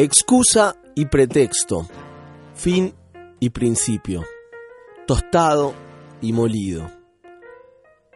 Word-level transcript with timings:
Excusa 0.00 0.76
y 0.94 1.06
pretexto, 1.06 1.88
fin 2.54 2.94
y 3.40 3.50
principio, 3.50 4.24
tostado 5.08 5.74
y 6.20 6.32
molido. 6.32 6.88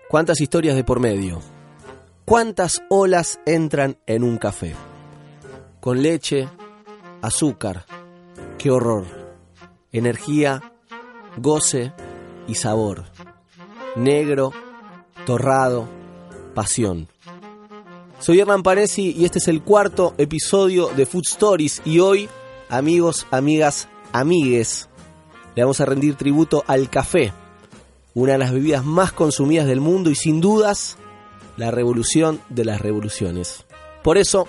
¿Cuántas 0.09 0.41
historias 0.41 0.77
de 0.77 0.85
por 0.85 1.01
medio? 1.01 1.43
¿Cuántas 2.25 2.85
olas 2.89 3.41
entran 3.47 3.99
en 4.07 4.23
un 4.23 4.39
café? 4.39 4.77
Con 5.81 6.05
leche, 6.05 6.49
azúcar, 7.21 7.85
qué 8.59 8.71
horror. 8.71 9.05
Energía, 9.91 10.63
goce 11.37 11.93
y 12.47 12.55
sabor. 12.55 13.07
Negro, 13.97 14.53
torrado, 15.27 15.89
pasión. 16.55 17.12
Soy 18.23 18.39
Hernán 18.39 18.63
Panesi 18.63 19.11
y 19.19 19.25
este 19.25 19.41
es 19.41 19.49
el 19.49 19.63
cuarto 19.63 20.15
episodio 20.17 20.91
de 20.97 21.07
Food 21.07 21.25
Stories 21.27 21.83
y 21.85 21.99
hoy, 21.99 22.29
amigos, 22.69 23.27
amigas, 23.33 23.89
amigues, 24.13 24.89
le 25.57 25.65
vamos 25.65 25.81
a 25.81 25.87
rendir 25.87 26.15
tributo 26.15 26.63
al 26.69 26.89
café, 26.89 27.33
una 28.15 28.35
de 28.35 28.39
las 28.39 28.53
bebidas 28.53 28.85
más 28.85 29.11
consumidas 29.11 29.67
del 29.67 29.81
mundo 29.81 30.09
y 30.09 30.15
sin 30.15 30.41
dudas 30.41 30.99
la 31.57 31.73
revolución 31.73 32.41
de 32.49 32.65
las 32.65 32.81
revoluciones. 32.81 33.67
Por 34.05 34.19
eso, 34.19 34.47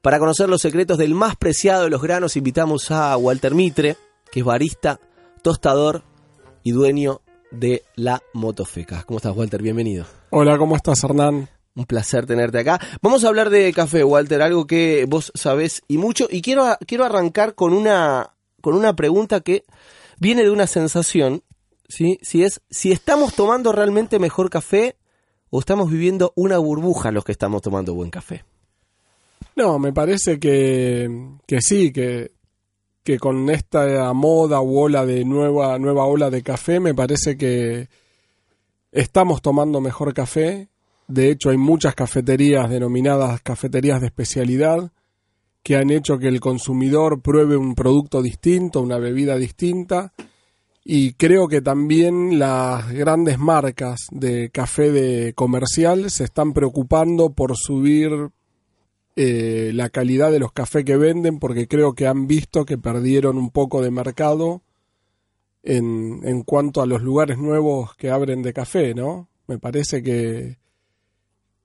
para 0.00 0.20
conocer 0.20 0.48
los 0.48 0.62
secretos 0.62 0.96
del 0.96 1.16
más 1.16 1.34
preciado 1.34 1.82
de 1.82 1.90
los 1.90 2.00
granos, 2.00 2.36
invitamos 2.36 2.92
a 2.92 3.16
Walter 3.16 3.56
Mitre, 3.56 3.96
que 4.30 4.38
es 4.38 4.46
barista, 4.46 5.00
tostador 5.42 6.04
y 6.62 6.70
dueño 6.70 7.22
de 7.50 7.82
la 7.96 8.22
Motofeca. 8.34 9.02
¿Cómo 9.02 9.16
estás, 9.16 9.34
Walter? 9.34 9.60
Bienvenido. 9.60 10.06
Hola, 10.30 10.56
¿cómo 10.58 10.76
estás, 10.76 11.02
Hernán? 11.02 11.48
Un 11.76 11.86
placer 11.86 12.24
tenerte 12.26 12.60
acá. 12.60 12.80
Vamos 13.02 13.24
a 13.24 13.28
hablar 13.28 13.50
de 13.50 13.72
café, 13.72 14.04
Walter, 14.04 14.42
algo 14.42 14.66
que 14.66 15.06
vos 15.08 15.32
sabés 15.34 15.82
y 15.88 15.98
mucho. 15.98 16.28
Y 16.30 16.40
quiero, 16.40 16.76
quiero 16.86 17.04
arrancar 17.04 17.54
con 17.56 17.72
una, 17.72 18.34
con 18.60 18.74
una 18.74 18.94
pregunta 18.94 19.40
que 19.40 19.64
viene 20.18 20.44
de 20.44 20.50
una 20.50 20.68
sensación, 20.68 21.42
¿sí? 21.88 22.18
Si 22.22 22.44
es, 22.44 22.60
si 22.70 22.92
estamos 22.92 23.34
tomando 23.34 23.72
realmente 23.72 24.20
mejor 24.20 24.50
café 24.50 24.96
o 25.50 25.58
estamos 25.58 25.90
viviendo 25.90 26.32
una 26.36 26.58
burbuja 26.58 27.10
los 27.10 27.24
que 27.24 27.32
estamos 27.32 27.60
tomando 27.60 27.92
buen 27.92 28.10
café. 28.10 28.44
No, 29.56 29.78
me 29.80 29.92
parece 29.92 30.38
que, 30.38 31.08
que 31.46 31.60
sí, 31.60 31.92
que, 31.92 32.32
que 33.02 33.18
con 33.18 33.50
esta 33.50 34.12
moda 34.12 34.60
ola 34.60 35.04
de 35.04 35.24
nueva, 35.24 35.78
nueva 35.80 36.06
ola 36.06 36.30
de 36.30 36.42
café, 36.42 36.78
me 36.78 36.94
parece 36.94 37.36
que 37.36 37.88
estamos 38.92 39.42
tomando 39.42 39.80
mejor 39.80 40.14
café 40.14 40.68
de 41.06 41.30
hecho, 41.30 41.50
hay 41.50 41.56
muchas 41.56 41.94
cafeterías 41.94 42.70
denominadas 42.70 43.40
cafeterías 43.42 44.00
de 44.00 44.06
especialidad 44.06 44.90
que 45.62 45.76
han 45.76 45.90
hecho 45.90 46.18
que 46.18 46.28
el 46.28 46.40
consumidor 46.40 47.22
pruebe 47.22 47.56
un 47.56 47.74
producto 47.74 48.22
distinto, 48.22 48.82
una 48.82 48.98
bebida 48.98 49.36
distinta. 49.36 50.12
Y 50.84 51.14
creo 51.14 51.48
que 51.48 51.62
también 51.62 52.38
las 52.38 52.92
grandes 52.92 53.38
marcas 53.38 54.00
de 54.10 54.50
café 54.50 54.92
de 54.92 55.32
comercial 55.32 56.10
se 56.10 56.24
están 56.24 56.52
preocupando 56.52 57.30
por 57.30 57.56
subir 57.56 58.10
eh, 59.16 59.70
la 59.72 59.88
calidad 59.88 60.30
de 60.30 60.40
los 60.40 60.52
cafés 60.52 60.84
que 60.84 60.98
venden 60.98 61.38
porque 61.38 61.66
creo 61.66 61.94
que 61.94 62.06
han 62.06 62.26
visto 62.26 62.66
que 62.66 62.76
perdieron 62.76 63.38
un 63.38 63.50
poco 63.50 63.80
de 63.80 63.90
mercado 63.90 64.60
en, 65.62 66.20
en 66.24 66.42
cuanto 66.42 66.82
a 66.82 66.86
los 66.86 67.00
lugares 67.00 67.38
nuevos 67.38 67.94
que 67.96 68.10
abren 68.10 68.42
de 68.42 68.52
café, 68.52 68.94
¿no? 68.94 69.28
Me 69.46 69.58
parece 69.58 70.02
que, 70.02 70.58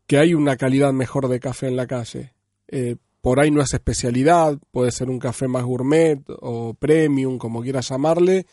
que 0.09 0.17
hay 0.17 0.33
una 0.33 0.57
calidad 0.57 0.91
mejor 0.91 1.27
de 1.27 1.39
café 1.39 1.67
en 1.67 1.75
la 1.75 1.85
calle. 1.85 2.33
Eh, 2.67 2.95
por 3.21 3.39
ahí 3.39 3.52
no 3.52 3.61
es 3.61 3.75
especialidad, 3.75 4.57
puede 4.71 4.91
ser 4.91 5.07
un 5.07 5.19
café 5.19 5.47
más 5.47 5.63
gourmet 5.63 6.19
o 6.41 6.73
premium, 6.73 7.38
como 7.38 7.61
quieras 7.61 7.89
llamarle. 7.89 8.47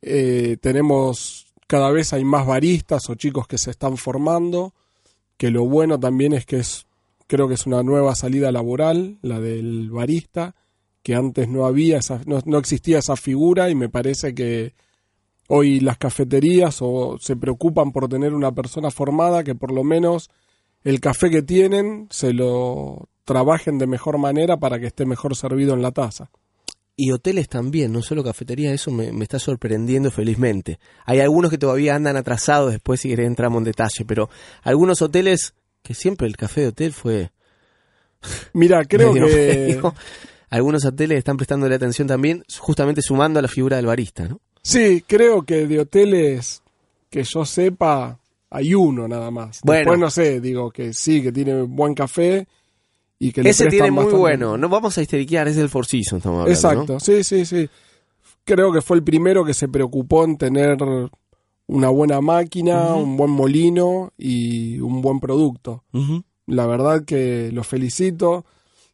Eh, 0.00 0.56
tenemos 0.62 1.52
cada 1.66 1.90
vez 1.90 2.14
hay 2.14 2.24
más 2.24 2.46
baristas 2.46 3.10
o 3.10 3.16
chicos 3.16 3.46
que 3.46 3.58
se 3.58 3.70
están 3.70 3.98
formando, 3.98 4.72
que 5.36 5.50
lo 5.50 5.66
bueno 5.66 6.00
también 6.00 6.32
es 6.32 6.46
que 6.46 6.56
es, 6.56 6.86
creo 7.26 7.48
que 7.48 7.54
es 7.54 7.66
una 7.66 7.82
nueva 7.82 8.14
salida 8.14 8.50
laboral, 8.50 9.18
la 9.20 9.40
del 9.40 9.90
barista, 9.90 10.54
que 11.02 11.14
antes 11.14 11.50
no 11.50 11.66
había, 11.66 11.98
esa, 11.98 12.22
no, 12.24 12.40
no 12.46 12.56
existía 12.56 13.00
esa 13.00 13.16
figura 13.16 13.68
y 13.68 13.74
me 13.74 13.90
parece 13.90 14.34
que 14.34 14.72
hoy 15.48 15.80
las 15.80 15.98
cafeterías 15.98 16.78
o 16.80 17.18
se 17.20 17.36
preocupan 17.36 17.92
por 17.92 18.08
tener 18.08 18.32
una 18.32 18.52
persona 18.52 18.90
formada 18.90 19.44
que 19.44 19.54
por 19.54 19.70
lo 19.70 19.84
menos 19.84 20.30
el 20.84 21.00
café 21.00 21.30
que 21.30 21.42
tienen 21.42 22.06
se 22.10 22.32
lo 22.32 23.08
trabajen 23.24 23.78
de 23.78 23.86
mejor 23.86 24.18
manera 24.18 24.56
para 24.56 24.78
que 24.78 24.86
esté 24.86 25.04
mejor 25.04 25.36
servido 25.36 25.74
en 25.74 25.82
la 25.82 25.92
taza. 25.92 26.30
Y 26.96 27.12
hoteles 27.12 27.48
también, 27.48 27.92
no 27.92 28.02
solo 28.02 28.24
cafeterías, 28.24 28.72
eso 28.72 28.90
me, 28.90 29.10
está 29.22 29.38
sorprendiendo 29.38 30.10
felizmente. 30.10 30.80
Hay 31.04 31.20
algunos 31.20 31.50
que 31.50 31.58
todavía 31.58 31.94
andan 31.94 32.16
atrasados, 32.16 32.72
después 32.72 33.00
si 33.00 33.08
querés 33.08 33.26
entramos 33.26 33.58
en 33.58 33.64
detalle, 33.64 34.04
pero 34.04 34.28
algunos 34.62 35.00
hoteles 35.00 35.54
que 35.82 35.94
siempre 35.94 36.26
el 36.26 36.36
café 36.36 36.62
de 36.62 36.66
hotel 36.68 36.92
fue... 36.92 37.30
Mira, 38.52 38.84
creo 38.84 39.14
que... 39.14 39.80
Algunos 40.50 40.84
hoteles 40.86 41.18
están 41.18 41.36
prestándole 41.36 41.74
atención 41.74 42.08
también, 42.08 42.42
justamente 42.58 43.02
sumando 43.02 43.38
a 43.38 43.42
la 43.42 43.48
figura 43.48 43.76
del 43.76 43.86
barista, 43.86 44.26
¿no? 44.26 44.40
Sí, 44.62 45.04
creo 45.06 45.42
que 45.42 45.66
de 45.66 45.80
hoteles 45.80 46.62
que 47.10 47.22
yo 47.22 47.44
sepa, 47.44 48.18
hay 48.50 48.74
uno 48.74 49.08
nada 49.08 49.30
más. 49.30 49.60
Bueno. 49.62 49.78
Después 49.78 49.98
no 49.98 50.10
sé, 50.10 50.40
digo 50.40 50.70
que 50.70 50.92
sí, 50.92 51.22
que 51.22 51.32
tiene 51.32 51.62
buen 51.62 51.94
café 51.94 52.46
y 53.18 53.32
que 53.32 53.42
Ese 53.42 53.66
tiene 53.66 53.90
muy 53.90 54.12
bueno, 54.12 54.56
no 54.56 54.68
vamos 54.68 54.96
a 54.96 55.02
histeriquear, 55.02 55.48
es 55.48 55.56
el 55.56 55.68
Four 55.68 55.86
Seasons, 55.86 56.20
estamos 56.20 56.40
hablando, 56.40 56.52
Exacto, 56.52 57.00
sí, 57.00 57.24
sí, 57.24 57.44
sí. 57.44 57.68
Creo 58.44 58.72
que 58.72 58.80
fue 58.80 58.96
el 58.96 59.02
primero 59.02 59.44
que 59.44 59.54
se 59.54 59.68
preocupó 59.68 60.24
en 60.24 60.38
tener 60.38 60.78
una 61.66 61.88
buena 61.90 62.20
máquina, 62.20 62.94
un 62.94 63.16
buen 63.16 63.30
molino 63.30 64.12
y 64.16 64.78
un 64.80 65.02
buen 65.02 65.20
producto. 65.20 65.84
La 66.46 66.66
verdad 66.66 67.04
que 67.04 67.50
lo 67.52 67.62
felicito, 67.62 68.46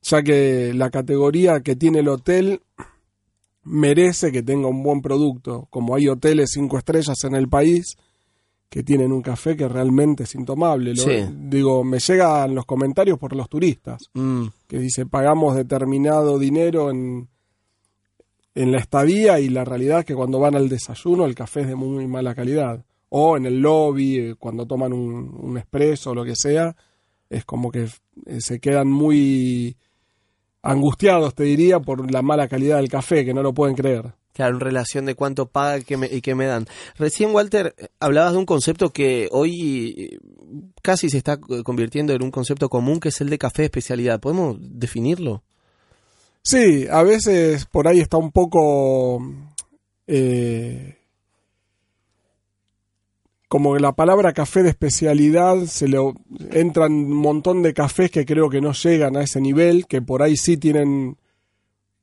ya 0.03 0.23
que 0.23 0.73
la 0.75 0.91
categoría 0.91 1.61
que 1.61 1.77
tiene 1.77 2.01
el 2.01 2.09
hotel 2.09 2.63
merece 3.63 4.33
que 4.33 4.43
tenga 4.43 4.69
un 4.69 4.83
buen 4.83 5.03
producto. 5.03 5.69
Como 5.71 5.95
hay 5.95 6.09
hoteles 6.09 6.51
cinco 6.53 6.79
estrellas 6.79 7.23
en 7.23 7.35
el 7.37 7.49
país, 7.49 7.97
que 8.75 8.83
tienen 8.83 9.13
un 9.13 9.23
café 9.23 9.57
que 9.57 9.69
realmente 9.69 10.25
es 10.25 10.35
intomable. 10.35 10.95
Digo, 11.33 11.85
me 11.85 12.01
llegan 12.01 12.57
los 12.57 12.67
comentarios 12.67 13.21
por 13.21 13.37
los 13.37 13.49
turistas, 13.49 14.11
mm. 14.15 14.47
que 14.67 14.81
dice, 14.81 15.07
pagamos 15.07 15.55
determinado 15.55 16.41
dinero 16.41 16.91
en, 16.91 17.29
en 18.53 18.73
la 18.73 18.79
estadía 18.79 19.39
y 19.39 19.49
la 19.49 19.65
realidad 19.65 20.01
es 20.01 20.05
que 20.05 20.17
cuando 20.17 20.41
van 20.41 20.57
al 20.57 20.69
desayuno 20.69 21.25
el 21.25 21.37
café 21.37 21.61
es 21.61 21.69
de 21.69 21.77
muy 21.77 22.09
mala 22.09 22.35
calidad. 22.35 22.85
O 23.11 23.37
en 23.37 23.47
el 23.47 23.61
lobby, 23.61 24.19
eh, 24.19 24.35
cuando 24.37 24.67
toman 24.67 24.93
un, 24.93 25.33
un 25.41 25.57
expreso 25.57 26.11
o 26.11 26.15
lo 26.17 26.25
que 26.25 26.35
sea, 26.35 26.75
es 27.31 27.45
como 27.45 27.71
que 27.71 27.85
eh, 28.27 28.41
se 28.41 28.59
quedan 28.59 28.89
muy 28.89 29.77
angustiados, 30.63 31.33
te 31.37 31.45
diría, 31.45 31.79
por 31.79 32.11
la 32.11 32.23
mala 32.23 32.49
calidad 32.49 32.79
del 32.79 32.89
café, 32.89 33.25
que 33.25 33.35
no 33.35 33.45
lo 33.45 33.55
pueden 33.55 33.77
creer. 33.77 34.15
Claro, 34.35 34.57
en 34.57 34.61
relación 34.61 35.07
de 35.07 35.15
cuánto 35.15 35.47
paga 35.47 35.79
y 35.79 35.85
qué, 35.85 36.35
me, 36.35 36.47
dan. 36.47 36.67
Recién, 36.99 37.33
Walter, 37.33 37.73
hablabas 38.01 38.33
de 38.33 38.39
un 38.39 38.47
concepto 38.47 38.91
que 38.91 39.29
hoy 39.31 39.95
eh, 39.97 40.19
casi 40.83 41.09
se 41.09 41.19
está 41.19 41.39
convirtiendo 41.39 42.13
en 42.13 42.23
un 42.23 42.33
concepto 42.33 42.69
común, 42.69 42.99
que 42.99 43.11
es 43.11 43.21
el 43.21 43.31
de 43.31 43.39
café 43.39 43.63
de 43.63 43.67
especialidad. 43.67 44.19
¿Podemos 44.19 44.57
definirlo? 44.61 45.45
Sí, 46.43 46.87
a 46.91 47.05
veces 47.05 47.65
por 47.67 47.87
ahí 47.87 48.01
está 48.01 48.17
un 48.17 48.33
poco... 48.33 49.23
Eh, 50.09 50.99
como 53.47 53.79
la 53.79 53.93
palabra 53.93 54.33
café 54.33 54.65
de 54.65 54.71
especialidad 54.71 55.65
se 55.67 55.87
le 55.87 55.99
entran 56.51 56.93
un 56.93 57.13
montón 57.13 57.63
de 57.63 57.73
cafés 57.73 58.11
que 58.11 58.27
creo 58.27 58.51
que 58.51 58.61
no 58.61 58.73
llegan 58.73 59.17
a 59.17 59.23
ese 59.23 59.41
nivel, 59.41 59.87
que 59.87 60.03
por 60.03 60.23
ahí 60.23 60.37
sí 60.37 60.57
tienen 60.57 61.19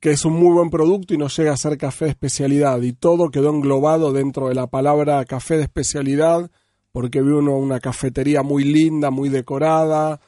que 0.02 0.10
es 0.10 0.26
un 0.26 0.34
muy 0.34 0.52
buen 0.52 0.72
producto 0.72 1.14
y 1.14 1.18
no 1.18 1.28
llega 1.28 1.54
a 1.54 1.58
ser 1.58 1.78
café 1.78 2.06
de 2.06 2.12
especialidad. 2.12 2.82
Y 2.82 2.92
todo 2.92 3.30
quedó 3.30 3.52
englobado 3.52 4.12
dentro 4.12 4.50
de 4.50 4.56
la 4.56 4.66
palabra 4.66 5.24
café 5.26 5.58
de 5.58 5.64
especialidad, 5.64 6.50
porque 6.92 7.22
vi 7.22 7.30
uno 7.30 7.56
una 7.56 7.80
cafetería 7.80 8.42
muy 8.42 8.64
linda, 8.64 9.12
muy 9.12 9.30
decorada, 9.30 10.20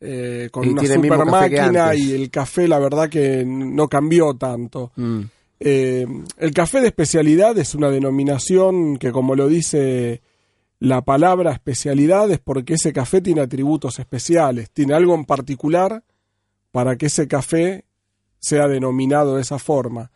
eh, 0.00 0.50
con 0.52 0.68
una 0.68 0.84
super 0.84 1.24
máquina 1.24 1.94
y 1.94 2.12
el 2.12 2.30
café 2.30 2.68
la 2.68 2.78
verdad 2.78 3.08
que 3.08 3.42
no 3.46 3.88
cambió 3.88 4.34
tanto. 4.34 4.92
Mm. 4.96 5.20
Eh, 5.60 6.06
el 6.36 6.52
café 6.52 6.82
de 6.82 6.88
especialidad 6.88 7.56
es 7.56 7.74
una 7.74 7.88
denominación 7.88 8.98
que 8.98 9.12
como 9.12 9.34
lo 9.34 9.48
dice 9.48 10.20
la 10.78 11.02
palabra 11.02 11.52
especialidad 11.52 12.30
es 12.32 12.40
porque 12.40 12.74
ese 12.74 12.92
café 12.92 13.22
tiene 13.22 13.40
atributos 13.40 13.98
especiales, 13.98 14.70
tiene 14.72 14.94
algo 14.94 15.14
en 15.14 15.24
particular 15.24 16.02
para 16.72 16.96
que 16.96 17.06
ese 17.06 17.28
café 17.28 17.84
sea 18.42 18.68
denominado 18.68 19.36
de 19.36 19.42
esa 19.42 19.58
forma. 19.58 20.10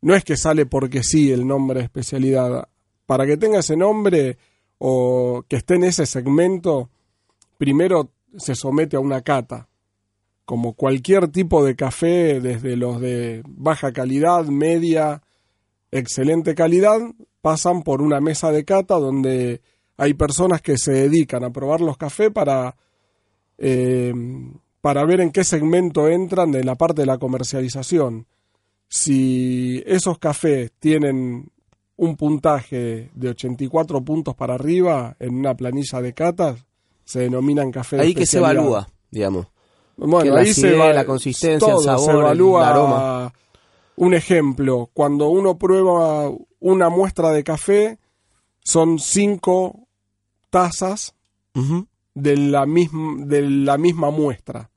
No 0.00 0.14
es 0.14 0.24
que 0.24 0.36
sale 0.38 0.64
porque 0.64 1.02
sí 1.02 1.30
el 1.30 1.46
nombre 1.46 1.80
de 1.80 1.84
especialidad. 1.84 2.68
Para 3.04 3.26
que 3.26 3.36
tenga 3.36 3.58
ese 3.58 3.76
nombre 3.76 4.38
o 4.78 5.44
que 5.46 5.56
esté 5.56 5.74
en 5.74 5.84
ese 5.84 6.06
segmento, 6.06 6.88
primero 7.58 8.10
se 8.38 8.54
somete 8.54 8.96
a 8.96 9.00
una 9.00 9.20
cata 9.20 9.68
como 10.44 10.74
cualquier 10.74 11.28
tipo 11.28 11.64
de 11.64 11.76
café, 11.76 12.40
desde 12.40 12.76
los 12.76 13.00
de 13.00 13.42
baja 13.46 13.92
calidad, 13.92 14.44
media, 14.46 15.22
excelente 15.90 16.54
calidad, 16.54 17.00
pasan 17.40 17.82
por 17.82 18.02
una 18.02 18.20
mesa 18.20 18.50
de 18.50 18.64
cata 18.64 18.96
donde 18.96 19.62
hay 19.96 20.14
personas 20.14 20.60
que 20.60 20.78
se 20.78 20.92
dedican 20.92 21.44
a 21.44 21.52
probar 21.52 21.80
los 21.80 21.96
cafés 21.96 22.30
para, 22.30 22.76
eh, 23.58 24.12
para 24.82 25.04
ver 25.06 25.20
en 25.22 25.30
qué 25.30 25.44
segmento 25.44 26.08
entran 26.08 26.50
de 26.52 26.62
la 26.64 26.74
parte 26.74 27.00
de 27.02 27.06
la 27.06 27.16
comercialización. 27.16 28.26
Si 28.88 29.82
esos 29.86 30.18
cafés 30.18 30.70
tienen 30.78 31.50
un 31.96 32.16
puntaje 32.16 33.10
de 33.14 33.28
84 33.30 34.02
puntos 34.04 34.34
para 34.34 34.54
arriba 34.54 35.16
en 35.18 35.36
una 35.36 35.54
planilla 35.54 36.02
de 36.02 36.12
catas, 36.12 36.66
se 37.04 37.20
denominan 37.20 37.70
café 37.70 37.96
de 37.96 38.02
Ahí 38.02 38.14
que 38.14 38.26
se 38.26 38.38
evalúa, 38.38 38.88
digamos. 39.10 39.46
Bueno, 39.96 40.36
ahí 40.36 40.52
se 40.52 40.66
acidez, 40.66 40.80
va- 40.80 40.92
la 40.92 41.04
consistencia, 41.04 41.68
el 41.72 41.78
sabor, 41.84 42.04
se 42.04 42.10
el 42.10 42.18
aroma. 42.70 43.32
Un 43.96 44.14
ejemplo, 44.14 44.90
cuando 44.92 45.28
uno 45.28 45.58
prueba 45.58 46.30
una 46.60 46.88
muestra 46.88 47.30
de 47.30 47.44
café, 47.44 47.98
son 48.64 48.98
cinco 48.98 49.86
tazas 50.50 51.14
de 52.14 52.36
la 52.36 52.66
misma, 52.66 53.24
de 53.26 53.42
la 53.42 53.78
misma 53.78 54.10
muestra. 54.10 54.70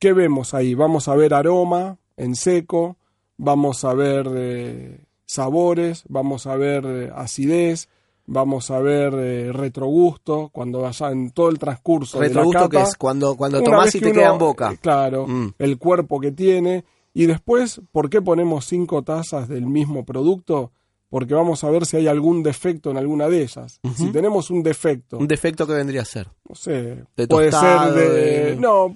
¿Qué 0.00 0.12
vemos 0.12 0.54
ahí? 0.54 0.74
Vamos 0.74 1.06
a 1.08 1.14
ver 1.14 1.32
aroma 1.34 1.98
en 2.16 2.34
seco, 2.34 2.96
vamos 3.36 3.84
a 3.84 3.94
ver 3.94 4.26
eh, 4.34 5.04
sabores, 5.26 6.04
vamos 6.08 6.46
a 6.46 6.56
ver 6.56 6.84
eh, 6.86 7.12
acidez, 7.14 7.88
vamos 8.26 8.70
a 8.70 8.78
ver 8.80 9.12
eh, 9.14 9.52
retrogusto, 9.52 10.48
cuando 10.52 10.80
vaya 10.80 11.10
en 11.10 11.30
todo 11.32 11.50
el 11.50 11.58
transcurso 11.58 12.18
de 12.18 12.24
la 12.24 12.28
Retrogusto 12.28 12.68
que 12.70 12.80
es 12.80 12.96
cuando, 12.96 13.36
cuando 13.36 13.62
tomás 13.62 13.94
y 13.94 14.00
te 14.00 14.06
uno- 14.10 14.14
queda 14.20 14.32
en 14.32 14.38
boca. 14.38 14.76
Claro, 14.80 15.26
Mm. 15.28 15.52
el 15.58 15.78
cuerpo 15.78 16.18
que 16.18 16.32
tiene. 16.32 16.84
Y 17.12 17.26
después, 17.26 17.80
¿por 17.92 18.08
qué 18.08 18.22
ponemos 18.22 18.64
cinco 18.66 19.02
tazas 19.02 19.48
del 19.48 19.66
mismo 19.66 20.04
producto? 20.04 20.72
Porque 21.10 21.34
vamos 21.34 21.64
a 21.64 21.70
ver 21.70 21.84
si 21.86 21.96
hay 21.96 22.06
algún 22.06 22.42
defecto 22.44 22.90
en 22.92 22.96
alguna 22.96 23.28
de 23.28 23.42
ellas. 23.42 23.80
Si 23.96 24.12
tenemos 24.12 24.48
un 24.50 24.62
defecto, 24.62 25.18
Un 25.18 25.26
defecto 25.26 25.66
que 25.66 25.72
vendría 25.72 26.02
a 26.02 26.04
ser. 26.04 26.28
no 26.48 26.54
sé, 26.54 27.04
De 27.16 27.26
puede 27.26 27.50
tostado, 27.50 27.92
ser 27.94 28.00
de... 28.12 28.44
de- 28.54 28.56
No, 28.56 28.94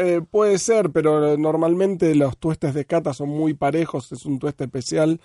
eh, 0.00 0.20
puede 0.22 0.58
ser, 0.58 0.90
pero 0.90 1.36
normalmente 1.36 2.14
los 2.14 2.38
tuestes 2.38 2.72
de 2.72 2.84
cata 2.84 3.12
son 3.12 3.30
muy 3.30 3.54
parejos, 3.54 4.12
es 4.12 4.24
un 4.26 4.38
tueste 4.38 4.64
especial 4.64 5.20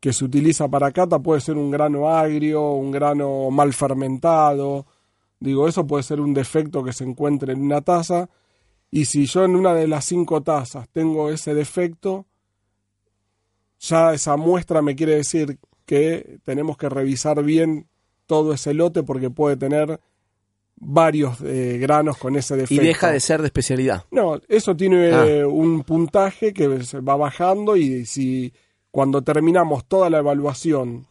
que 0.00 0.12
se 0.12 0.24
utiliza 0.24 0.68
para 0.68 0.90
cata, 0.90 1.20
puede 1.20 1.40
ser 1.40 1.56
un 1.56 1.70
grano 1.70 2.08
agrio, 2.10 2.72
un 2.72 2.90
grano 2.90 3.48
mal 3.52 3.72
fermentado, 3.72 4.86
digo, 5.38 5.68
eso 5.68 5.86
puede 5.86 6.02
ser 6.02 6.20
un 6.20 6.34
defecto 6.34 6.82
que 6.82 6.92
se 6.92 7.04
encuentre 7.04 7.52
en 7.52 7.62
una 7.62 7.80
taza, 7.80 8.28
y 8.90 9.04
si 9.04 9.26
yo 9.26 9.44
en 9.44 9.54
una 9.54 9.72
de 9.72 9.86
las 9.86 10.04
cinco 10.06 10.42
tazas 10.42 10.88
tengo 10.88 11.30
ese 11.30 11.54
defecto, 11.54 12.26
ya 13.78 14.14
esa 14.14 14.36
muestra 14.36 14.82
me 14.82 14.96
quiere 14.96 15.14
decir 15.14 15.60
que 15.86 16.40
tenemos 16.44 16.76
que 16.76 16.88
revisar 16.88 17.44
bien 17.44 17.86
todo 18.26 18.52
ese 18.52 18.74
lote 18.74 19.04
porque 19.04 19.30
puede 19.30 19.56
tener 19.56 20.00
varios 20.80 21.40
eh, 21.42 21.78
granos 21.80 22.18
con 22.18 22.36
ese 22.36 22.54
Y 22.54 22.58
defecto. 22.58 22.82
deja 22.84 23.10
de 23.10 23.20
ser 23.20 23.40
de 23.40 23.46
especialidad. 23.48 24.04
No, 24.10 24.40
eso 24.48 24.76
tiene 24.76 25.10
Ah. 25.12 25.46
un 25.48 25.82
puntaje 25.82 26.52
que 26.52 26.82
se 26.84 27.00
va 27.00 27.16
bajando 27.16 27.76
y 27.76 28.06
si 28.06 28.52
cuando 28.90 29.22
terminamos 29.22 29.84
toda 29.86 30.08
la 30.10 30.18
evaluación 30.18 31.06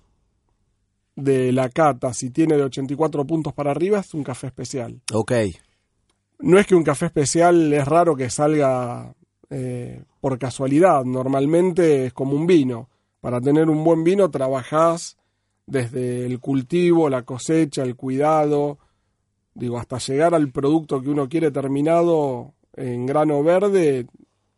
de 1.15 1.51
la 1.51 1.69
cata, 1.69 2.13
si 2.13 2.29
tiene 2.29 2.55
de 2.57 2.63
84 2.63 3.25
puntos 3.25 3.53
para 3.53 3.71
arriba, 3.71 3.99
es 3.99 4.13
un 4.13 4.23
café 4.23 4.47
especial. 4.47 5.01
Ok. 5.13 5.31
No 6.39 6.59
es 6.59 6.67
que 6.67 6.75
un 6.75 6.83
café 6.83 7.07
especial 7.07 7.73
es 7.73 7.85
raro 7.87 8.15
que 8.15 8.29
salga 8.29 9.13
eh, 9.49 10.03
por 10.21 10.37
casualidad, 10.37 11.03
normalmente 11.05 12.05
es 12.07 12.13
como 12.13 12.33
un 12.35 12.45
vino. 12.45 12.89
Para 13.21 13.41
tener 13.41 13.69
un 13.69 13.83
buen 13.83 14.03
vino 14.03 14.29
trabajás 14.29 15.17
desde 15.65 16.25
el 16.25 16.39
cultivo, 16.39 17.09
la 17.09 17.23
cosecha, 17.23 17.81
el 17.83 17.95
cuidado, 17.95 18.77
digo, 19.57 19.79
hasta 19.79 19.97
llegar 19.97 20.35
al 20.35 20.51
producto 20.51 21.01
que 21.01 21.09
uno 21.09 21.27
quiere 21.27 21.51
terminado 21.51 22.53
en 22.73 23.05
grano 23.05 23.41
verde, 23.43 24.07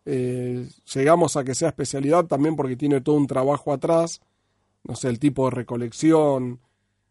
eh, 0.05 0.67
llegamos 0.93 1.37
a 1.37 1.43
que 1.43 1.55
sea 1.55 1.69
especialidad 1.69 2.25
también 2.25 2.55
porque 2.55 2.75
tiene 2.75 3.01
todo 3.01 3.15
un 3.15 3.27
trabajo 3.27 3.71
atrás, 3.71 4.21
no 4.83 4.95
sé, 4.95 5.07
el 5.07 5.19
tipo 5.19 5.45
de 5.45 5.51
recolección, 5.55 6.59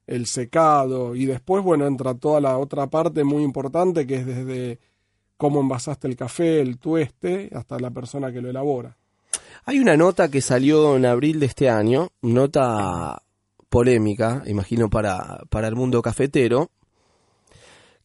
el 0.07 0.27
secado 0.27 1.15
y 1.15 1.27
después, 1.27 1.65
bueno, 1.65 1.87
entra 1.87 2.15
toda 2.15 2.41
la 2.41 2.59
otra 2.59 2.89
parte 2.89 3.25
muy 3.25 3.43
importante 3.43 4.07
que 4.07 4.17
es 4.17 4.27
desde 4.27 4.79
cómo 5.37 5.61
envasaste 5.61 6.09
el 6.09 6.17
café, 6.17 6.61
el 6.61 6.79
tueste, 6.79 7.51
hasta 7.55 7.79
la 7.79 7.91
persona 7.91 8.33
que 8.33 8.43
lo 8.43 8.51
elabora. 8.51 8.97
Hay 9.65 9.79
una 9.79 9.97
nota 9.97 10.31
que 10.31 10.41
salió 10.41 10.97
en 10.97 11.07
abril 11.07 11.41
de 11.41 11.47
este 11.47 11.71
año, 11.71 12.09
nota 12.23 13.23
polémica, 13.69 14.43
imagino 14.47 14.89
para, 14.91 15.43
para 15.51 15.69
el 15.69 15.77
mundo 15.77 16.03
cafetero, 16.03 16.71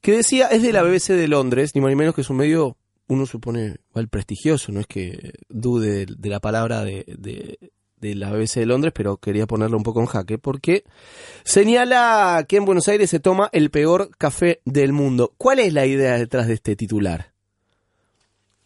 que 0.03 0.11
decía, 0.11 0.47
es 0.49 0.61
de 0.61 0.71
la 0.71 0.83
BBC 0.83 1.13
de 1.13 1.27
Londres, 1.27 1.71
ni 1.73 1.81
más 1.81 1.89
ni 1.89 1.95
menos 1.95 2.13
que 2.13 2.21
es 2.21 2.29
un 2.29 2.37
medio, 2.37 2.77
uno 3.07 3.25
supone, 3.25 3.77
igual 3.89 4.07
prestigioso, 4.09 4.71
no 4.71 4.79
es 4.81 4.85
que 4.87 5.31
dude 5.49 6.05
de, 6.05 6.29
la 6.29 6.39
palabra 6.39 6.83
de, 6.83 7.05
de- 7.17 7.57
de 7.99 8.15
la 8.15 8.29
BBC 8.31 8.55
de 8.59 8.65
Londres, 8.65 8.91
pero 8.93 9.15
quería 9.15 9.47
ponerlo 9.47 9.77
un 9.77 9.83
poco 9.83 10.01
en 10.01 10.07
jaque, 10.07 10.37
porque 10.37 10.83
señala 11.45 12.45
que 12.49 12.57
en 12.57 12.65
Buenos 12.65 12.87
Aires 12.89 13.09
se 13.09 13.21
toma 13.21 13.49
el 13.53 13.69
peor 13.71 14.09
café 14.17 14.59
del 14.65 14.91
mundo. 14.91 15.33
¿Cuál 15.37 15.59
es 15.59 15.71
la 15.73 15.85
idea 15.85 16.17
detrás 16.17 16.47
de 16.47 16.55
este 16.55 16.75
titular? 16.75 17.31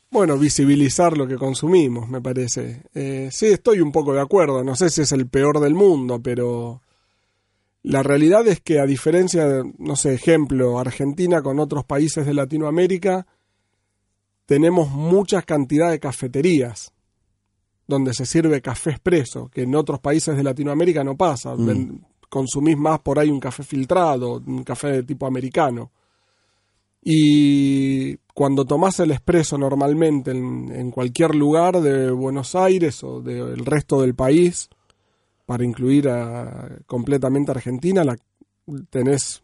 Bueno, 0.10 0.38
visibilizar 0.40 1.18
lo 1.18 1.28
que 1.28 1.36
consumimos, 1.36 2.10
me 2.10 2.22
parece. 2.22 2.82
Eh, 2.96 3.30
sí, 3.32 3.48
estoy 3.48 3.82
un 3.82 3.92
poco 3.92 4.14
de 4.14 4.22
acuerdo. 4.22 4.64
No 4.64 4.76
sé 4.76 4.90
si 4.90 5.02
es 5.02 5.12
el 5.12 5.28
peor 5.28 5.60
del 5.60 5.76
mundo, 5.76 6.20
pero 6.22 6.82
la 7.84 8.04
realidad 8.04 8.48
es 8.48 8.60
que 8.60 8.80
a 8.80 8.86
diferencia, 8.86 9.48
de, 9.48 9.74
no 9.78 9.96
sé, 9.96 10.14
ejemplo, 10.14 10.80
Argentina 10.80 11.42
con 11.42 11.60
otros 11.60 11.86
países 11.86 12.26
de 12.26 12.34
Latinoamérica, 12.34 13.26
tenemos 14.46 14.90
muchas 14.90 15.46
cantidades 15.46 15.94
de 15.94 16.00
cafeterías 16.00 16.94
donde 17.88 18.14
se 18.14 18.26
sirve 18.26 18.62
café 18.62 18.92
expreso, 18.92 19.50
que 19.50 19.62
en 19.62 19.74
otros 19.76 20.00
países 20.00 20.36
de 20.36 20.44
Latinoamérica 20.44 21.04
no 21.04 21.16
pasa. 21.16 21.56
Mm. 21.56 22.02
Consumís 22.30 22.78
más 22.78 23.00
por 23.00 23.18
ahí 23.18 23.30
un 23.30 23.40
café 23.40 23.64
filtrado, 23.64 24.42
un 24.46 24.64
café 24.64 24.88
de 24.88 25.04
tipo 25.04 25.26
americano. 25.26 25.92
Y 27.02 28.18
cuando 28.34 28.66
tomás 28.66 29.00
el 29.00 29.12
expreso 29.12 29.58
normalmente 29.58 30.32
en, 30.32 30.70
en 30.76 30.92
cualquier 30.92 31.36
lugar 31.36 31.80
de 31.80 32.12
Buenos 32.12 32.54
Aires 32.56 33.02
o 33.04 33.22
del 33.22 33.66
resto 33.66 34.02
del 34.02 34.14
país, 34.14 34.70
para 35.48 35.64
incluir 35.64 36.10
a, 36.10 36.70
completamente 36.86 37.52
Argentina, 37.52 38.04
la, 38.04 38.18
tenés 38.90 39.42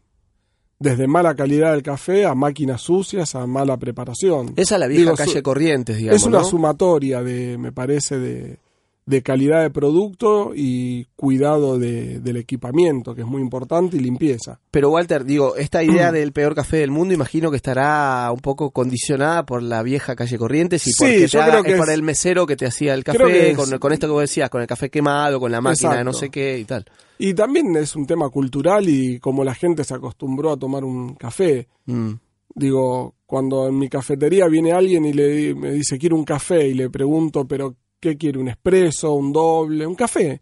desde 0.78 1.08
mala 1.08 1.34
calidad 1.34 1.72
del 1.72 1.82
café 1.82 2.26
a 2.26 2.36
máquinas 2.36 2.82
sucias 2.82 3.36
a 3.36 3.48
mala 3.48 3.78
preparación. 3.78 4.54
Esa 4.58 4.76
es 4.76 4.80
la 4.82 4.88
vieja 4.88 5.04
Digo, 5.04 5.16
calle 5.16 5.42
Corrientes, 5.42 5.98
digamos. 5.98 6.22
es 6.22 6.28
una 6.28 6.40
¿no? 6.40 6.44
sumatoria 6.44 7.24
de, 7.24 7.58
me 7.58 7.72
parece, 7.72 8.20
de, 8.20 8.60
de 9.06 9.22
calidad 9.22 9.62
de 9.62 9.70
producto 9.70 10.54
y 10.56 11.06
cuidado 11.16 11.78
de- 11.78 12.20
del 12.20 12.38
equipamiento, 12.38 13.14
que 13.14 13.22
es 13.22 13.28
muy 13.28 13.42
importante, 13.42 13.98
y 13.98 14.00
limpieza. 14.00 14.60
Pero 14.72 14.90
Walter, 14.92 15.26
digo, 15.26 15.56
esta 15.58 15.84
idea 15.84 16.12
del 16.12 16.32
peor 16.32 16.56
café 16.56 16.78
del 16.78 16.92
mundo 16.92 17.14
imagino 17.14 17.52
que 17.52 17.58
estará 17.58 18.30
un 18.32 18.40
poco 18.40 18.72
condicionada 18.72 19.46
por 19.46 19.62
la 19.62 19.84
vieja 19.84 20.16
calle 20.16 20.38
Corrientes 20.38 20.88
y 20.88 20.92
Sí, 20.92 20.96
porque 21.00 21.28
te 21.28 21.38
haga- 21.40 21.60
es 21.70 21.78
por 21.78 21.90
el 21.90 22.02
mesero 22.02 22.46
que 22.48 22.56
te 22.56 22.66
hacía 22.66 22.94
el 22.94 23.04
café, 23.04 23.54
con, 23.56 23.78
con 23.80 23.92
esto 23.92 24.08
que 24.08 24.14
vos 24.14 24.22
decías, 24.22 24.50
con 24.50 24.62
el 24.62 24.68
café 24.68 24.90
quemado, 24.90 25.40
con 25.40 25.52
la 25.52 25.60
máquina 25.60 25.98
de 25.98 26.04
no 26.06 26.14
sé 26.14 26.30
qué 26.30 26.58
y 26.60 26.64
tal. 26.66 26.86
Y 27.20 27.34
también 27.34 27.76
es 27.76 27.96
un 27.96 28.06
tema 28.08 28.30
cultural 28.30 28.88
y 28.88 29.20
como 29.20 29.44
la 29.44 29.54
gente 29.54 29.84
se 29.84 29.94
acostumbró 29.94 30.52
a 30.52 30.58
tomar 30.58 30.84
un 30.84 31.16
café. 31.16 31.68
Mm. 31.86 32.14
Digo, 32.56 33.16
cuando 33.26 33.68
en 33.68 33.78
mi 33.80 33.90
cafetería 33.90 34.48
viene 34.48 34.72
alguien 34.74 35.06
y 35.06 35.14
le, 35.14 35.56
me 35.56 35.72
dice 35.72 35.98
quiero 35.98 36.16
un 36.16 36.24
café 36.24 36.68
y 36.68 36.74
le 36.74 36.90
pregunto, 36.90 37.48
pero 37.48 37.76
¿qué 38.04 38.18
quiere? 38.18 38.38
¿Un 38.38 38.50
expreso? 38.50 39.14
¿Un 39.14 39.32
doble? 39.32 39.88
¿Un 39.88 39.96
café? 39.96 40.42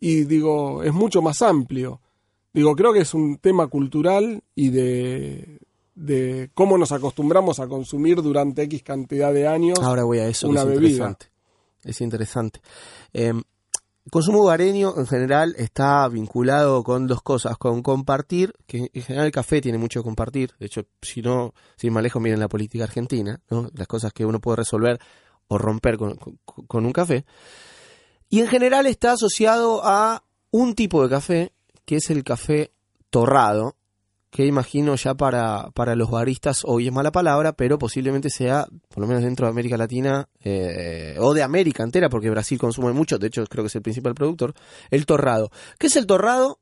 Y 0.00 0.24
digo, 0.24 0.82
es 0.82 0.92
mucho 0.92 1.20
más 1.20 1.42
amplio. 1.42 2.00
Digo, 2.50 2.74
creo 2.74 2.94
que 2.94 3.00
es 3.00 3.12
un 3.12 3.36
tema 3.36 3.66
cultural 3.66 4.42
y 4.54 4.70
de, 4.70 5.60
de 5.94 6.50
cómo 6.54 6.78
nos 6.78 6.92
acostumbramos 6.92 7.60
a 7.60 7.68
consumir 7.68 8.22
durante 8.22 8.62
X 8.62 8.82
cantidad 8.82 9.34
de 9.34 9.46
años. 9.46 9.78
Ahora 9.82 10.04
voy 10.04 10.18
a 10.20 10.28
eso, 10.28 10.48
una 10.48 10.62
es 10.62 10.66
bebida. 10.66 10.88
interesante. 10.88 11.26
Es 11.82 12.00
interesante. 12.00 12.60
Eh, 13.12 13.34
el 14.06 14.10
consumo 14.10 14.40
hogareño 14.42 14.94
en 14.96 15.06
general 15.06 15.54
está 15.58 16.08
vinculado 16.08 16.82
con 16.84 17.06
dos 17.06 17.20
cosas, 17.20 17.58
con 17.58 17.82
compartir, 17.82 18.54
que 18.66 18.90
en 18.92 19.02
general 19.02 19.26
el 19.26 19.32
café 19.32 19.60
tiene 19.60 19.76
mucho 19.76 20.00
que 20.00 20.04
compartir, 20.04 20.52
de 20.58 20.66
hecho, 20.66 20.86
si 21.02 21.20
no, 21.20 21.52
sin 21.76 21.92
más 21.92 22.02
lejos 22.02 22.22
miren 22.22 22.40
la 22.40 22.48
política 22.48 22.84
argentina, 22.84 23.40
¿no? 23.50 23.70
las 23.74 23.86
cosas 23.86 24.12
que 24.12 24.24
uno 24.24 24.40
puede 24.40 24.56
resolver 24.56 25.00
o 25.48 25.58
romper 25.58 25.96
con, 25.96 26.18
un 26.70 26.92
café, 26.92 27.24
y 28.28 28.40
en 28.40 28.48
general 28.48 28.86
está 28.86 29.12
asociado 29.12 29.82
a 29.84 30.24
un 30.50 30.74
tipo 30.74 31.02
de 31.02 31.08
café, 31.08 31.52
que 31.84 31.96
es 31.96 32.10
el 32.10 32.24
café 32.24 32.72
torrado, 33.10 33.76
que 34.30 34.46
imagino 34.46 34.96
ya 34.96 35.14
para, 35.14 35.70
para 35.74 35.94
los 35.94 36.10
baristas, 36.10 36.62
hoy 36.64 36.88
es 36.88 36.92
mala 36.92 37.12
palabra, 37.12 37.52
pero 37.52 37.78
posiblemente 37.78 38.30
sea, 38.30 38.66
por 38.88 39.02
lo 39.02 39.06
menos 39.06 39.22
dentro 39.22 39.46
de 39.46 39.50
América 39.50 39.76
Latina, 39.76 40.28
eh, 40.42 41.16
o 41.20 41.32
de 41.34 41.44
América 41.44 41.84
entera, 41.84 42.08
porque 42.08 42.30
Brasil 42.30 42.58
consume 42.58 42.92
mucho, 42.92 43.18
de 43.18 43.28
hecho 43.28 43.44
creo 43.46 43.62
que 43.62 43.68
es 43.68 43.76
el 43.76 43.82
principal 43.82 44.14
productor, 44.14 44.54
el 44.90 45.06
torrado. 45.06 45.50
¿Qué 45.78 45.86
es 45.86 45.94
el 45.94 46.06
torrado 46.06 46.58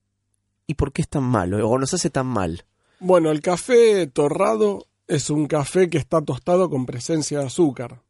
y 0.67 0.75
por 0.75 0.93
qué 0.93 1.01
es 1.01 1.09
tan 1.09 1.25
malo, 1.25 1.67
o 1.67 1.79
nos 1.79 1.95
hace 1.95 2.11
tan 2.11 2.27
mal? 2.27 2.67
Bueno, 3.01 3.31
el 3.31 3.41
café 3.41 4.07
torrado 4.07 4.87
es 5.09 5.31
un 5.31 5.47
café 5.47 5.91
que 5.91 5.99
está 5.99 6.23
tostado 6.23 6.71
con 6.71 6.87
presencia 6.87 7.41
de 7.41 7.47
azúcar. 7.47 8.03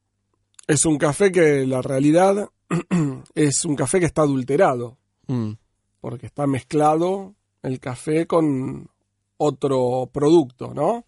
Es 0.66 0.84
un 0.84 0.98
café 0.98 1.32
que 1.32 1.66
la 1.66 1.82
realidad 1.82 2.48
es 3.34 3.64
un 3.64 3.76
café 3.76 4.00
que 4.00 4.06
está 4.06 4.22
adulterado, 4.22 4.98
Mm, 5.26 5.52
porque 6.00 6.26
está 6.26 6.46
mezclado 6.46 7.34
el 7.62 7.78
café 7.78 8.26
con 8.26 8.88
otro 9.36 10.10
producto, 10.12 10.74
¿no? 10.74 11.04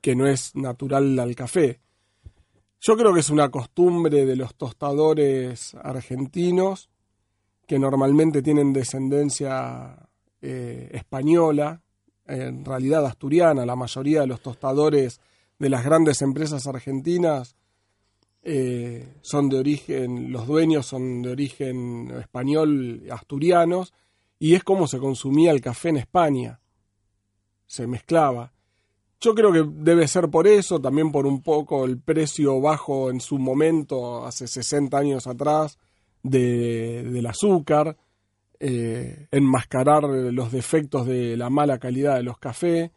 Que 0.00 0.16
no 0.16 0.26
es 0.26 0.54
natural 0.56 1.18
al 1.18 1.34
café. 1.34 1.80
Yo 2.80 2.96
creo 2.96 3.12
que 3.12 3.20
es 3.20 3.30
una 3.30 3.50
costumbre 3.50 4.24
de 4.24 4.36
los 4.36 4.54
tostadores 4.54 5.74
argentinos 5.74 6.88
que 7.66 7.78
normalmente 7.78 8.42
tienen 8.42 8.72
descendencia 8.72 10.08
eh, 10.40 10.88
española, 10.92 11.82
en 12.26 12.64
realidad 12.64 13.04
asturiana. 13.04 13.66
La 13.66 13.76
mayoría 13.76 14.22
de 14.22 14.26
los 14.26 14.40
tostadores 14.40 15.20
de 15.58 15.68
las 15.68 15.84
grandes 15.84 16.22
empresas 16.22 16.66
argentinas 16.66 17.54
eh, 18.42 19.16
son 19.20 19.48
de 19.48 19.58
origen, 19.58 20.32
los 20.32 20.46
dueños 20.46 20.86
son 20.86 21.22
de 21.22 21.30
origen 21.30 22.10
español, 22.18 23.02
asturianos, 23.10 23.92
y 24.38 24.54
es 24.54 24.64
como 24.64 24.86
se 24.86 24.98
consumía 24.98 25.50
el 25.50 25.60
café 25.60 25.90
en 25.90 25.98
España. 25.98 26.60
Se 27.66 27.86
mezclaba. 27.86 28.52
Yo 29.20 29.34
creo 29.34 29.52
que 29.52 29.64
debe 29.66 30.08
ser 30.08 30.30
por 30.30 30.46
eso, 30.46 30.80
también 30.80 31.12
por 31.12 31.26
un 31.26 31.42
poco 31.42 31.84
el 31.84 32.00
precio 32.00 32.58
bajo 32.60 33.10
en 33.10 33.20
su 33.20 33.38
momento, 33.38 34.24
hace 34.24 34.46
60 34.46 34.96
años 34.96 35.26
atrás, 35.26 35.78
de, 36.22 37.02
del 37.04 37.26
azúcar, 37.26 37.98
eh, 38.58 39.26
enmascarar 39.30 40.04
los 40.04 40.52
defectos 40.52 41.06
de 41.06 41.36
la 41.36 41.50
mala 41.50 41.78
calidad 41.78 42.16
de 42.16 42.22
los 42.22 42.38
cafés. 42.38 42.90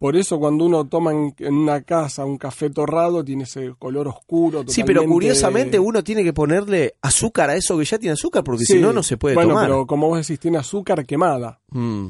Por 0.00 0.16
eso 0.16 0.38
cuando 0.40 0.64
uno 0.64 0.88
toma 0.88 1.12
en, 1.12 1.34
en 1.38 1.54
una 1.54 1.82
casa 1.82 2.24
un 2.24 2.38
café 2.38 2.70
torrado 2.70 3.22
tiene 3.22 3.44
ese 3.44 3.74
color 3.78 4.08
oscuro. 4.08 4.64
Sí, 4.66 4.82
pero 4.82 5.04
curiosamente 5.04 5.78
uno 5.78 6.02
tiene 6.02 6.24
que 6.24 6.32
ponerle 6.32 6.94
azúcar 7.02 7.50
a 7.50 7.54
eso 7.54 7.76
que 7.76 7.84
ya 7.84 7.98
tiene 7.98 8.14
azúcar, 8.14 8.42
porque 8.42 8.64
Sí. 8.64 8.72
si 8.72 8.80
no, 8.80 8.94
no 8.94 9.02
se 9.02 9.18
puede 9.18 9.34
bueno, 9.34 9.50
tomar. 9.50 9.66
pero 9.66 9.86
como 9.86 10.08
vos 10.08 10.26
decís, 10.26 10.40
tiene 10.40 10.56
azúcar 10.56 11.04
quemada. 11.04 11.60
Mm. 11.68 12.06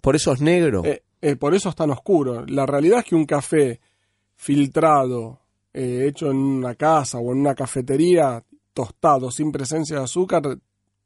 Por 0.00 0.14
eso 0.14 0.32
es 0.32 0.40
negro. 0.40 0.82
Eh, 0.84 1.02
eh, 1.20 1.34
por 1.34 1.54
eso 1.56 1.68
es 1.70 1.74
tan 1.74 1.90
oscuro. 1.90 2.46
La 2.46 2.66
realidad 2.66 3.00
es 3.00 3.04
que 3.06 3.16
un 3.16 3.26
café 3.26 3.80
filtrado, 4.36 5.40
eh, 5.72 6.06
hecho 6.08 6.30
en 6.30 6.36
una 6.36 6.74
casa 6.76 7.18
o 7.18 7.32
en 7.32 7.38
una 7.40 7.54
cafetería, 7.54 8.44
tostado, 8.72 9.30
sin 9.30 9.50
presencia 9.52 9.98
de 9.98 10.04
azúcar, 10.04 10.42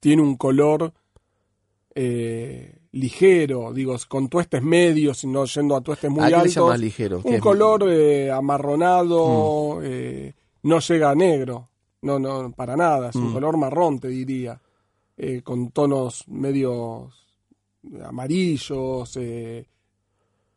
tiene 0.01 0.23
un 0.23 0.37
color 0.37 0.93
eh, 1.99 2.79
ligero, 2.93 3.73
digo, 3.73 3.97
con 4.07 4.29
tuestes 4.29 4.63
medios, 4.63 5.25
y 5.25 5.29
no 5.29 5.47
yendo 5.47 5.75
a 5.77 5.81
tuestes 5.81 6.11
muy 6.11 6.23
¿A 6.25 6.29
altos. 6.41 6.79
ligero? 6.81 7.23
¿Qué 7.23 7.29
Un? 7.29 7.37
Mm. 7.37 7.41
color 7.41 7.85
eh, 7.91 8.31
amarronado, 8.31 9.81
eh, 9.83 10.35
no 10.63 10.79
llega 10.81 11.11
a 11.11 11.15
negro, 11.15 11.69
no, 12.03 12.19
no, 12.19 12.53
para 12.53 12.77
nada, 12.77 13.09
es 13.11 13.17
un 13.17 13.31
Mm. 13.31 13.33
color 13.33 13.57
marrón, 13.57 13.99
te 13.99 14.09
diría, 14.09 14.61
con 15.43 15.71
tonos 15.71 16.29
medios 16.29 17.15
amarillos 18.05 19.17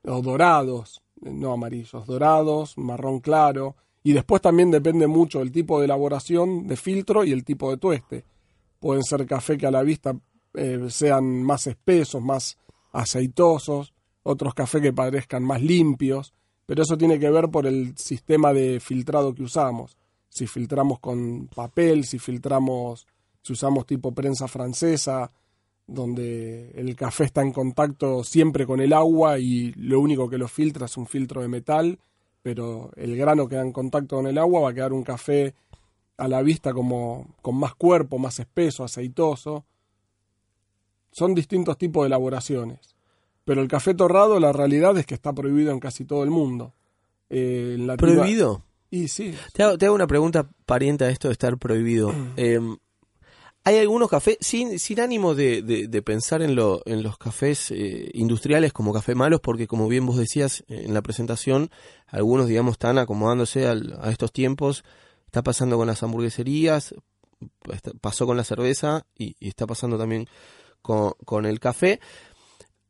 o 0.05 0.21
dorados, 0.21 1.01
no 1.21 1.53
amarillos, 1.53 2.05
dorados, 2.05 2.77
marrón 2.77 3.19
claro, 3.21 3.75
y 4.03 4.13
después 4.13 4.41
también 4.41 4.71
depende 4.71 5.07
mucho 5.07 5.41
el 5.41 5.51
tipo 5.51 5.79
de 5.79 5.85
elaboración 5.85 6.67
de 6.67 6.75
filtro 6.75 7.23
y 7.23 7.31
el 7.31 7.43
tipo 7.45 7.69
de 7.71 7.77
tueste. 7.77 8.25
Pueden 8.79 9.03
ser 9.03 9.25
café 9.25 9.57
que 9.57 9.67
a 9.67 9.71
la 9.71 9.83
vista 9.83 10.15
eh, 10.53 10.87
sean 10.89 11.43
más 11.43 11.67
espesos, 11.67 12.21
más 12.21 12.57
aceitosos, 12.91 13.93
otros 14.23 14.53
cafés 14.53 14.81
que 14.81 14.93
parezcan 14.93 15.43
más 15.43 15.61
limpios, 15.61 16.33
pero 16.65 16.83
eso 16.83 16.97
tiene 16.97 17.19
que 17.19 17.29
ver 17.29 17.49
por 17.49 17.65
el 17.65 17.97
sistema 17.97 18.53
de 18.53 18.79
filtrado 18.79 19.33
que 19.33 19.43
usamos. 19.43 19.97
Si 20.29 20.45
filtramos 20.45 20.99
con 20.99 21.47
papel, 21.47 22.05
si 22.05 22.19
filtramos, 22.19 23.07
si 23.41 23.53
usamos 23.53 23.85
tipo 23.85 24.13
prensa 24.13 24.47
francesa, 24.47 25.31
donde 25.87 26.69
el 26.75 26.95
café 26.95 27.23
está 27.23 27.41
en 27.41 27.51
contacto 27.51 28.23
siempre 28.23 28.65
con 28.67 28.79
el 28.79 28.93
agua 28.93 29.39
y 29.39 29.71
lo 29.73 29.99
único 29.99 30.29
que 30.29 30.37
lo 30.37 30.47
filtra 30.47 30.85
es 30.85 30.97
un 30.97 31.07
filtro 31.07 31.41
de 31.41 31.47
metal, 31.47 31.99
pero 32.41 32.91
el 32.95 33.17
grano 33.17 33.47
queda 33.47 33.61
en 33.61 33.71
contacto 33.71 34.17
con 34.17 34.27
el 34.27 34.37
agua, 34.37 34.61
va 34.61 34.69
a 34.69 34.73
quedar 34.73 34.93
un 34.93 35.03
café 35.03 35.55
a 36.17 36.27
la 36.27 36.41
vista 36.41 36.73
como 36.73 37.35
con 37.41 37.55
más 37.55 37.73
cuerpo, 37.75 38.19
más 38.19 38.39
espeso, 38.39 38.83
aceitoso. 38.83 39.65
Son 41.19 41.35
distintos 41.35 41.77
tipos 41.77 42.03
de 42.03 42.07
elaboraciones. 42.07 42.95
Pero 43.45 43.61
el 43.61 43.67
café 43.67 43.93
torrado, 43.93 44.39
la 44.39 44.53
realidad 44.53 44.97
es 44.97 45.05
que 45.05 45.13
está 45.15 45.33
prohibido 45.33 45.71
en 45.71 45.79
casi 45.79 46.05
todo 46.05 46.23
el 46.23 46.29
mundo. 46.29 46.73
Eh, 47.29 47.75
en 47.77 47.87
¿Prohibido? 47.97 48.63
Y 48.89 49.07
sí. 49.07 49.35
Te 49.53 49.63
hago, 49.63 49.77
te 49.77 49.85
hago 49.85 49.95
una 49.95 50.07
pregunta 50.07 50.49
pariente 50.65 51.03
a 51.05 51.09
esto 51.09 51.27
de 51.27 51.33
estar 51.33 51.57
prohibido. 51.57 52.13
Eh, 52.37 52.59
hay 53.65 53.77
algunos 53.77 54.09
cafés, 54.09 54.37
sin, 54.39 54.79
sin 54.79 54.99
ánimo 54.99 55.35
de, 55.35 55.61
de- 55.61 55.87
de 55.87 56.01
pensar 56.01 56.41
en, 56.41 56.55
lo, 56.55 56.81
en 56.85 57.03
los 57.03 57.17
cafés 57.17 57.69
eh, 57.71 58.09
industriales 58.13 58.71
como 58.73 58.93
café 58.93 59.13
malos, 59.15 59.41
porque 59.41 59.67
como 59.67 59.87
bien 59.87 60.05
vos 60.05 60.17
decías 60.17 60.61
eh, 60.69 60.83
en 60.85 60.93
la 60.93 61.01
presentación, 61.01 61.69
algunos, 62.07 62.47
digamos, 62.47 62.73
están 62.73 62.97
acomodándose 62.97 63.67
al- 63.67 63.97
a 64.01 64.09
estos 64.11 64.31
tiempos. 64.31 64.83
Está 65.25 65.43
pasando 65.43 65.77
con 65.77 65.87
las 65.87 66.01
hamburgueserías, 66.01 66.95
pasó 68.01 68.25
con 68.25 68.37
la 68.37 68.43
cerveza 68.43 69.05
y, 69.17 69.35
y 69.39 69.49
está 69.49 69.67
pasando 69.67 69.97
también 69.97 70.27
con, 70.89 71.13
con 71.23 71.45
el 71.45 71.59
café. 71.59 71.99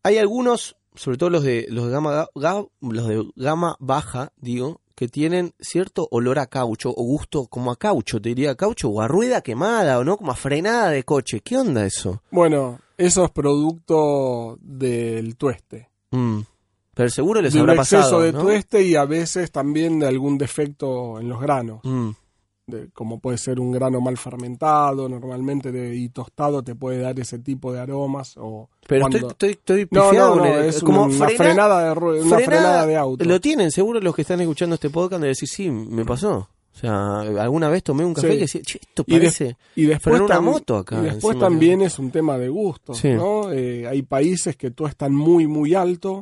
Hay 0.04 0.18
algunos, 0.18 0.78
sobre 0.96 1.18
todo 1.18 1.30
los 1.30 1.44
de 1.44 1.66
los 1.70 1.86
de 1.88 1.92
gama 1.92 2.12
ga- 2.14 2.30
ga- 2.34 2.70
los 2.80 3.08
de 3.08 3.26
gama 3.36 3.76
baja, 3.80 4.32
digo, 4.38 4.80
que 4.96 5.10
tienen 5.10 5.54
cierto 5.60 6.08
olor 6.12 6.40
a 6.40 6.46
caucho 6.48 6.94
o 6.96 7.04
gusto 7.04 7.48
como 7.48 7.72
a 7.72 7.76
caucho, 7.76 8.22
te 8.22 8.30
diría 8.30 8.56
caucho 8.56 8.88
o 8.90 9.02
a 9.02 9.08
rueda 9.10 9.42
quemada 9.42 10.00
o 10.00 10.04
no, 10.06 10.16
como 10.18 10.32
a 10.32 10.36
frenada 10.36 10.90
de 10.92 11.04
coche. 11.04 11.42
¿Qué 11.42 11.58
onda 11.58 11.86
eso? 11.86 12.22
Bueno, 12.32 12.80
eso 12.98 13.26
es 13.26 13.32
producto 13.32 14.58
del 14.62 15.36
tueste. 15.36 15.90
Mm. 16.12 16.40
Pero 16.94 17.10
seguro 17.10 17.42
les 17.42 17.54
de 17.54 17.62
un 17.62 17.70
habrá 17.70 17.82
exceso 17.82 18.02
pasado, 18.04 18.22
de 18.22 18.32
¿no? 18.34 18.42
tueste 18.42 18.84
y 18.84 18.96
a 18.96 19.06
veces 19.06 19.52
también 19.52 20.00
de 20.00 20.08
algún 20.08 20.38
defecto 20.38 21.20
en 21.20 21.28
los 21.30 21.40
granos. 21.42 21.80
Mm. 21.84 22.10
De- 22.70 22.90
como 22.92 23.20
puede 23.20 23.38
ser 23.38 23.60
un 23.60 23.72
grano 23.72 24.00
mal 24.02 24.18
fermentado, 24.18 25.08
normalmente 25.10 25.72
de, 25.72 25.96
y 25.96 26.10
tostado 26.10 26.64
te 26.64 26.76
puede 26.76 27.00
dar 27.00 27.20
ese 27.20 27.40
tipo 27.40 27.72
de 27.74 27.80
aromas. 27.80 28.36
O 28.38 28.70
Pero 28.88 29.02
cuando- 29.02 29.18
estoy, 29.30 29.52
estoy, 29.52 29.82
estoy 29.82 29.88
No, 29.92 30.10
pifiado 30.10 30.36
no, 30.36 30.46
no, 30.46 30.56
es 30.60 30.84
como 30.84 31.04
una 31.04 31.14
frena- 31.28 31.38
frenada 31.38 31.94
de, 31.94 32.46
frenada 32.46 32.86
de 32.86 32.96
auto. 32.98 33.26
Lo 33.26 33.40
tienen, 33.42 33.72
seguro 33.72 34.00
los 34.00 34.16
que 34.16 34.22
están 34.24 34.42
escuchando 34.42 34.76
este 34.76 34.90
podcast 34.90 35.22
de 35.22 35.28
decir, 35.30 35.48
sí, 35.50 35.70
me 35.70 36.06
pasó. 36.06 36.48
O 36.72 36.78
sea, 36.80 37.20
alguna 37.22 37.68
vez 37.68 37.84
tomé 37.84 38.06
un 38.06 38.14
café 38.14 38.28
Sí. 38.30 38.34
que 38.36 38.40
decía, 38.42 38.62
che, 38.64 38.80
esto 38.82 39.04
Y, 39.08 39.14
de- 39.14 39.20
parece... 39.20 39.58
y 39.76 39.86
después, 39.86 40.16
frenar 40.18 40.22
una 40.24 40.36
tam- 40.38 40.52
moto 40.54 40.78
acá 40.78 41.00
y 41.00 41.04
después 41.04 41.38
también 41.38 41.82
es 41.82 42.00
un 42.00 42.10
tema 42.12 42.38
de 42.38 42.48
gusto. 42.48 42.94
Sí. 42.94 43.10
¿no? 43.10 43.52
Eh, 43.52 43.86
hay 43.88 44.02
países 44.04 44.56
que 44.56 44.72
tuestan 44.72 45.14
muy, 45.14 45.46
muy 45.48 45.74
alto 45.74 46.22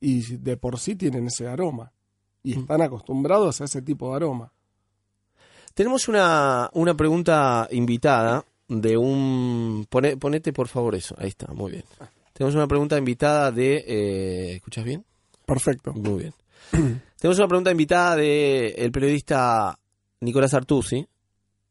y 0.00 0.36
de 0.36 0.56
por 0.56 0.78
sí 0.78 0.94
tienen 0.96 1.26
ese 1.26 1.48
aroma. 1.48 1.90
Y 2.42 2.58
están 2.60 2.80
acostumbrados 2.82 3.60
a 3.60 3.64
ese 3.64 3.82
tipo 3.82 4.10
de 4.10 4.16
aroma. 4.16 4.52
Tenemos 5.74 6.08
una, 6.08 6.70
una 6.72 6.94
pregunta 6.94 7.68
invitada 7.72 8.44
de 8.68 8.96
un... 8.96 9.86
Pone- 9.90 10.16
ponete 10.16 10.52
por 10.52 10.68
favor 10.68 10.94
eso, 10.94 11.14
ahí 11.18 11.28
está, 11.28 11.52
muy 11.52 11.72
bien. 11.72 11.84
Tenemos 12.32 12.54
una 12.54 12.66
pregunta 12.66 12.96
invitada 12.96 13.50
de... 13.50 13.84
Eh, 13.86 14.52
¿Escuchas 14.56 14.84
bien? 14.84 15.04
Perfecto. 15.46 15.92
Muy 15.92 16.22
bien. 16.22 16.34
Tenemos 17.18 17.38
una 17.38 17.48
pregunta 17.48 17.70
invitada 17.70 18.16
de 18.16 18.68
el 18.78 18.90
periodista 18.92 19.78
Nicolás 20.20 20.54
Artusi, 20.54 21.06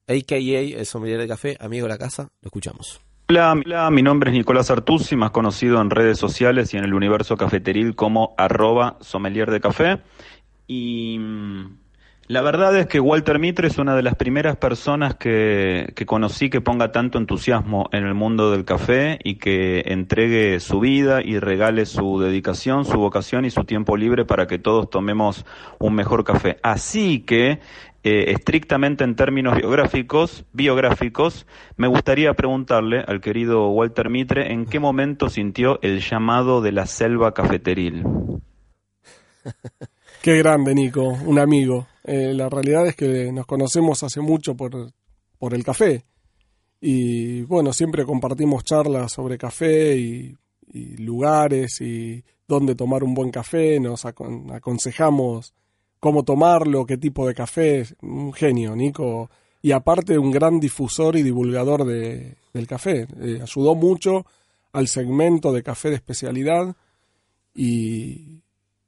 a.k.a. 0.08 0.38
el 0.38 0.86
sommelier 0.86 1.20
de 1.20 1.28
café, 1.28 1.58
amigo 1.60 1.86
de 1.86 1.94
la 1.94 1.98
casa. 1.98 2.24
Lo 2.42 2.48
escuchamos. 2.48 3.02
Hola, 3.30 3.54
hola, 3.54 3.90
mi 3.90 4.02
nombre 4.04 4.30
es 4.32 4.38
Nicolás 4.38 4.70
Artusi, 4.70 5.16
más 5.16 5.32
conocido 5.32 5.82
en 5.82 5.90
redes 5.90 6.20
sociales 6.20 6.74
y 6.74 6.78
en 6.78 6.84
el 6.84 6.94
universo 6.94 7.38
cafeteril 7.38 7.96
como 7.96 8.36
arroba 8.38 8.98
sommelier 9.00 9.50
de 9.50 9.62
café. 9.62 10.02
Y 10.68 11.18
mm, 11.20 11.78
la 12.27 12.42
verdad 12.42 12.77
es 12.77 12.88
que 12.88 13.00
Walter 13.00 13.38
Mitre 13.38 13.68
es 13.68 13.77
una 13.77 13.96
de 13.96 14.01
las 14.01 14.15
primeras 14.15 14.56
personas 14.56 15.15
que, 15.15 15.92
que 15.96 16.06
conocí 16.06 16.50
que 16.50 16.62
ponga 16.62 16.92
tanto 16.92 17.18
entusiasmo 17.18 17.89
en 17.92 18.06
el 18.06 18.13
mundo 18.13 18.51
del 18.51 18.63
café 18.63 19.20
y 19.24 19.36
que 19.36 19.84
entregue 19.88 20.60
su 20.60 20.80
vida 20.80 21.22
y 21.22 21.39
regale 21.39 21.86
su 21.86 22.20
dedicación, 22.20 22.86
su 22.86 22.98
vocación 22.98 23.44
y 23.44 23.50
su 23.50 23.65
tiempo 23.65 23.98
libre 23.98 24.24
para 24.24 24.48
que 24.48 24.58
todos 24.58 24.89
tomemos 24.89 25.46
un 25.80 25.96
mejor 25.96 26.24
café. 26.24 26.58
Así 26.63 27.20
que 27.20 27.60
eh, 28.06 28.32
estrictamente 28.32 29.03
en 29.03 29.15
términos 29.15 29.56
biográficos, 29.56 30.46
biográficos, 30.53 31.46
me 31.77 31.88
gustaría 31.88 32.34
preguntarle 32.34 33.03
al 33.06 33.22
querido 33.22 33.70
Walter 33.70 34.10
Mitre 34.10 34.51
en 34.51 34.65
qué 34.65 34.80
momento 34.80 35.30
sintió 35.30 35.80
el 35.82 36.00
llamado 36.00 36.62
de 36.62 36.72
la 36.72 36.86
selva 36.86 37.34
cafeteril. 37.34 38.03
Qué 40.22 40.38
grande, 40.38 40.74
Nico, 40.74 41.03
un 41.25 41.39
amigo. 41.39 41.88
Eh, 42.04 42.34
la 42.34 42.50
realidad 42.50 42.88
es 42.88 42.96
que 42.96 43.32
nos 43.32 43.46
conocemos 43.46 44.04
hace 44.04 44.20
mucho 44.22 44.56
por, 44.56 44.92
por 45.38 45.54
el 45.54 45.64
café. 45.64 46.06
Y 46.82 47.44
bueno, 47.44 47.72
siempre 47.72 48.06
compartimos 48.06 48.66
charlas 48.66 49.14
sobre 49.14 49.38
café 49.38 49.96
y, 49.98 50.36
lugares 50.98 51.80
y 51.82 52.24
dónde 52.48 52.74
tomar 52.74 53.04
un 53.04 53.14
buen 53.14 53.30
café, 53.30 53.80
nos 53.80 54.06
aconsejamos 54.06 55.54
cómo 56.00 56.24
tomarlo, 56.24 56.86
qué 56.86 56.98
tipo 56.98 57.28
de 57.28 57.34
café. 57.34 57.86
Un 58.02 58.34
genio, 58.34 58.76
Nico. 58.76 59.30
Y 59.62 59.72
aparte 59.72 60.18
un 60.18 60.32
gran 60.32 60.60
difusor 60.60 61.16
y 61.16 61.24
divulgador 61.24 61.86
de, 61.86 62.36
del 62.54 62.68
café. 62.68 63.08
Eh, 63.22 63.40
ayudó 63.42 63.76
mucho 63.76 64.26
al 64.74 64.88
segmento 64.90 65.54
de 65.54 65.64
café 65.64 65.90
de 65.90 65.96
especialidad 65.96 66.76
y, 67.54 68.42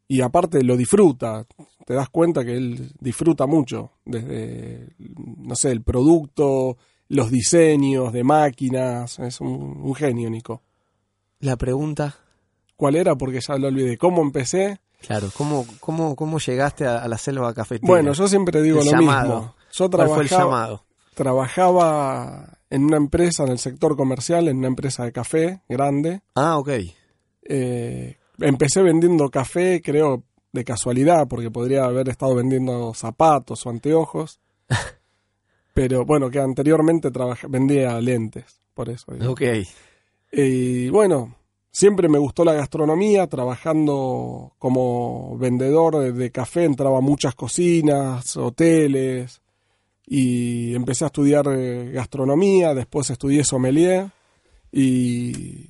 y 0.08 0.22
aparte 0.22 0.64
lo 0.64 0.76
disfruta. 0.76 1.46
Te 1.86 1.94
das 1.94 2.10
cuenta 2.10 2.44
que 2.44 2.58
él 2.58 2.92
disfruta 3.00 3.46
mucho 3.46 3.92
desde, 4.06 4.90
no 5.38 5.56
sé, 5.56 5.72
el 5.72 5.84
producto, 5.84 6.78
los 7.08 7.30
diseños 7.32 8.12
de 8.12 8.24
máquinas. 8.24 9.20
Es 9.20 9.40
un, 9.40 9.82
un 9.84 9.96
genio, 9.96 10.30
Nico. 10.30 10.62
La 11.40 11.56
pregunta. 11.58 12.16
¿Cuál 12.76 12.96
era? 12.96 13.16
Porque 13.16 13.40
ya 13.48 13.56
lo 13.58 13.68
olvidé. 13.68 13.98
¿Cómo 13.98 14.22
empecé? 14.24 14.80
Claro, 15.02 15.30
¿cómo, 15.38 15.66
cómo, 15.80 16.16
cómo 16.16 16.40
llegaste 16.40 16.86
a, 16.88 16.98
a 17.04 17.08
la 17.08 17.18
selva 17.20 17.54
cafetera? 17.54 17.88
Bueno, 17.88 18.14
yo 18.14 18.28
siempre 18.28 18.62
digo 18.64 18.80
El 18.80 18.86
lo 18.86 18.92
llamado. 18.92 19.36
mismo. 19.36 19.56
Yo 19.72 19.90
¿Cuál 19.92 20.08
fue 20.10 20.24
el 20.24 20.30
trabajaba, 20.30 20.52
llamado? 20.62 20.86
trabajaba 21.14 22.58
en 22.70 22.86
una 22.86 22.98
empresa, 22.98 23.44
en 23.44 23.50
el 23.50 23.60
sector 23.60 23.96
comercial, 23.96 24.48
en 24.48 24.58
una 24.58 24.68
empresa 24.68 25.04
de 25.04 25.12
café 25.12 25.62
grande. 25.70 26.22
Ah, 26.34 26.58
ok. 26.58 26.70
Eh, 27.44 28.18
empecé 28.40 28.82
vendiendo 28.82 29.30
café, 29.30 29.82
creo, 29.84 30.24
de 30.56 30.64
casualidad, 30.64 31.28
porque 31.28 31.52
podría 31.52 31.86
haber 31.86 32.10
estado 32.10 32.34
vendiendo 32.34 32.94
zapatos 32.96 33.64
o 33.66 33.70
anteojos. 33.70 34.40
Pero 35.76 36.06
bueno, 36.06 36.32
que 36.32 36.40
anteriormente 36.40 37.12
trabajé, 37.12 37.48
vendía 37.48 38.00
lentes, 38.02 38.62
por 38.74 38.90
eso. 38.90 39.12
Ok. 39.28 39.42
Y 40.32 40.90
bueno, 40.90 41.36
siempre 41.70 42.08
me 42.08 42.18
gustó 42.18 42.46
la 42.46 42.54
gastronomía, 42.54 43.28
trabajando 43.28 44.54
como 44.58 45.38
vendedor 45.38 46.00
de, 46.00 46.14
de 46.14 46.32
café, 46.32 46.64
entraba 46.64 47.00
a 47.00 47.02
muchas 47.02 47.36
cocinas, 47.36 48.38
hoteles, 48.38 49.42
y 50.08 50.74
empecé 50.76 51.04
a 51.04 51.08
estudiar 51.08 51.46
eh, 51.50 51.92
gastronomía, 51.92 52.74
después 52.74 53.10
estudié 53.10 53.44
sommelier, 53.44 54.10
y, 54.72 55.70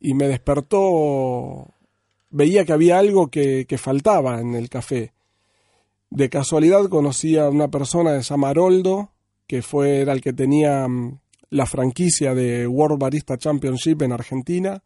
y 0.00 0.14
me 0.14 0.28
despertó, 0.28 1.68
veía 2.36 2.66
que 2.66 2.72
había 2.74 2.98
algo 2.98 3.28
que, 3.28 3.66
faltaba 3.78 4.40
en 4.40 4.54
el 4.54 4.68
café. 4.68 5.14
De 6.10 6.28
casualidad 6.28 6.86
conocí 6.90 7.38
a 7.38 7.48
una 7.48 7.68
persona 7.68 8.14
que 8.14 8.22
se 8.22 8.34
llama 8.34 8.52
que 9.46 9.62
fue, 9.62 10.00
era 10.00 10.12
el 10.12 10.20
que 10.20 10.34
tenía 10.34 10.86
mm, 10.86 11.18
la 11.48 11.64
franquicia 11.64 12.34
de 12.34 12.66
World 12.66 12.98
Barista 12.98 13.38
Championship 13.38 14.02
en 14.02 14.12
Argentina. 14.12 14.82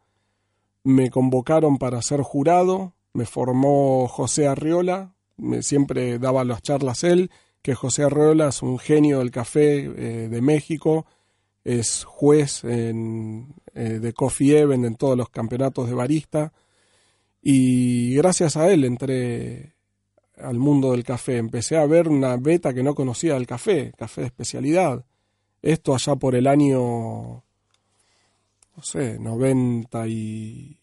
Me 0.84 1.10
convocaron 1.10 1.78
para 1.78 2.00
ser 2.02 2.20
jurado, 2.20 2.94
me 3.14 3.26
formó 3.26 4.06
José 4.06 4.46
Arriola, 4.46 5.14
me, 5.36 5.62
siempre 5.62 6.20
daba 6.20 6.44
las 6.44 6.62
charlas 6.62 7.02
él, 7.02 7.32
que 7.62 7.74
José 7.74 8.04
Arriola 8.04 8.48
es 8.48 8.62
un 8.62 8.78
genio 8.78 9.18
del 9.18 9.32
café 9.32 9.78
eh, 9.78 10.28
de 10.28 10.40
México, 10.40 11.04
es 11.64 12.04
juez 12.04 12.62
eh, 12.62 12.92
de 13.74 14.12
Coffee 14.12 14.56
Event 14.56 14.84
en 14.84 14.94
todos 14.94 15.16
los 15.16 15.30
campeonatos 15.30 15.88
de 15.88 15.94
barista 15.94 16.52
y 17.42 18.14
gracias 18.14 18.56
a 18.56 18.70
él 18.70 18.84
entré 18.84 19.74
al 20.36 20.58
mundo 20.58 20.92
del 20.92 21.04
café. 21.04 21.38
Empecé 21.38 21.76
a 21.76 21.86
ver 21.86 22.08
una 22.08 22.36
beta 22.36 22.74
que 22.74 22.82
no 22.82 22.94
conocía 22.94 23.34
del 23.34 23.46
café, 23.46 23.92
café 23.96 24.22
de 24.22 24.26
especialidad. 24.28 25.04
Esto 25.62 25.94
allá 25.94 26.16
por 26.16 26.34
el 26.34 26.46
año, 26.46 26.80
no 26.80 27.44
sé, 28.82 29.18
90 29.18 30.08
y... 30.08 30.76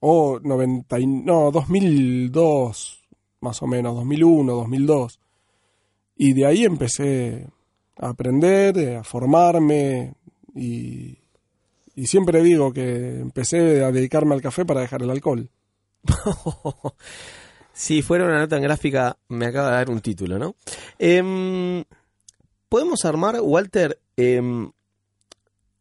O 0.00 0.40
90 0.42 0.98
y... 0.98 1.06
No, 1.06 1.50
2002, 1.50 3.00
más 3.40 3.62
o 3.62 3.66
menos, 3.66 3.94
2001, 3.96 4.52
2002. 4.52 5.20
Y 6.16 6.32
de 6.32 6.46
ahí 6.46 6.64
empecé 6.64 7.46
a 7.96 8.08
aprender, 8.08 8.96
a 8.96 9.04
formarme 9.04 10.14
y, 10.54 11.19
y 12.00 12.06
siempre 12.06 12.42
digo 12.42 12.72
que 12.72 13.18
empecé 13.20 13.84
a 13.84 13.90
dedicarme 13.92 14.34
al 14.34 14.42
café 14.42 14.64
para 14.64 14.80
dejar 14.80 15.02
el 15.02 15.10
alcohol. 15.10 15.50
si 17.72 18.02
fuera 18.02 18.24
una 18.24 18.38
nota 18.38 18.56
en 18.56 18.62
gráfica, 18.62 19.16
me 19.28 19.46
acaba 19.46 19.70
de 19.70 19.74
dar 19.76 19.90
un 19.90 20.00
título, 20.00 20.38
¿no? 20.38 20.54
Em, 20.98 21.84
Podemos 22.68 23.04
armar, 23.04 23.40
Walter, 23.42 23.98
em, 24.16 24.70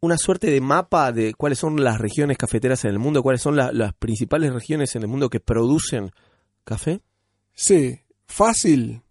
una 0.02 0.18
suerte 0.18 0.50
de 0.50 0.60
mapa 0.60 1.12
de 1.12 1.36
cuáles 1.36 1.60
son 1.60 1.84
las 1.84 2.00
regiones 2.00 2.36
cafeteras 2.36 2.84
en 2.86 2.92
el 2.92 2.98
mundo, 3.00 3.22
cuáles 3.22 3.42
son 3.44 3.56
la- 3.56 3.72
las 3.72 3.94
principales 3.94 4.52
regiones 4.52 4.96
en 4.96 5.04
el 5.04 5.08
mundo 5.08 5.30
que 5.30 5.40
producen 5.40 6.10
café. 6.64 7.02
Sí, 7.54 8.00
fácil 8.26 9.04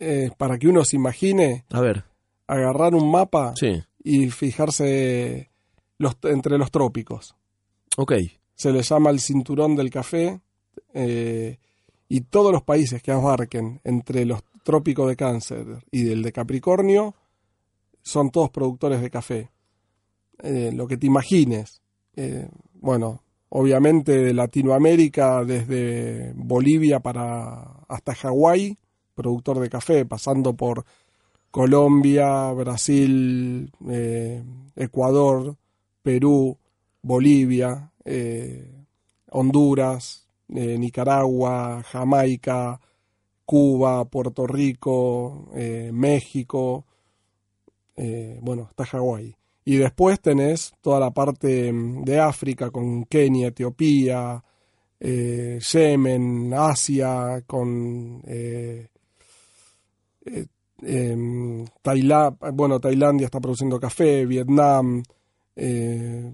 eh, 0.00 0.30
para 0.36 0.58
que 0.58 0.66
uno 0.66 0.84
se 0.84 0.96
imagine 0.96 1.64
A 1.70 1.80
ver, 1.80 2.02
agarrar 2.48 2.92
un 2.96 3.08
mapa 3.08 3.52
sí, 3.54 3.84
y 4.02 4.28
fijarse 4.30 5.51
los, 6.02 6.16
entre 6.24 6.58
los 6.58 6.70
trópicos. 6.70 7.34
ok. 7.96 8.12
Se 8.54 8.70
le 8.70 8.82
llama 8.82 9.10
el 9.10 9.18
cinturón 9.18 9.74
del 9.74 9.90
café 9.90 10.40
eh, 10.92 11.58
y 12.08 12.20
todos 12.20 12.52
los 12.52 12.62
países 12.62 13.02
que 13.02 13.10
abarquen 13.10 13.80
entre 13.82 14.24
los 14.24 14.42
trópicos 14.62 15.08
de 15.08 15.16
Cáncer 15.16 15.66
y 15.90 16.04
del 16.04 16.22
de 16.22 16.32
Capricornio 16.32 17.14
son 18.02 18.30
todos 18.30 18.50
productores 18.50 19.00
de 19.00 19.10
café. 19.10 19.50
Eh, 20.42 20.70
lo 20.74 20.86
que 20.86 20.96
te 20.96 21.06
imagines. 21.06 21.80
Eh, 22.14 22.48
bueno, 22.74 23.22
obviamente 23.48 24.18
de 24.18 24.34
Latinoamérica, 24.34 25.44
desde 25.44 26.32
Bolivia 26.34 27.00
para 27.00 27.84
hasta 27.88 28.14
Hawái, 28.14 28.76
productor 29.14 29.60
de 29.60 29.70
café, 29.70 30.04
pasando 30.04 30.54
por 30.54 30.84
Colombia, 31.50 32.50
Brasil, 32.52 33.70
eh, 33.88 34.42
Ecuador, 34.74 35.56
Perú, 36.02 36.56
Bolivia, 37.02 37.90
eh, 38.04 38.66
Honduras, 39.30 40.26
eh, 40.48 40.76
Nicaragua, 40.78 41.82
Jamaica, 41.90 42.80
Cuba, 43.44 44.04
Puerto 44.06 44.46
Rico, 44.46 45.48
eh, 45.54 45.90
México, 45.92 46.84
bueno, 48.40 48.64
hasta 48.68 48.84
Hawái. 48.84 49.36
Y 49.64 49.76
después 49.76 50.20
tenés 50.20 50.72
toda 50.80 50.98
la 50.98 51.12
parte 51.12 51.72
mm, 51.72 52.02
de 52.02 52.18
África 52.18 52.70
con 52.70 53.04
Kenia, 53.04 53.48
Etiopía, 53.48 54.42
Yemen, 55.00 56.52
Asia, 56.54 57.42
con 57.46 58.22
eh, 58.26 58.88
eh, 60.26 60.46
em, 60.82 61.64
Taila- 61.82 62.36
bueno, 62.52 62.80
Tailandia 62.80 63.26
está 63.26 63.40
produciendo 63.40 63.78
café, 63.80 64.26
Vietnam. 64.26 65.02
Eh, 65.56 66.32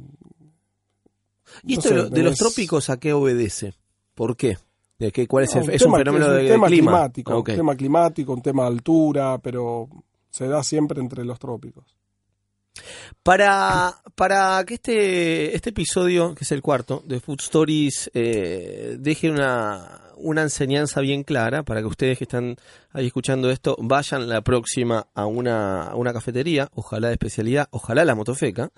¿Y 1.65 1.75
no 1.75 1.79
esto 1.79 1.89
sé, 1.89 1.95
de, 1.95 2.03
lo- 2.03 2.09
de 2.11 2.23
los 2.23 2.37
tropicos 2.37 2.91
a 2.91 2.99
qué 2.99 3.13
obedece? 3.13 3.75
¿Por 4.15 4.37
qué? 4.37 4.59
¿De 4.99 5.13
qué, 5.13 5.27
¿Cuál 5.29 5.45
es 5.45 5.55
el 5.55 5.67
No, 5.67 5.73
es 5.73 5.83
un 5.83 5.87
tema- 5.87 5.99
fenómeno 5.99 6.25
es 6.27 6.31
un 6.33 6.37
de 6.39 6.49
tema 6.49 6.67
clima? 6.67 6.91
climático, 6.93 7.37
Ok. 7.39 7.49
un 7.51 7.55
tema 7.55 7.77
climático, 7.77 8.33
un 8.33 8.43
tema 8.43 8.63
de 8.65 8.69
altura, 8.69 9.39
pero 9.39 9.89
se 10.31 10.47
da 10.49 10.63
siempre 10.65 11.01
entre 11.01 11.25
los 11.25 11.39
trópicos. 11.39 11.97
Para, 13.23 14.01
para 14.15 14.65
que 14.65 14.75
este, 14.75 15.55
este 15.55 15.71
episodio, 15.71 16.35
que 16.35 16.45
es 16.45 16.53
el 16.53 16.63
cuarto, 16.63 17.03
de 17.07 17.21
Food 17.21 17.41
Stories, 17.41 18.11
eh, 18.15 18.97
deje 18.99 19.31
una, 19.31 20.01
una 20.21 20.43
enseñanza 20.43 21.01
bien 21.01 21.23
clara 21.23 21.63
para 21.63 21.81
que 21.81 21.87
ustedes 21.87 22.19
que 22.19 22.25
están 22.25 22.57
ahí 22.93 23.07
escuchando 23.07 23.51
esto 23.51 23.77
vayan 23.81 24.29
la 24.29 24.43
próxima 24.43 25.07
a 25.15 25.27
una, 25.27 25.85
a 25.85 25.97
una 25.97 26.13
cafetería, 26.13 26.69
ojalá 26.75 27.09
de 27.09 27.15
especialidad, 27.15 27.69
ojalá 27.71 28.05
la 28.05 28.15
motofeca, 28.15 28.71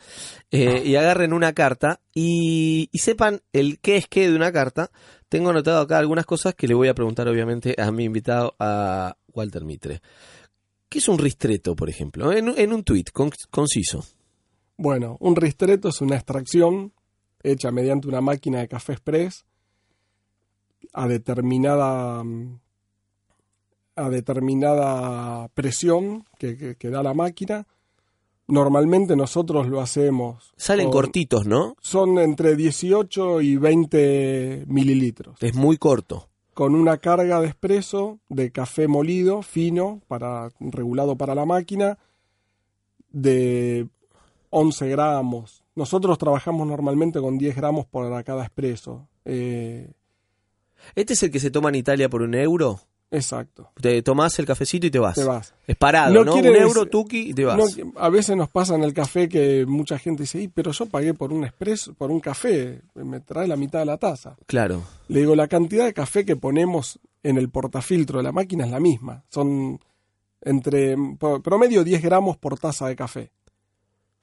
eh, 0.51 0.83
y 0.85 0.97
agarren 0.97 1.33
una 1.33 1.53
carta 1.53 2.01
y, 2.15 2.89
sepan 2.95 3.41
el 3.53 3.79
qué 3.81 3.97
es 3.97 4.07
qué 4.07 4.29
de 4.29 4.37
una 4.37 4.53
carta. 4.53 4.91
Tengo 5.29 5.51
anotado 5.51 5.81
acá 5.81 5.99
algunas 5.99 6.27
cosas 6.27 6.55
que 6.55 6.67
le 6.69 6.75
voy 6.75 6.89
a 6.89 6.95
preguntar 6.95 7.29
obviamente 7.29 7.75
a 7.79 7.91
mi 7.93 8.05
invitado, 8.05 8.55
a 8.59 9.17
Walter 9.33 9.65
Mitre. 9.65 10.03
¿Qué 10.89 10.99
es 10.99 11.09
un 11.09 11.19
ristreto, 11.19 11.77
por 11.77 11.89
ejemplo? 11.89 12.33
En, 12.33 12.49
en 12.59 12.73
un 12.73 12.83
tuit 12.83 13.11
con- 13.13 13.31
conciso. 13.51 14.05
Bueno, 14.77 15.17
un 15.21 15.37
ristretto 15.37 15.89
es 15.91 16.01
una 16.01 16.17
extracción 16.17 16.93
hecha 17.43 17.71
mediante 17.71 18.09
una 18.09 18.21
máquina 18.21 18.59
de 18.61 18.69
café 18.69 18.93
express 18.93 19.45
a 20.93 21.07
determinada 21.09 22.23
a 23.97 24.09
determinada 24.09 25.49
presión 25.49 26.25
que, 26.39 26.57
que- 26.57 26.77
que 26.77 26.91
da 26.91 27.03
la 27.03 27.13
máquina. 27.15 27.67
Normalmente 28.49 29.15
nosotros 29.15 29.69
lo 29.69 29.81
hacemos. 29.81 30.53
Salen 30.57 30.87
con- 30.87 30.93
cortitos, 31.03 31.47
¿no? 31.47 31.77
Son 31.81 32.19
entre 32.19 32.57
18 32.57 33.41
y 33.43 33.57
20 33.57 34.65
mililitros. 34.67 35.37
Es 35.43 35.55
muy 35.55 35.77
corto. 35.77 36.29
Con 36.55 36.75
una 36.75 36.97
carga 36.99 37.41
de 37.41 37.49
espresso 37.49 38.19
de 38.29 38.51
café 38.51 38.89
molido, 38.89 39.43
fino, 39.43 40.01
para, 40.09 40.51
regulado 40.61 41.17
para 41.17 41.35
la 41.35 41.45
máquina, 41.45 41.99
de 43.11 43.89
11 44.51 44.89
gramos. 44.89 45.63
Nosotros 45.75 46.19
trabajamos 46.19 46.67
normalmente 46.67 47.21
con 47.21 47.39
10 47.39 47.55
gramos 47.57 47.87
por 47.87 48.25
cada 48.25 48.45
espresso. 48.45 49.09
Eh, 49.25 49.93
¿Este 50.95 51.13
es 51.15 51.23
el 51.23 51.31
que 51.31 51.41
se 51.41 51.51
toma 51.51 51.69
en 51.71 51.77
Italia 51.77 52.09
por 52.09 52.23
un 52.23 52.35
euro? 52.35 52.81
exacto. 53.13 53.71
Te 53.81 54.03
tomás 54.03 54.39
el 54.39 54.47
cafecito 54.47 54.87
y 54.87 54.91
te 54.93 55.01
vas. 55.01 55.17
Te 55.17 55.25
vas. 55.25 55.53
Es 55.67 55.77
parado, 55.77 56.15
No 56.15 56.25
¿no? 56.25 56.35
Un 56.37 56.47
euro, 56.47 56.87
tuki 56.87 57.31
y 57.31 57.35
te 57.35 57.45
vas. 57.45 57.57
No, 57.59 57.65
a 57.97 58.09
veces 58.09 58.37
nos 58.37 58.49
pasa 58.49 58.77
en 58.77 58.85
el 58.85 58.95
café 58.95 59.29
que 59.29 59.67
mucha 59.67 59.99
gente 59.99 60.23
dice, 60.23 60.41
"Y, 60.41 60.47
pero 60.47 60.71
yo 60.71 60.87
pagué 60.87 61.13
por 61.13 61.33
un 61.33 61.43
expreso, 61.45 61.93
por 61.95 62.13
un 62.13 62.21
café, 62.21 62.83
me 62.95 63.19
trae 63.19 63.49
la 63.49 63.57
mitad 63.57 63.81
de 63.81 63.87
la 63.87 63.97
taza. 63.97 64.37
Claro. 64.47 64.83
Le 65.09 65.21
digo, 65.21 65.35
la 65.35 65.49
cantidad 65.49 65.85
de 65.87 65.93
café 65.93 66.25
que 66.25 66.37
ponemos 66.37 67.01
en 67.25 67.37
el 67.37 67.49
portafiltro 67.51 68.19
de 68.19 68.23
la 68.23 68.33
máquina 68.33 68.65
es 68.65 68.71
la 68.71 68.79
misma. 68.79 69.25
Son 69.29 69.81
entre 70.43 70.97
promedio 71.43 71.83
10 71.83 72.01
gramos 72.03 72.37
por 72.37 72.61
taza 72.61 72.87
de 72.87 72.95
café. 72.95 73.33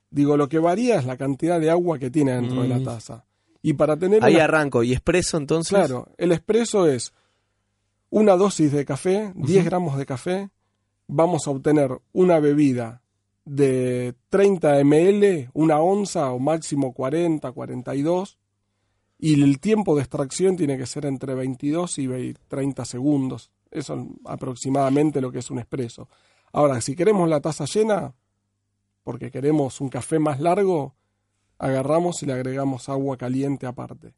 Digo, 0.09 0.37
lo 0.37 0.47
que 0.47 0.59
varía 0.59 0.97
es 0.97 1.05
la 1.05 1.17
cantidad 1.17 1.59
de 1.59 1.69
agua 1.69 1.99
que 1.99 2.09
tiene 2.09 2.31
dentro 2.31 2.61
de 2.61 2.69
la 2.69 2.77
Mm. 2.79 2.83
taza. 2.85 3.25
Y 3.67 3.73
para 3.73 3.97
tener 3.97 4.23
Ahí 4.23 4.35
una- 4.35 4.45
arranco. 4.45 4.81
¿Y 4.83 4.93
expreso 4.93 5.35
entonces? 5.37 5.69
Claro, 5.77 6.07
el 6.17 6.31
expreso 6.31 6.87
es 6.87 7.13
una 8.09 8.37
dosis 8.37 8.71
de 8.71 8.85
café, 8.85 9.33
10 9.35 9.65
gramos 9.65 9.97
de 9.97 10.05
café. 10.05 10.49
Vamos 11.07 11.47
a 11.47 11.51
obtener 11.51 11.91
una 12.13 12.39
bebida 12.39 13.01
de 13.43 14.13
30 14.29 14.79
ml, 14.83 15.49
una 15.53 15.79
onza 15.81 16.31
o 16.31 16.39
máximo 16.39 16.93
40, 16.93 17.51
42. 17.51 18.37
Y 19.19 19.41
el 19.43 19.59
tiempo 19.59 19.95
de 19.95 20.01
extracción 20.03 20.55
tiene 20.55 20.77
que 20.77 20.85
ser 20.85 21.05
entre 21.05 21.33
22 21.33 21.97
y 21.97 22.07
20 22.07 22.39
30 22.47 22.85
segundos. 22.85 23.51
Eso 23.71 23.95
es 23.95 24.01
aproximadamente 24.25 25.19
lo 25.19 25.31
que 25.31 25.39
es 25.39 25.51
un 25.51 25.59
expreso. 25.59 26.07
Ahora, 26.53 26.79
si 26.79 26.95
queremos 26.95 27.27
la 27.27 27.41
taza 27.41 27.65
llena, 27.65 28.13
porque 29.03 29.29
queremos 29.31 29.81
un 29.81 29.89
café 29.89 30.19
más 30.19 30.39
largo, 30.39 30.95
agarramos 31.59 32.21
y 32.23 32.25
le 32.25 32.33
agregamos 32.33 32.89
agua 32.89 33.17
caliente 33.17 33.65
aparte. 33.65 34.13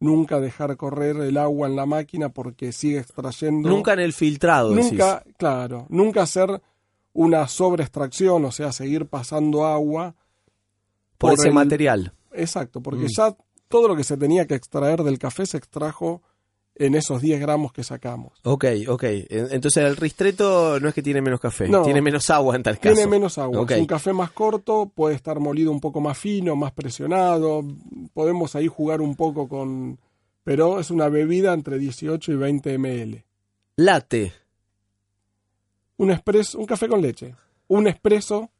Nunca 0.00 0.38
dejar 0.40 0.76
correr 0.76 1.16
el 1.16 1.36
agua 1.38 1.66
en 1.66 1.74
la 1.76 1.84
máquina 1.86 2.28
porque 2.28 2.70
sigue 2.72 2.98
extrayendo. 2.98 3.68
Nunca 3.68 3.92
en 3.94 4.00
el 4.00 4.12
filtrado, 4.12 4.70
decís. 4.70 4.92
Nunca, 4.92 5.24
claro, 5.36 5.86
nunca 5.88 6.22
hacer 6.22 6.62
una 7.12 7.48
sobreextracción, 7.48 8.44
o 8.44 8.52
sea, 8.52 8.70
seguir 8.72 9.06
pasando 9.06 9.66
agua. 9.66 10.14
por, 11.18 11.30
por 11.30 11.38
ese 11.40 11.48
el- 11.48 11.54
material. 11.54 12.12
Exacto, 12.32 12.80
porque 12.80 13.06
Mm. 13.06 13.08
ya 13.16 13.36
todo 13.66 13.88
lo 13.88 13.96
que 13.96 14.04
se 14.04 14.16
tenía 14.16 14.46
que 14.46 14.54
extraer 14.54 15.02
del 15.02 15.18
café 15.18 15.46
se 15.46 15.56
extrajo 15.56 16.22
en 16.78 16.94
esos 16.94 17.20
10 17.20 17.40
gramos 17.40 17.72
que 17.72 17.82
sacamos. 17.84 18.38
Ok, 18.44 18.64
ok. 18.88 19.02
En- 19.04 19.48
Entonces 19.52 19.84
el 19.84 19.96
ristreto 19.96 20.78
no 20.80 20.88
es 20.88 20.94
que 20.94 21.02
tiene 21.02 21.20
menos 21.20 21.40
café, 21.40 21.68
No. 21.68 21.82
tiene 21.82 22.00
menos 22.00 22.30
agua 22.30 22.56
en 22.56 22.62
tal 22.62 22.78
caso. 22.78 22.94
Tiene 22.94 23.10
menos 23.10 23.36
agua. 23.38 23.60
Ok. 23.60 23.72
Es 23.72 23.80
un 23.80 23.86
café 23.86 24.12
más 24.12 24.30
corto, 24.30 24.90
puede 24.94 25.14
estar 25.14 25.40
molido 25.40 25.70
un 25.72 25.80
poco 25.80 26.00
más 26.00 26.16
fino, 26.18 26.54
más 26.56 26.72
presionado. 26.72 27.62
Podemos 28.14 28.54
ahí 28.56 28.66
jugar 28.68 29.00
un 29.00 29.16
poco 29.16 29.48
con. 29.48 29.98
Pero 30.44 30.80
es 30.80 30.90
una 30.90 31.08
bebida 31.08 31.52
entre 31.52 31.78
18 31.78 32.32
y 32.32 32.36
20 32.36 32.78
ml. 32.78 33.24
Latte. 33.76 34.32
Un 35.98 36.10
espresso, 36.10 36.58
un 36.58 36.66
café 36.66 36.88
con 36.88 37.02
leche. 37.02 37.34
Un 37.66 37.86
espresso 37.88 38.50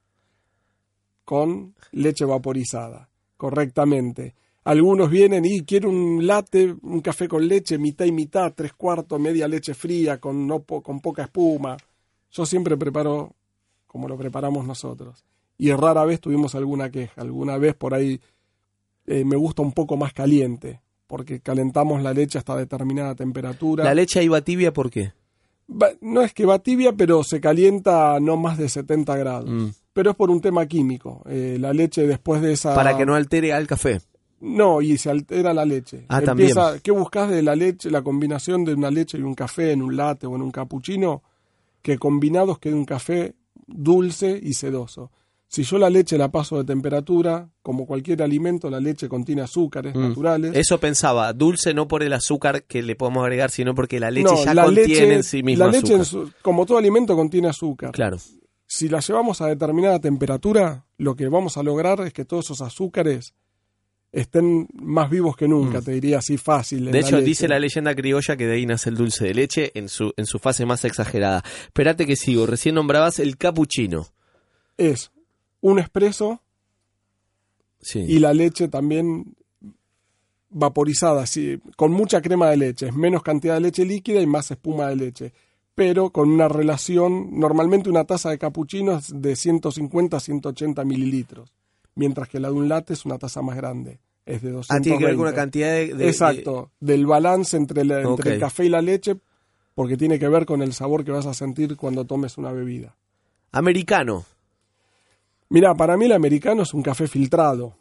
con 1.24 1.74
leche 1.92 2.24
vaporizada, 2.24 3.08
correctamente. 3.36 4.34
Algunos 4.68 5.08
vienen 5.10 5.46
y 5.46 5.62
quiero 5.62 5.88
un 5.88 6.26
latte, 6.26 6.74
un 6.82 7.00
café 7.00 7.26
con 7.26 7.48
leche, 7.48 7.78
mitad 7.78 8.04
y 8.04 8.12
mitad, 8.12 8.52
tres 8.54 8.74
cuartos, 8.74 9.18
media 9.18 9.48
leche 9.48 9.72
fría, 9.72 10.18
con, 10.18 10.46
no 10.46 10.60
po- 10.60 10.82
con 10.82 11.00
poca 11.00 11.22
espuma. 11.22 11.78
Yo 12.30 12.44
siempre 12.44 12.76
preparo 12.76 13.34
como 13.86 14.08
lo 14.08 14.18
preparamos 14.18 14.66
nosotros. 14.66 15.24
Y 15.56 15.72
rara 15.72 16.04
vez 16.04 16.20
tuvimos 16.20 16.54
alguna 16.54 16.90
queja. 16.90 17.20
Alguna 17.22 17.56
vez 17.56 17.74
por 17.76 17.94
ahí 17.94 18.20
eh, 19.06 19.24
me 19.24 19.36
gusta 19.36 19.62
un 19.62 19.72
poco 19.72 19.96
más 19.96 20.12
caliente, 20.12 20.82
porque 21.06 21.40
calentamos 21.40 22.02
la 22.02 22.12
leche 22.12 22.36
hasta 22.36 22.54
determinada 22.54 23.14
temperatura. 23.14 23.84
La 23.84 23.94
leche 23.94 24.20
ahí 24.20 24.28
va 24.28 24.42
tibia, 24.42 24.70
¿por 24.74 24.90
qué? 24.90 25.12
No 26.02 26.20
es 26.20 26.34
que 26.34 26.44
va 26.44 26.58
tibia, 26.58 26.92
pero 26.92 27.24
se 27.24 27.40
calienta 27.40 28.16
a 28.16 28.20
no 28.20 28.36
más 28.36 28.58
de 28.58 28.68
70 28.68 29.16
grados. 29.16 29.48
Mm. 29.50 29.68
Pero 29.94 30.10
es 30.10 30.16
por 30.16 30.30
un 30.30 30.42
tema 30.42 30.66
químico. 30.66 31.22
Eh, 31.26 31.56
la 31.58 31.72
leche 31.72 32.06
después 32.06 32.42
de 32.42 32.52
esa... 32.52 32.74
Para 32.74 32.96
que 32.98 33.06
no 33.06 33.14
altere 33.14 33.54
al 33.54 33.66
café. 33.66 34.00
No, 34.40 34.80
y 34.80 34.96
se 34.98 35.10
altera 35.10 35.52
la 35.52 35.64
leche. 35.64 36.04
Ah, 36.08 36.20
Empieza, 36.24 36.78
¿Qué 36.80 36.90
buscas 36.92 37.28
de 37.30 37.42
la 37.42 37.56
leche, 37.56 37.90
la 37.90 38.02
combinación 38.02 38.64
de 38.64 38.74
una 38.74 38.90
leche 38.90 39.18
y 39.18 39.22
un 39.22 39.34
café 39.34 39.72
en 39.72 39.82
un 39.82 39.96
latte 39.96 40.26
o 40.26 40.36
en 40.36 40.42
un 40.42 40.50
cappuccino? 40.50 41.22
Que 41.82 41.98
combinados 41.98 42.58
quede 42.58 42.74
un 42.74 42.84
café 42.84 43.34
dulce 43.66 44.38
y 44.42 44.54
sedoso. 44.54 45.10
Si 45.50 45.62
yo 45.62 45.78
la 45.78 45.88
leche 45.88 46.18
la 46.18 46.30
paso 46.30 46.58
de 46.58 46.64
temperatura, 46.64 47.48
como 47.62 47.86
cualquier 47.86 48.22
alimento, 48.22 48.68
la 48.68 48.80
leche 48.80 49.08
contiene 49.08 49.40
azúcares 49.42 49.94
Mm. 49.94 50.08
naturales. 50.08 50.52
Eso 50.54 50.78
pensaba, 50.78 51.32
dulce 51.32 51.72
no 51.72 51.88
por 51.88 52.02
el 52.02 52.12
azúcar 52.12 52.64
que 52.64 52.82
le 52.82 52.96
podemos 52.96 53.22
agregar, 53.24 53.50
sino 53.50 53.74
porque 53.74 53.98
la 53.98 54.10
leche 54.10 54.30
No, 54.34 54.44
ya 54.44 54.52
la 54.54 54.64
contiene 54.64 54.88
leche- 54.94 55.14
en 55.14 55.22
sí 55.22 55.42
misma 55.42 55.66
La 55.66 55.72
leche, 55.72 55.94
en 55.94 56.00
azúcar. 56.02 56.26
su- 56.28 56.32
como 56.42 56.66
todo 56.66 56.76
alimento, 56.78 57.16
contiene 57.16 57.48
azúcar. 57.48 57.92
Claro. 57.92 58.18
si 58.70 58.86
la 58.90 59.00
llevamos 59.00 59.40
a 59.40 59.46
determinada 59.46 59.98
temperatura, 59.98 60.84
lo 60.98 61.16
que 61.16 61.26
vamos 61.28 61.56
a 61.56 61.62
lograr 61.62 62.02
es 62.02 62.12
que 62.12 62.26
todos 62.26 62.44
esos 62.44 62.60
azúcares 62.60 63.32
estén 64.12 64.66
más 64.74 65.10
vivos 65.10 65.36
que 65.36 65.46
nunca, 65.48 65.80
Mm. 65.80 65.84
te 65.84 65.90
diría 65.92 66.18
así 66.18 66.36
fácil. 66.38 66.90
De 66.90 66.98
hecho, 67.00 67.20
dice 67.20 67.46
la 67.48 67.58
leyenda 67.58 67.94
criolla 67.94 68.36
que 68.36 68.46
de 68.46 68.54
ahí 68.54 68.66
nace 68.66 68.88
el 68.90 68.96
dulce 68.96 69.26
de 69.26 69.34
leche 69.34 69.70
en 69.74 69.88
su, 69.88 70.12
en 70.16 70.26
su 70.26 70.38
fase 70.38 70.64
más 70.66 70.84
exagerada. 70.84 71.42
Espérate 71.64 72.06
que 72.06 72.16
sigo. 72.16 72.46
Recién 72.46 72.74
nombrabas 72.74 73.18
el 73.18 73.36
cappuccino. 73.36 74.06
Es 74.76 75.10
un 75.60 75.78
espresso 75.78 76.40
Sí. 77.80 78.00
y 78.00 78.18
la 78.18 78.32
leche 78.34 78.68
también 78.68 79.34
vaporizada, 80.50 81.26
sí, 81.26 81.60
con 81.76 81.92
mucha 81.92 82.22
crema 82.22 82.48
de 82.50 82.56
leche. 82.56 82.88
Es 82.88 82.94
menos 82.94 83.22
cantidad 83.22 83.54
de 83.54 83.60
leche 83.60 83.84
líquida 83.84 84.20
y 84.20 84.26
más 84.26 84.50
espuma 84.50 84.88
de 84.88 84.96
leche. 84.96 85.32
Pero 85.74 86.10
con 86.10 86.30
una 86.30 86.48
relación, 86.48 87.38
normalmente 87.38 87.88
una 87.90 88.04
taza 88.04 88.30
de 88.30 88.38
cappuccino 88.38 88.98
es 88.98 89.12
de 89.14 89.36
150 89.36 90.16
a 90.16 90.20
180 90.20 90.84
mililitros, 90.84 91.52
mientras 91.98 92.28
que 92.28 92.40
la 92.40 92.48
de 92.48 92.54
un 92.54 92.68
latte 92.68 92.94
es 92.94 93.04
una 93.04 93.18
taza 93.18 93.42
más 93.42 93.56
grande, 93.56 94.00
es 94.24 94.40
de 94.42 94.50
220. 94.50 94.72
Ah, 94.74 94.80
tiene 94.82 94.98
que 94.98 95.04
ver 95.04 95.14
con 95.16 95.22
una 95.26 95.34
cantidad 95.34 95.68
de... 95.72 95.94
de- 95.94 96.08
Exacto, 96.08 96.70
del 96.80 97.06
balance 97.06 97.56
entre, 97.56 97.84
la- 97.84 98.00
entre 98.02 98.34
el 98.34 98.40
café 98.40 98.64
y 98.64 98.68
la 98.70 98.80
leche, 98.80 99.16
porque 99.74 99.96
tiene 99.96 100.18
que 100.18 100.28
ver 100.28 100.46
con 100.46 100.62
el 100.62 100.72
sabor 100.72 101.04
que 101.04 101.10
vas 101.12 101.26
a 101.26 101.34
sentir 101.34 101.76
cuando 101.76 102.04
tomes 102.04 102.38
una 102.38 102.52
bebida. 102.52 102.96
Americano. 103.52 104.24
Mira, 105.50 105.74
para 105.74 105.96
mí 105.96 106.04
el 106.06 106.12
americano 106.12 106.62
es 106.62 106.74
un 106.74 106.82
café 106.82 107.06
filtrado. 107.08 107.74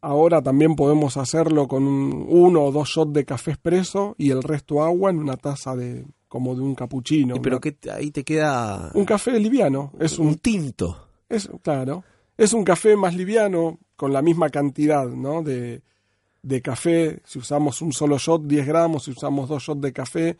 Ahora 0.00 0.42
también 0.42 0.76
podemos 0.76 1.16
hacerlo 1.16 1.66
con 1.66 1.86
un- 1.86 2.26
uno 2.28 2.62
o 2.64 2.72
dos 2.72 2.88
shots 2.90 3.12
de 3.14 3.24
café 3.24 3.52
expreso 3.52 4.14
y 4.18 4.30
el 4.30 4.42
resto 4.42 4.82
agua 4.82 5.10
en 5.10 5.18
una 5.18 5.36
taza 5.36 5.74
de 5.74 6.04
como 6.28 6.54
de 6.54 6.60
un 6.62 6.74
cappuccino. 6.74 7.36
Y 7.36 7.40
pero 7.40 7.56
una- 7.56 7.60
que 7.60 7.76
ahí 7.90 8.10
te 8.10 8.22
queda 8.22 8.90
un 8.94 9.04
café 9.04 9.38
liviano, 9.40 9.92
es 9.98 10.18
un 10.18 10.28
un 10.28 10.34
tinto. 10.36 11.08
es 11.28 11.48
claro, 11.62 12.04
es 12.36 12.52
un 12.52 12.64
café 12.64 12.96
más 12.96 13.14
liviano 13.14 13.78
con 13.96 14.12
la 14.12 14.22
misma 14.22 14.50
cantidad, 14.50 15.06
¿no? 15.06 15.42
De, 15.42 15.82
de 16.42 16.62
café, 16.62 17.20
si 17.24 17.38
usamos 17.38 17.80
un 17.82 17.92
solo 17.92 18.18
shot, 18.18 18.42
10 18.44 18.66
gramos, 18.66 19.04
si 19.04 19.12
usamos 19.12 19.48
dos 19.48 19.62
shots 19.62 19.80
de 19.80 19.92
café, 19.92 20.36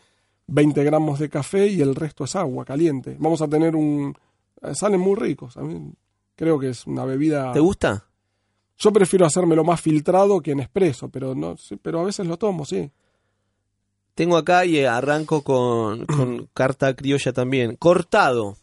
20 0.47 0.85
gramos 0.85 1.19
de 1.19 1.29
café 1.29 1.67
y 1.69 1.81
el 1.81 1.95
resto 1.95 2.25
es 2.25 2.37
agua 2.37 2.65
caliente. 2.65 3.17
Vamos 3.19 3.41
a 3.43 3.49
tener 3.49 3.75
un... 3.77 4.15
eh, 4.63 4.75
Salen 4.75 5.01
muy 5.01 5.15
ricos, 5.17 5.57
a 5.57 5.63
mí 5.63 5.93
creo 6.37 6.59
que 6.59 6.71
es 6.71 6.87
una 6.87 7.05
bebida... 7.05 7.53
¿Te 7.53 7.61
gusta? 7.61 8.07
Yo 8.77 8.93
prefiero 8.93 9.25
hacérmelo 9.25 9.63
más 9.63 9.81
filtrado 9.81 10.41
que 10.41 10.51
en 10.51 10.61
expreso, 10.61 11.09
pero 11.09 11.35
no, 11.35 11.57
sí, 11.57 11.77
pero 11.81 12.01
a 12.01 12.05
veces 12.05 12.27
lo 12.27 12.37
tomo, 12.37 12.65
sí. 12.65 12.91
Tengo 14.17 14.37
acá 14.37 14.65
y 14.67 14.85
arranco 14.85 15.43
con, 15.43 16.05
con 16.07 16.49
carta 16.55 16.95
criolla 16.95 17.33
también. 17.33 17.77
Cortado. 17.77 18.57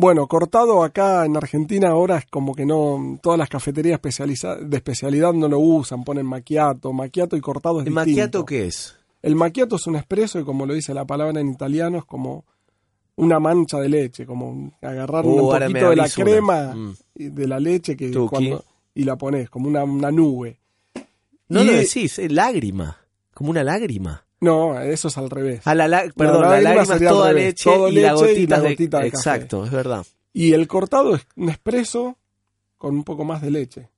Bueno, 0.00 0.28
cortado 0.28 0.84
acá 0.84 1.26
en 1.26 1.36
Argentina 1.36 1.88
ahora 1.88 2.18
es 2.18 2.26
como 2.26 2.54
que 2.54 2.64
no, 2.64 3.18
todas 3.20 3.36
las 3.36 3.48
cafeterías 3.48 4.00
especializa- 4.00 4.54
de 4.56 4.76
especialidad 4.76 5.32
no 5.32 5.48
lo 5.48 5.58
usan, 5.58 6.04
ponen 6.04 6.24
macchiato, 6.24 6.92
macchiato 6.92 7.36
y 7.36 7.40
cortado 7.40 7.80
es 7.80 7.86
¿El 7.88 7.92
distinto. 7.94 8.10
macchiato 8.10 8.44
qué 8.46 8.66
es? 8.66 8.96
El 9.22 9.34
macchiato 9.34 9.74
es 9.74 9.86
un 9.88 9.96
espresso 9.96 10.38
y 10.38 10.44
como 10.44 10.66
lo 10.66 10.74
dice 10.74 10.94
la 10.94 11.04
palabra 11.04 11.40
en 11.40 11.48
italiano 11.48 11.98
es 11.98 12.04
como 12.04 12.44
una 13.16 13.40
mancha 13.40 13.78
de 13.80 13.88
leche, 13.88 14.24
como 14.24 14.70
agarrar 14.80 15.26
Uh, 15.26 15.30
un 15.30 15.40
poquito 15.58 15.90
de 15.90 15.96
la 15.96 16.08
crema 16.08 16.74
Mm. 16.76 16.94
de 17.16 17.48
la 17.48 17.58
leche 17.58 17.96
que 17.96 18.12
cuando 18.28 18.64
y 18.94 19.02
la 19.02 19.16
pones 19.16 19.50
como 19.50 19.66
una, 19.68 19.82
una 19.82 20.12
nube. 20.12 20.60
No 21.48 21.62
Y- 21.62 21.66
lo 21.66 21.72
decís, 21.72 22.20
es 22.20 22.30
lágrima. 22.30 22.98
Como 23.34 23.50
una 23.50 23.64
lágrima. 23.64 24.24
No, 24.40 24.80
eso 24.80 25.08
es 25.08 25.18
al 25.18 25.30
revés. 25.30 25.66
A 25.66 25.74
la, 25.74 25.88
la- 25.88 26.04
perdón, 26.16 26.42
la, 26.42 26.48
lágrima 26.60 26.74
lágrima 26.84 26.94
es 26.96 27.10
toda 27.10 27.32
leche, 27.32 27.64
todo 27.64 27.88
y 27.88 27.94
la 27.96 28.08
y 28.08 28.14
gotita, 28.14 28.56
la 28.56 28.62
de- 28.62 28.70
gotita 28.70 28.98
de. 29.00 29.06
Exacto, 29.08 29.64
es 29.64 29.70
verdad. 29.72 30.06
Y 30.32 30.52
el 30.52 30.68
cortado 30.68 31.16
es 31.16 31.26
un 31.36 31.48
expreso 31.48 32.16
con 32.76 32.94
un 32.94 33.02
poco 33.04 33.24
más 33.24 33.42
de 33.42 33.50
leche, 33.50 33.88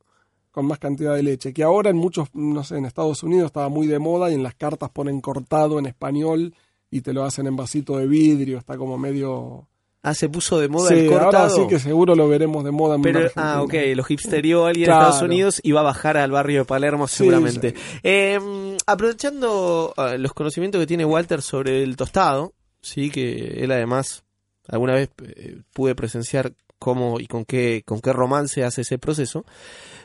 con 0.50 0.64
más 0.66 0.78
cantidad 0.78 1.14
de 1.14 1.22
leche, 1.22 1.52
que 1.52 1.62
ahora 1.62 1.90
en 1.90 1.96
muchos, 1.96 2.28
no 2.34 2.64
sé, 2.64 2.76
en 2.78 2.86
Estados 2.86 3.22
Unidos 3.22 3.46
estaba 3.46 3.68
muy 3.68 3.86
de 3.86 3.98
moda 3.98 4.30
y 4.30 4.34
en 4.34 4.42
las 4.42 4.54
cartas 4.54 4.88
ponen 4.90 5.20
cortado 5.20 5.78
en 5.78 5.84
español 5.86 6.54
y 6.90 7.02
te 7.02 7.12
lo 7.12 7.24
hacen 7.24 7.46
en 7.46 7.56
vasito 7.56 7.98
de 7.98 8.06
vidrio, 8.06 8.58
está 8.58 8.76
como 8.78 8.96
medio... 8.98 9.66
Ah, 10.02 10.14
se 10.14 10.30
puso 10.30 10.58
de 10.58 10.68
moda 10.68 10.88
Sí, 10.88 10.94
el 10.94 11.08
cortado. 11.10 11.36
ahora 11.36 11.48
sí 11.50 11.66
que 11.68 11.78
seguro 11.78 12.14
lo 12.14 12.26
veremos 12.26 12.64
de 12.64 12.70
moda 12.70 12.94
en 12.94 13.02
Pero, 13.02 13.18
Argentina. 13.18 13.52
ah, 13.54 13.62
ok, 13.62 13.74
lo 13.94 14.04
hipsterió 14.08 14.64
alguien 14.64 14.86
Claro. 14.86 15.00
en 15.02 15.06
Estados 15.08 15.22
Unidos 15.28 15.60
y 15.62 15.72
va 15.72 15.80
a 15.80 15.84
bajar 15.84 16.16
al 16.16 16.30
barrio 16.30 16.60
de 16.60 16.64
Palermo 16.64 17.06
Sí, 17.06 17.16
seguramente. 17.18 17.74
sí. 17.76 17.98
Eh, 18.02 18.76
aprovechando 18.86 19.92
ah, 19.98 20.16
los 20.16 20.32
conocimientos 20.32 20.80
que 20.80 20.86
tiene 20.86 21.04
Walter 21.04 21.42
sobre 21.42 21.82
el 21.82 21.96
tostado, 21.96 22.54
sí, 22.80 23.10
que 23.10 23.62
él 23.62 23.70
además 23.72 24.24
alguna 24.68 24.94
vez 24.94 25.10
eh, 25.22 25.60
pude 25.74 25.94
presenciar 25.94 26.52
cómo 26.78 27.20
y 27.20 27.26
con 27.26 27.44
qué, 27.44 27.82
con 27.84 28.00
qué 28.00 28.12
romance 28.14 28.64
hace 28.64 28.80
ese 28.82 28.98
proceso, 28.98 29.44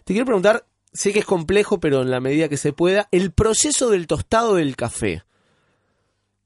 te 0.03 0.13
quiero 0.13 0.25
preguntar, 0.25 0.65
sé 0.91 1.13
que 1.13 1.19
es 1.19 1.25
complejo, 1.25 1.79
pero 1.79 2.01
en 2.01 2.11
la 2.11 2.19
medida 2.19 2.49
que 2.49 2.57
se 2.57 2.73
pueda, 2.73 3.07
el 3.11 3.31
proceso 3.31 3.89
del 3.89 4.07
tostado 4.07 4.55
del 4.55 4.75
café. 4.75 5.23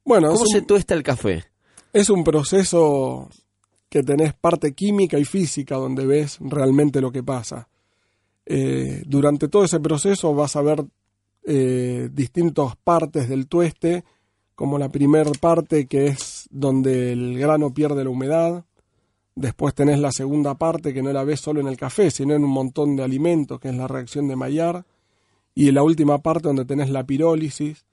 Bueno, 0.05 0.33
¿Cómo 0.33 0.45
se 0.45 0.62
tuesta 0.62 0.93
el 0.93 1.01
café? 1.03 1.45
Es 1.93 2.10
un 2.10 2.23
proceso 2.23 3.30
que 3.89 4.04
tenés 4.04 4.34
parte 4.34 4.73
química 4.73 5.17
y 5.17 5.25
física 5.25 5.75
donde 5.75 6.06
ves 6.06 6.38
realmente 6.39 7.02
lo 7.02 7.12
que 7.12 7.23
pasa. 7.23 7.67
Eh, 8.45 9.04
durante 9.06 9.47
todo 9.47 9.63
ese 9.63 9.80
proceso 9.80 10.34
vas 10.34 10.56
a 10.56 10.62
ver 10.62 10.86
eh, 11.43 12.10
distintas 12.12 12.75
partes 12.75 13.28
del 13.30 13.47
tueste, 13.47 14.04
como 14.56 14.78
la 14.78 14.89
primera 14.89 15.32
parte 15.39 15.88
que 15.88 16.08
es 16.08 16.47
donde 16.52 17.13
el 17.13 17.39
grano 17.39 17.73
pierde 17.73 18.04
la 18.04 18.10
humedad, 18.10 18.65
después 19.36 19.73
tenés 19.73 19.99
la 19.99 20.12
segunda 20.12 20.56
parte 20.56 20.93
que 20.93 21.02
no 21.02 21.13
la 21.13 21.23
ves 21.23 21.39
solo 21.39 21.62
en 21.62 21.67
el 21.67 21.78
café, 21.78 22.12
sino 22.12 22.36
en 22.36 22.43
un 22.43 22.52
montón 22.52 22.95
de 22.95 23.04
alimentos, 23.04 23.60
que 23.60 23.69
es 23.69 23.75
la 23.75 23.88
reacción 23.88 24.28
de 24.28 24.36
Maillard, 24.36 24.84
y 25.56 25.71
la 25.71 25.82
última 25.82 26.19
parte 26.19 26.49
donde 26.49 26.65
tenés 26.65 26.89
la 26.89 27.06
pirólisis, 27.06 27.86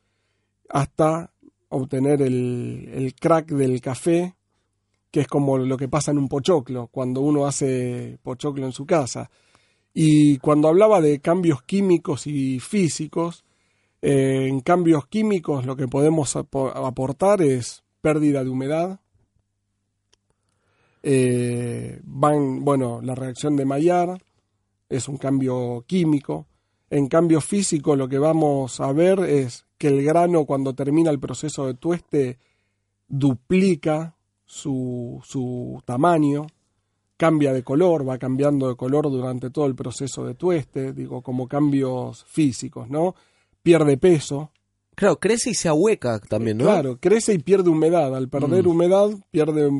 hasta 0.68 1.32
obtener 1.76 2.22
el, 2.22 2.88
el 2.92 3.14
crack 3.14 3.48
del 3.48 3.80
café, 3.80 4.34
que 5.10 5.20
es 5.20 5.28
como 5.28 5.56
lo 5.58 5.76
que 5.76 5.88
pasa 5.88 6.10
en 6.10 6.18
un 6.18 6.28
pochoclo, 6.28 6.88
cuando 6.88 7.20
uno 7.20 7.46
hace 7.46 8.18
pochoclo 8.22 8.66
en 8.66 8.72
su 8.72 8.84
casa. 8.84 9.30
Y 9.94 10.38
cuando 10.38 10.68
hablaba 10.68 11.00
de 11.00 11.20
cambios 11.20 11.62
químicos 11.62 12.26
y 12.26 12.60
físicos, 12.60 13.44
eh, 14.02 14.46
en 14.48 14.60
cambios 14.60 15.06
químicos 15.06 15.64
lo 15.64 15.74
que 15.74 15.88
podemos 15.88 16.36
apo- 16.36 16.70
aportar 16.74 17.40
es 17.40 17.82
pérdida 18.02 18.44
de 18.44 18.50
humedad. 18.50 19.00
Eh, 21.02 22.00
van, 22.04 22.64
bueno, 22.64 23.00
la 23.00 23.14
reacción 23.14 23.56
de 23.56 23.64
Maillard 23.64 24.18
es 24.88 25.08
un 25.08 25.16
cambio 25.16 25.84
químico. 25.86 26.46
En 26.90 27.08
cambio 27.08 27.40
físico 27.40 27.96
lo 27.96 28.08
que 28.08 28.18
vamos 28.18 28.80
a 28.80 28.92
ver 28.92 29.20
es 29.20 29.64
que 29.78 29.88
el 29.88 30.04
grano 30.04 30.44
cuando 30.44 30.74
termina 30.74 31.10
el 31.10 31.18
proceso 31.18 31.66
de 31.66 31.74
tueste 31.74 32.38
duplica 33.08 34.14
su, 34.44 35.20
su 35.24 35.82
tamaño, 35.84 36.46
cambia 37.16 37.52
de 37.52 37.62
color, 37.62 38.08
va 38.08 38.18
cambiando 38.18 38.68
de 38.68 38.76
color 38.76 39.10
durante 39.10 39.50
todo 39.50 39.66
el 39.66 39.74
proceso 39.74 40.24
de 40.24 40.34
tueste, 40.34 40.92
digo, 40.92 41.22
como 41.22 41.48
cambios 41.48 42.24
físicos, 42.24 42.88
¿no? 42.90 43.14
Pierde 43.62 43.96
peso, 43.96 44.50
Claro, 44.94 45.20
crece 45.20 45.50
y 45.50 45.54
se 45.54 45.68
ahueca 45.68 46.18
también, 46.20 46.56
¿no? 46.56 46.64
Claro, 46.64 46.96
crece 46.98 47.34
y 47.34 47.38
pierde 47.38 47.68
humedad. 47.68 48.16
Al 48.16 48.30
perder 48.30 48.64
Mm. 48.64 48.68
humedad, 48.70 49.10
pierde 49.30 49.70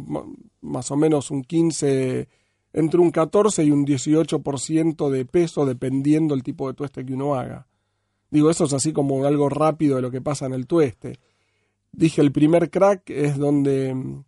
más 0.61 0.91
o 0.91 0.97
menos 0.97 1.31
un 1.31 1.43
15, 1.43 2.29
entre 2.77 3.01
un 3.01 3.11
14 3.11 3.65
y 3.65 3.71
un 3.71 3.87
18% 3.87 5.09
de 5.09 5.25
peso, 5.25 5.65
dependiendo 5.65 6.35
el 6.35 6.43
tipo 6.43 6.69
de 6.69 6.75
tueste 6.75 7.07
que 7.07 7.15
uno 7.15 7.35
haga. 7.35 7.67
Digo, 8.31 8.51
eso 8.51 8.65
es 8.65 8.75
así 8.75 8.93
como 8.93 9.25
algo 9.25 9.49
rápido 9.49 9.97
de 9.97 10.03
lo 10.03 10.11
que 10.11 10.21
pasa 10.21 10.45
en 10.45 10.53
el 10.53 10.67
tueste. 10.67 11.19
Dije, 11.91 12.21
el 12.21 12.33
primer 12.33 12.71
crack 12.71 13.09
es 13.09 13.39
donde 13.39 13.95
mm, 13.95 14.25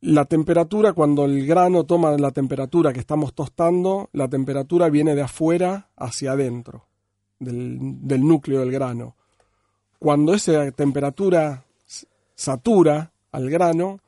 la 0.00 0.24
temperatura, 0.24 0.94
cuando 0.94 1.26
el 1.26 1.46
grano 1.46 1.84
toma 1.84 2.16
la 2.16 2.30
temperatura 2.30 2.94
que 2.94 3.00
estamos 3.00 3.34
tostando, 3.34 4.08
la 4.14 4.28
temperatura 4.28 4.88
viene 4.88 5.14
de 5.14 5.20
afuera 5.20 5.90
hacia 5.96 6.32
adentro, 6.32 6.86
del, 7.38 7.78
del 8.00 8.26
núcleo 8.26 8.60
del 8.60 8.72
grano. 8.72 9.16
Cuando 9.98 10.32
esa 10.32 10.72
temperatura 10.72 11.62
satura 12.34 13.12
al 13.32 13.50
grano, 13.50 14.00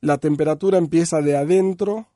la 0.00 0.18
temperatura 0.18 0.78
empieza 0.78 1.20
de 1.20 1.36
adentro 1.36 2.08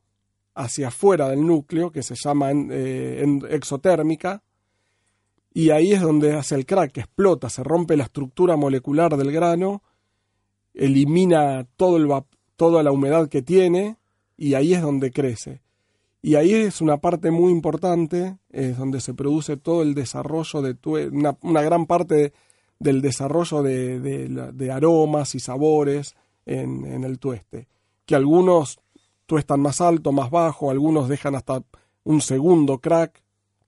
hacia 0.55 0.88
afuera 0.88 1.29
del 1.29 1.47
núcleo, 1.47 1.90
que 1.90 2.03
se 2.03 2.14
llama 2.14 2.51
eh, 2.53 3.25
exotérmica, 3.51 4.42
y 5.55 5.71
ahí 5.71 5.92
es 5.92 6.01
donde 6.01 6.35
hace 6.35 6.55
el 6.55 6.66
crack, 6.66 6.97
explota, 6.99 7.51
se 7.51 7.62
rompe 7.62 7.97
la 7.97 8.05
estructura 8.05 8.57
molecular 8.57 9.16
del 9.16 9.33
grano, 9.33 9.83
elimina 10.75 11.66
todo 11.77 11.97
el 11.97 12.09
toda 12.57 12.83
la 12.83 12.92
humedad 12.92 13.29
que 13.29 13.42
tiene, 13.42 13.97
y 14.37 14.55
ahí 14.55 14.75
es 14.75 14.83
donde 14.83 15.11
crece. 15.11 15.61
Y 16.23 16.37
ahí 16.37 16.55
es 16.55 16.81
una 16.81 16.99
parte 16.99 17.31
muy 17.31 17.51
importante, 17.51 18.38
es 18.51 18.79
donde 18.79 19.01
se 19.01 19.12
produce 19.12 19.57
todo 19.57 19.83
el 19.83 19.95
desarrollo 19.95 20.62
de 20.62 20.77
una, 21.11 21.62
gran 21.62 21.87
parte 21.87 22.33
del 22.79 23.03
desarrollo 23.03 23.62
de 23.62 24.71
aromas 24.73 25.35
y 25.35 25.40
sabores 25.40 26.14
en, 26.46 26.85
en 26.87 27.05
el 27.05 27.18
tueste. 27.18 27.68
Que 28.07 28.14
algunos 28.14 28.78
tuestan 29.26 29.61
más 29.61 29.81
alto, 29.81 30.12
más 30.12 30.31
bajo, 30.31 30.70
algunos 30.70 31.09
dejan 31.09 31.35
hasta 31.35 31.62
un 32.05 32.20
segundo 32.20 32.78
crack, 32.78 33.22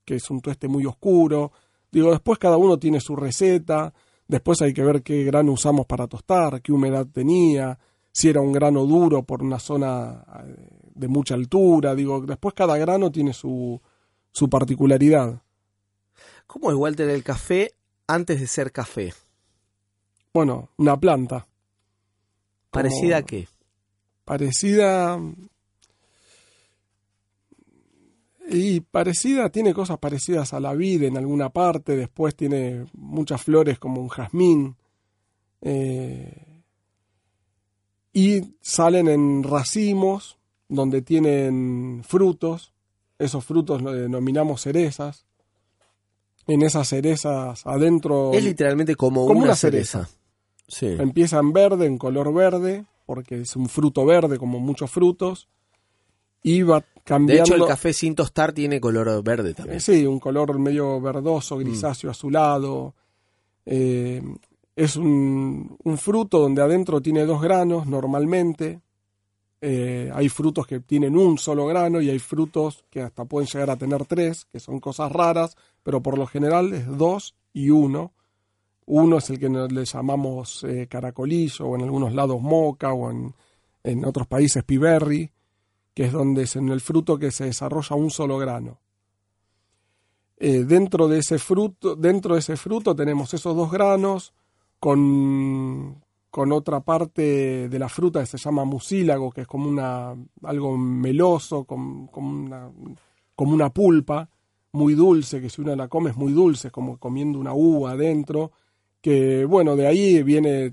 que 0.04 0.16
es 0.16 0.30
un 0.30 0.40
tueste 0.40 0.68
muy 0.68 0.84
oscuro. 0.86 1.52
Digo, 1.90 2.10
después 2.10 2.38
cada 2.38 2.56
uno 2.56 2.78
tiene 2.78 3.00
su 3.00 3.16
receta, 3.16 3.94
después 4.26 4.60
hay 4.62 4.74
que 4.74 4.82
ver 4.82 5.02
qué 5.02 5.24
grano 5.24 5.52
usamos 5.52 5.86
para 5.86 6.06
tostar, 6.06 6.60
qué 6.60 6.72
humedad 6.72 7.06
tenía, 7.06 7.78
si 8.12 8.28
era 8.28 8.40
un 8.40 8.52
grano 8.52 8.84
duro 8.84 9.22
por 9.22 9.42
una 9.42 9.58
zona 9.58 10.24
eh, 10.44 10.90
de 10.94 11.08
mucha 11.08 11.34
altura. 11.34 11.94
Digo, 11.94 12.20
después 12.20 12.54
cada 12.54 12.76
grano 12.76 13.10
tiene 13.10 13.32
su, 13.32 13.80
su 14.32 14.50
particularidad. 14.50 15.42
¿Cómo 16.46 16.70
es 16.70 16.76
Walter 16.76 17.08
el 17.08 17.22
café 17.22 17.72
antes 18.06 18.40
de 18.40 18.46
ser 18.46 18.70
café? 18.70 19.14
Bueno, 20.32 20.70
una 20.76 20.98
planta. 20.98 21.46
¿Parecida 22.74 23.16
a 23.18 23.22
qué? 23.22 23.48
Parecida. 24.24 25.20
Y 28.48 28.80
parecida, 28.80 29.48
tiene 29.48 29.72
cosas 29.72 29.98
parecidas 29.98 30.52
a 30.52 30.60
la 30.60 30.74
vid 30.74 31.04
en 31.04 31.16
alguna 31.16 31.48
parte, 31.48 31.96
después 31.96 32.36
tiene 32.36 32.86
muchas 32.92 33.42
flores 33.42 33.78
como 33.78 34.02
un 34.02 34.08
jazmín. 34.08 34.76
eh, 35.62 36.54
y 38.16 38.54
salen 38.60 39.08
en 39.08 39.42
racimos 39.42 40.38
donde 40.68 41.02
tienen 41.02 42.02
frutos, 42.06 42.72
esos 43.18 43.44
frutos 43.44 43.82
lo 43.82 43.92
denominamos 43.92 44.62
cerezas. 44.62 45.26
En 46.46 46.62
esas 46.62 46.88
cerezas 46.88 47.66
adentro 47.66 48.32
Es 48.32 48.44
literalmente 48.44 48.94
como, 48.94 49.26
como 49.26 49.40
una, 49.40 49.46
una 49.48 49.56
cereza. 49.56 50.08
Sí. 50.66 50.86
Empieza 50.98 51.38
en 51.38 51.52
verde, 51.52 51.86
en 51.86 51.98
color 51.98 52.32
verde, 52.32 52.84
porque 53.06 53.42
es 53.42 53.54
un 53.56 53.68
fruto 53.68 54.04
verde 54.06 54.38
como 54.38 54.58
muchos 54.60 54.90
frutos, 54.90 55.48
y 56.42 56.62
va 56.62 56.80
De 56.80 56.86
cambiando. 57.04 57.44
hecho, 57.44 57.54
el 57.54 57.66
café 57.68 57.92
sin 57.92 58.14
tostar 58.14 58.52
tiene 58.52 58.80
color 58.80 59.22
verde 59.22 59.54
también. 59.54 59.80
Sí, 59.80 60.06
un 60.06 60.20
color 60.20 60.58
medio 60.58 61.00
verdoso, 61.00 61.56
grisáceo, 61.58 62.10
azulado. 62.10 62.94
Eh, 63.66 64.22
es 64.76 64.96
un, 64.96 65.76
un 65.84 65.98
fruto 65.98 66.38
donde 66.40 66.60
adentro 66.62 67.00
tiene 67.00 67.24
dos 67.24 67.40
granos 67.40 67.86
normalmente. 67.86 68.80
Eh, 69.60 70.10
hay 70.12 70.28
frutos 70.28 70.66
que 70.66 70.80
tienen 70.80 71.16
un 71.16 71.38
solo 71.38 71.64
grano 71.66 72.02
y 72.02 72.10
hay 72.10 72.18
frutos 72.18 72.84
que 72.90 73.00
hasta 73.00 73.24
pueden 73.24 73.48
llegar 73.48 73.70
a 73.70 73.76
tener 73.76 74.04
tres, 74.04 74.44
que 74.46 74.60
son 74.60 74.80
cosas 74.80 75.10
raras, 75.10 75.56
pero 75.82 76.02
por 76.02 76.18
lo 76.18 76.26
general 76.26 76.74
es 76.74 76.86
dos 76.98 77.34
y 77.54 77.70
uno. 77.70 78.12
Uno 78.86 79.18
es 79.18 79.30
el 79.30 79.38
que 79.38 79.48
le 79.48 79.84
llamamos 79.84 80.64
eh, 80.64 80.86
caracolillo, 80.88 81.66
o 81.66 81.76
en 81.76 81.82
algunos 81.82 82.12
lados 82.12 82.40
moca, 82.40 82.92
o 82.92 83.10
en, 83.10 84.04
otros 84.04 84.26
países 84.26 84.62
piberri, 84.64 85.30
que 85.94 86.04
es 86.04 86.12
donde 86.12 86.42
es 86.42 86.56
en 86.56 86.68
el 86.68 86.80
fruto 86.80 87.18
que 87.18 87.30
se 87.30 87.44
desarrolla 87.44 87.96
un 87.96 88.10
solo 88.10 88.36
grano. 88.38 88.80
Eh, 90.36 90.64
dentro 90.64 91.08
de 91.08 91.20
ese 91.20 91.38
fruto, 91.38 91.94
dentro 91.96 92.34
de 92.34 92.40
ese 92.40 92.56
fruto 92.56 92.94
tenemos 92.94 93.32
esos 93.32 93.54
dos 93.56 93.70
granos 93.70 94.34
con, 94.80 96.02
con 96.30 96.52
otra 96.52 96.80
parte 96.80 97.68
de 97.68 97.78
la 97.78 97.88
fruta 97.88 98.20
que 98.20 98.26
se 98.26 98.38
llama 98.38 98.64
mucílago, 98.64 99.30
que 99.30 99.42
es 99.42 99.46
como 99.46 99.68
una 99.68 100.14
algo 100.42 100.76
meloso, 100.76 101.64
com- 101.64 102.08
como 102.08 102.30
una, 102.30 102.70
como 103.36 103.54
una 103.54 103.70
pulpa 103.70 104.28
muy 104.72 104.94
dulce, 104.94 105.40
que 105.40 105.48
si 105.48 105.62
uno 105.62 105.74
la 105.76 105.88
come 105.88 106.10
es 106.10 106.16
muy 106.16 106.32
dulce, 106.32 106.70
como 106.70 106.98
comiendo 106.98 107.38
una 107.38 107.54
uva 107.54 107.92
adentro, 107.92 108.50
que 109.04 109.44
bueno, 109.44 109.76
de 109.76 109.86
ahí 109.86 110.22
viene 110.22 110.72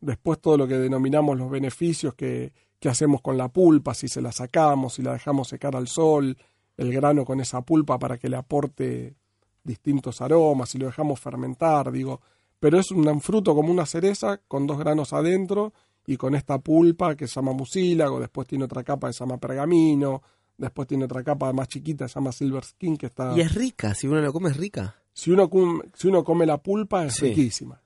después 0.00 0.40
todo 0.40 0.56
lo 0.56 0.68
que 0.68 0.78
denominamos 0.78 1.36
los 1.36 1.50
beneficios 1.50 2.14
que, 2.14 2.52
que 2.78 2.88
hacemos 2.88 3.20
con 3.20 3.36
la 3.36 3.48
pulpa, 3.48 3.94
si 3.94 4.06
se 4.06 4.22
la 4.22 4.30
sacamos, 4.30 4.94
si 4.94 5.02
la 5.02 5.14
dejamos 5.14 5.48
secar 5.48 5.74
al 5.74 5.88
sol, 5.88 6.38
el 6.76 6.92
grano 6.92 7.24
con 7.24 7.40
esa 7.40 7.62
pulpa 7.62 7.98
para 7.98 8.16
que 8.16 8.28
le 8.28 8.36
aporte 8.36 9.16
distintos 9.64 10.20
aromas, 10.20 10.70
si 10.70 10.78
lo 10.78 10.86
dejamos 10.86 11.18
fermentar, 11.18 11.90
digo, 11.90 12.20
pero 12.60 12.78
es 12.78 12.92
un 12.92 13.20
fruto 13.20 13.56
como 13.56 13.72
una 13.72 13.86
cereza 13.86 14.40
con 14.46 14.68
dos 14.68 14.78
granos 14.78 15.12
adentro 15.12 15.72
y 16.06 16.16
con 16.16 16.36
esta 16.36 16.60
pulpa 16.60 17.16
que 17.16 17.26
se 17.26 17.34
llama 17.34 17.54
mucílago, 17.54 18.20
después 18.20 18.46
tiene 18.46 18.66
otra 18.66 18.84
capa 18.84 19.08
que 19.08 19.14
se 19.14 19.24
llama 19.24 19.38
pergamino, 19.38 20.22
después 20.56 20.86
tiene 20.86 21.06
otra 21.06 21.24
capa 21.24 21.52
más 21.52 21.66
chiquita 21.66 22.04
que 22.04 22.08
se 22.08 22.20
llama 22.20 22.30
silver 22.30 22.62
skin 22.62 22.96
que 22.96 23.06
está... 23.06 23.36
Y 23.36 23.40
es 23.40 23.52
rica, 23.52 23.96
si 23.96 24.06
uno 24.06 24.20
la 24.20 24.30
come 24.30 24.50
es 24.50 24.56
rica. 24.56 24.94
Si 25.14 25.30
uno, 25.30 25.48
si 25.94 26.08
uno 26.08 26.24
come 26.24 26.44
la 26.44 26.58
pulpa 26.58 27.06
es 27.06 27.20
riquísima. 27.20 27.80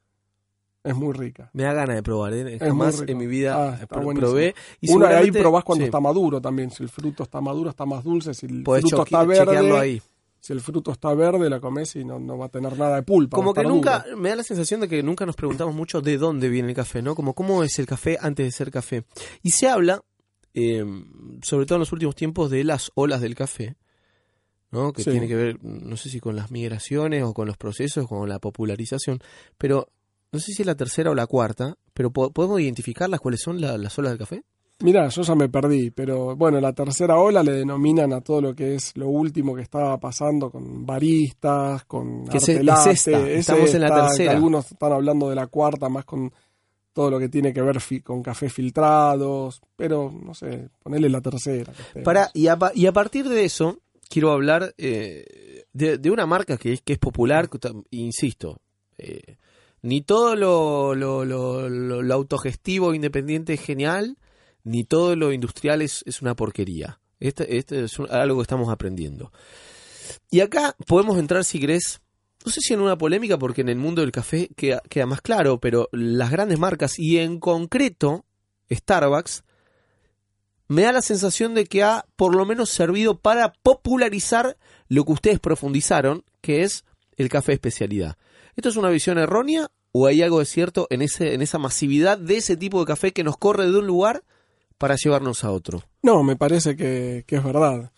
Es 0.83 0.97
muy 0.97 1.13
rica. 1.13 1.51
Me 1.53 1.65
da 1.65 1.75
ganas 1.75 1.97
de 1.97 2.03
probar, 2.03 2.33
¿eh? 2.33 2.59
Jamás 2.59 3.05
en 3.07 3.19
mi 3.19 3.27
vida 3.27 3.79
ah, 3.79 3.87
probé. 3.87 4.55
Y 4.81 4.91
Uno 4.91 5.07
ahí 5.07 5.31
probás 5.31 5.63
cuando 5.63 5.85
está 5.85 6.01
maduro 6.01 6.41
también. 6.41 6.71
Si 6.71 6.83
el 6.83 6.89
fruto 6.89 7.25
está 7.25 7.43
maduro, 7.43 7.69
está 7.69 7.85
más 7.85 8.03
dulce. 8.03 8.33
Si 8.33 8.47
el 8.47 8.65
fruto 8.65 9.03
está 9.03 9.25
verde, 9.25 9.77
ahí. 9.77 10.01
si 10.41 10.55
el 10.55 10.63
fruto 10.63 10.93
está 10.93 11.13
verde, 11.13 11.51
la 11.51 11.61
comes 11.61 11.95
y 11.97 12.05
no, 12.07 12.19
no 12.19 12.39
va 12.39 12.47
a 12.47 12.49
tener 12.49 12.79
nada 12.79 12.97
de 12.97 13.03
pulpa. 13.03 13.37
Como 13.37 13.53
que 13.53 13.65
nunca, 13.65 14.07
me 14.17 14.31
da 14.31 14.37
la 14.37 14.43
sensación 14.43 14.81
de 14.81 14.89
que 14.89 15.03
nunca 15.03 15.27
nos 15.27 15.37
preguntamos 15.37 15.75
mucho 15.75 16.01
de 16.01 16.17
dónde 16.17 16.49
viene 16.49 16.71
el 16.71 16.75
café, 16.75 17.03
¿no? 17.03 17.15
Como 17.15 17.35
cómo 17.35 17.63
es 17.63 17.79
el 17.79 17.85
café 17.85 18.17
antes 18.19 18.47
de 18.47 18.53
ser 18.53 18.71
café. 18.71 19.05
Y 19.43 19.51
se 19.51 19.69
habla, 19.69 20.01
eh, 20.55 20.87
sobre 21.43 21.67
todo 21.67 21.77
en 21.77 21.81
los 21.81 21.93
últimos 21.93 22.15
tiempos, 22.15 22.51
de 22.51 22.65
las 22.65 22.93
olas 22.95 23.21
del 23.21 23.35
café. 23.35 23.77
¿No? 24.71 24.93
que 24.93 25.05
tiene 25.05 25.29
que 25.29 25.35
ver, 25.35 25.65
no 25.65 25.97
sé 25.97 26.09
si 26.09 26.21
con 26.21 26.37
las 26.37 26.51
migraciones 26.51 27.23
o 27.23 27.35
con 27.35 27.47
los 27.47 27.57
procesos, 27.57 28.07
con 28.07 28.29
la 28.29 28.39
popularización, 28.39 29.21
pero 29.57 29.89
no 30.33 30.39
sé 30.39 30.53
si 30.53 30.63
es 30.63 30.67
la 30.67 30.75
tercera 30.75 31.11
o 31.11 31.15
la 31.15 31.27
cuarta, 31.27 31.77
pero 31.95 32.11
¿podemos 32.13 32.61
identificarlas 32.61 33.21
cuáles 33.21 33.41
son 33.41 33.61
las 33.61 33.99
olas 33.99 34.13
del 34.13 34.19
café? 34.19 34.43
Mira, 34.81 35.09
yo 35.09 35.23
ya 35.23 35.35
me 35.35 35.49
perdí, 35.49 35.91
pero 35.91 36.37
bueno, 36.37 36.61
la 36.61 36.73
tercera 36.73 37.19
ola 37.19 37.43
le 37.43 37.51
denominan 37.51 38.13
a 38.13 38.21
todo 38.21 38.41
lo 38.41 38.55
que 38.55 38.77
es 38.77 38.97
lo 38.97 39.09
último 39.09 39.57
que 39.57 39.63
estaba 39.63 39.99
pasando 39.99 40.51
con 40.51 40.87
baristas, 40.87 41.85
con 41.85 42.25
¿Qué 42.29 42.37
es 42.37 42.49
Estamos 42.49 43.75
en 43.75 43.81
la 43.81 43.93
tercera. 43.93 44.33
Algunos 44.33 44.71
están 44.71 44.93
hablando 44.93 45.29
de 45.31 45.35
la 45.35 45.49
cuarta, 45.49 45.89
más 45.89 46.05
con 46.05 46.33
todo 46.93 47.11
lo 47.11 47.19
que 47.19 47.29
tiene 47.29 47.53
que 47.53 47.61
ver 47.61 47.79
con 48.05 48.23
café 48.23 48.49
filtrados, 48.49 49.61
pero 49.75 50.13
no 50.13 50.33
sé, 50.33 50.69
ponerle 50.81 51.09
la 51.09 51.21
tercera. 51.21 51.73
Para, 52.05 52.31
y, 52.33 52.47
a, 52.47 52.57
y 52.73 52.87
a 52.87 52.93
partir 52.93 53.29
de 53.29 53.45
eso, 53.45 53.81
quiero 54.09 54.33
hablar 54.33 54.75
eh, 54.79 55.65
de, 55.73 56.11
una 56.11 56.27
marca 56.27 56.57
que 56.57 56.73
es, 56.73 56.83
que 56.83 56.95
es 56.95 56.99
popular, 56.99 57.49
insisto, 57.91 58.61
eh, 58.97 59.37
ni 59.83 60.01
todo 60.03 60.35
lo, 60.35 60.95
lo, 60.95 61.25
lo, 61.25 62.15
autogestivo 62.15 62.95
independiente 62.95 63.55
es 63.55 63.61
genial, 63.61 64.19
ni 64.65 64.85
todo 64.85 65.15
lo 65.15 65.33
industrial 65.33 65.83
es, 65.83 66.03
una 66.21 66.35
porquería. 66.35 67.01
Este, 67.21 67.57
este 67.57 67.85
es 67.85 67.99
algo 68.11 68.39
que 68.39 68.43
estamos 68.43 68.69
aprendiendo. 68.69 69.33
Y 70.31 70.41
acá 70.41 70.75
podemos 70.87 71.19
entrar, 71.19 71.45
si 71.45 71.61
querés, 71.61 72.01
no 72.45 72.51
sé 72.51 72.61
si 72.61 72.75
en 72.75 72.81
una 72.81 72.99
polémica, 72.99 73.39
porque 73.39 73.61
en 73.61 73.69
el 73.69 73.77
mundo 73.77 74.03
del 74.03 74.13
café 74.13 74.49
queda 74.57 75.07
más 75.07 75.21
claro, 75.21 75.61
pero 75.61 75.89
las 75.93 76.31
grandes 76.31 76.59
marcas, 76.59 76.99
y 76.99 77.19
en 77.19 77.39
concreto 77.39 78.25
Starbucks, 78.71 79.45
me 80.69 80.83
da 80.83 80.93
la 80.93 81.03
sensación 81.03 81.55
de 81.55 81.65
que 81.65 81.83
ha 81.83 82.07
por 82.17 82.37
lo 82.37 82.45
menos 82.45 82.71
servido 82.71 83.19
para 83.19 83.55
popularizar 83.63 84.57
lo 84.89 85.05
que 85.05 85.13
ustedes 85.13 85.41
profundizaron, 85.41 86.25
que 86.41 86.63
es 86.63 86.85
el 87.17 87.29
café 87.29 87.55
especialidad. 87.55 88.17
¿Esto 88.55 88.69
es 88.69 88.77
una 88.77 88.91
visión 88.91 89.19
errónea 89.19 89.71
o 89.93 90.07
hay 90.07 90.23
algo 90.23 90.41
de 90.41 90.45
cierto 90.45 90.87
en, 90.91 91.03
ese, 91.03 91.35
en 91.35 91.43
esa 91.43 91.59
masividad 91.59 92.19
de 92.19 92.37
ese 92.37 92.57
tipo 92.57 92.81
de 92.81 92.87
café 92.87 93.13
que 93.13 93.25
nos 93.25 93.39
corre 93.39 93.71
de 93.71 93.79
un 93.79 93.87
lugar 93.87 94.23
para 94.77 94.97
llevarnos 94.97 95.43
a 95.43 95.51
otro? 95.51 95.83
No, 96.03 96.23
me 96.23 96.37
parece 96.37 96.77
que, 96.77 97.25
es 97.27 97.45
verdad. 97.45 97.91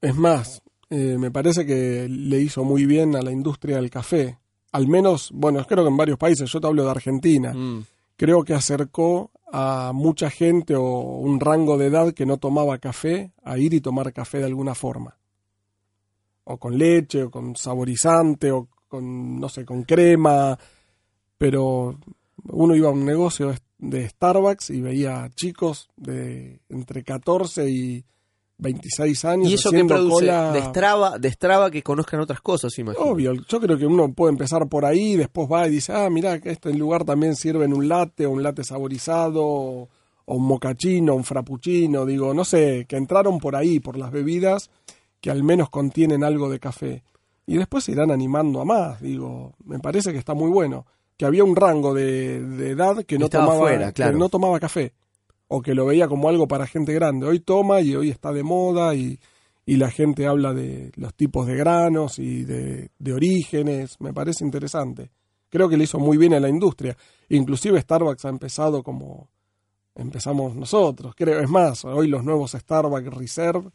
Es 0.00 0.14
más, 0.14 0.62
eh, 0.90 1.16
me 1.18 1.30
parece 1.30 1.66
que 1.66 2.08
le 2.08 2.40
hizo 2.40 2.64
muy 2.64 2.86
bien 2.86 3.16
a 3.16 3.22
la 3.22 3.32
industria 3.32 3.76
del 3.76 3.90
café. 3.90 4.38
Al 4.72 4.88
menos, 4.88 5.30
bueno, 5.32 5.64
creo 5.66 5.84
que 5.84 5.90
en 5.90 5.96
varios 5.96 6.18
países, 6.18 6.50
yo 6.50 6.60
te 6.60 6.66
hablo 6.66 6.84
de 6.84 6.90
Argentina. 6.90 7.52
Mm. 7.52 7.84
Creo 8.16 8.44
que 8.44 8.54
acercó 8.54 9.30
a 9.56 9.92
mucha 9.92 10.30
gente 10.30 10.74
o 10.74 10.82
un 10.82 11.38
rango 11.38 11.78
de 11.78 11.86
edad 11.86 12.12
que 12.12 12.26
no 12.26 12.38
tomaba 12.38 12.78
café 12.78 13.32
a 13.44 13.56
ir 13.56 13.72
y 13.72 13.80
tomar 13.80 14.12
café 14.12 14.38
de 14.38 14.46
alguna 14.46 14.74
forma. 14.74 15.16
O 16.42 16.58
con 16.58 16.76
leche, 16.76 17.22
o 17.22 17.30
con 17.30 17.54
saborizante, 17.54 18.50
o 18.50 18.68
con, 18.88 19.38
no 19.38 19.48
sé, 19.48 19.64
con 19.64 19.84
crema. 19.84 20.58
Pero 21.38 22.00
uno 22.48 22.74
iba 22.74 22.88
a 22.88 22.92
un 22.92 23.04
negocio 23.04 23.54
de 23.78 24.08
Starbucks 24.08 24.70
y 24.70 24.80
veía 24.80 25.30
chicos 25.36 25.88
de 25.94 26.60
entre 26.68 27.04
14 27.04 27.70
y 27.70 28.04
26 28.58 29.24
años. 29.24 29.50
¿Y 29.50 29.54
eso 29.54 29.70
que 29.70 29.84
produce? 29.84 30.26
Destraba, 30.26 31.18
destraba 31.18 31.70
que 31.70 31.82
conozcan 31.82 32.20
otras 32.20 32.40
cosas, 32.40 32.78
imagino. 32.78 33.04
Obvio, 33.04 33.32
yo 33.34 33.60
creo 33.60 33.76
que 33.76 33.86
uno 33.86 34.12
puede 34.12 34.32
empezar 34.32 34.68
por 34.68 34.84
ahí, 34.84 35.16
después 35.16 35.48
va 35.50 35.66
y 35.66 35.70
dice, 35.70 35.92
ah, 35.92 36.08
mira, 36.10 36.40
que 36.40 36.50
este 36.50 36.72
lugar 36.72 37.04
también 37.04 37.36
sirve 37.36 37.64
en 37.64 37.74
un 37.74 37.88
latte, 37.88 38.26
o 38.26 38.30
un 38.30 38.42
latte 38.42 38.64
saborizado, 38.64 39.44
o 39.44 39.88
un 40.26 40.46
mocachino, 40.46 41.14
un 41.14 41.24
frappuccino, 41.24 42.06
digo, 42.06 42.32
no 42.32 42.44
sé, 42.44 42.86
que 42.88 42.96
entraron 42.96 43.38
por 43.38 43.56
ahí, 43.56 43.80
por 43.80 43.98
las 43.98 44.10
bebidas 44.10 44.70
que 45.20 45.30
al 45.30 45.42
menos 45.42 45.70
contienen 45.70 46.22
algo 46.22 46.50
de 46.50 46.60
café. 46.60 47.02
Y 47.46 47.56
después 47.56 47.84
se 47.84 47.92
irán 47.92 48.10
animando 48.10 48.60
a 48.60 48.64
más, 48.66 49.00
digo, 49.00 49.54
me 49.64 49.78
parece 49.78 50.12
que 50.12 50.18
está 50.18 50.34
muy 50.34 50.50
bueno. 50.50 50.86
Que 51.16 51.24
había 51.24 51.44
un 51.44 51.56
rango 51.56 51.94
de, 51.94 52.36
edad 52.68 53.04
que 53.04 53.18
no, 53.18 53.28
tomaba, 53.28 53.92
que 53.92 54.12
no 54.12 54.28
tomaba 54.28 54.58
café 54.58 54.92
o 55.48 55.62
que 55.62 55.74
lo 55.74 55.86
veía 55.86 56.08
como 56.08 56.28
algo 56.28 56.48
para 56.48 56.66
gente 56.66 56.92
grande. 56.92 57.26
Hoy 57.26 57.40
toma 57.40 57.80
y 57.80 57.94
hoy 57.94 58.10
está 58.10 58.32
de 58.32 58.42
moda 58.42 58.94
y, 58.94 59.18
la 59.66 59.90
gente 59.90 60.26
habla 60.26 60.52
de 60.52 60.92
los 60.96 61.14
tipos 61.14 61.46
de 61.46 61.56
granos 61.56 62.18
y 62.18 62.44
de, 62.44 62.90
orígenes. 63.12 63.98
Me 63.98 64.12
parece 64.12 64.44
interesante. 64.44 65.10
Creo 65.48 65.68
que 65.68 65.78
le 65.78 65.84
hizo 65.84 65.98
muy 65.98 66.18
bien 66.18 66.34
a 66.34 66.40
la 66.40 66.50
industria. 66.50 66.96
Inclusive 67.30 67.80
Starbucks 67.80 68.26
ha 68.26 68.28
empezado 68.28 68.82
como 68.82 69.28
empezamos 69.94 70.54
nosotros. 70.54 71.14
Creo, 71.16 71.40
es 71.40 71.48
más, 71.48 71.84
hoy 71.84 72.08
los 72.08 72.24
nuevos 72.24 72.52
Starbucks 72.52 73.14
Reserve 73.14 73.70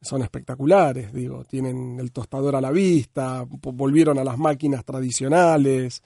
son 0.00 0.22
espectaculares, 0.22 1.12
digo, 1.12 1.44
tienen 1.44 1.98
el 1.98 2.12
tostador 2.12 2.56
a 2.56 2.60
la 2.60 2.70
vista, 2.70 3.44
volvieron 3.48 4.18
a 4.18 4.24
las 4.24 4.38
máquinas 4.38 4.84
tradicionales, 4.84 6.02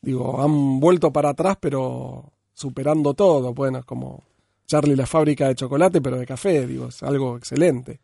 digo, 0.00 0.40
han 0.40 0.80
vuelto 0.80 1.12
para 1.12 1.30
atrás, 1.30 1.56
pero 1.60 2.32
superando 2.58 3.14
todo. 3.14 3.54
Bueno, 3.54 3.84
como 3.84 4.24
Charlie 4.66 4.96
la 4.96 5.06
fábrica 5.06 5.46
de 5.46 5.54
chocolate, 5.54 6.00
pero 6.00 6.18
de 6.18 6.26
café, 6.26 6.66
digo, 6.66 6.88
es 6.88 7.02
algo 7.02 7.36
excelente. 7.36 8.00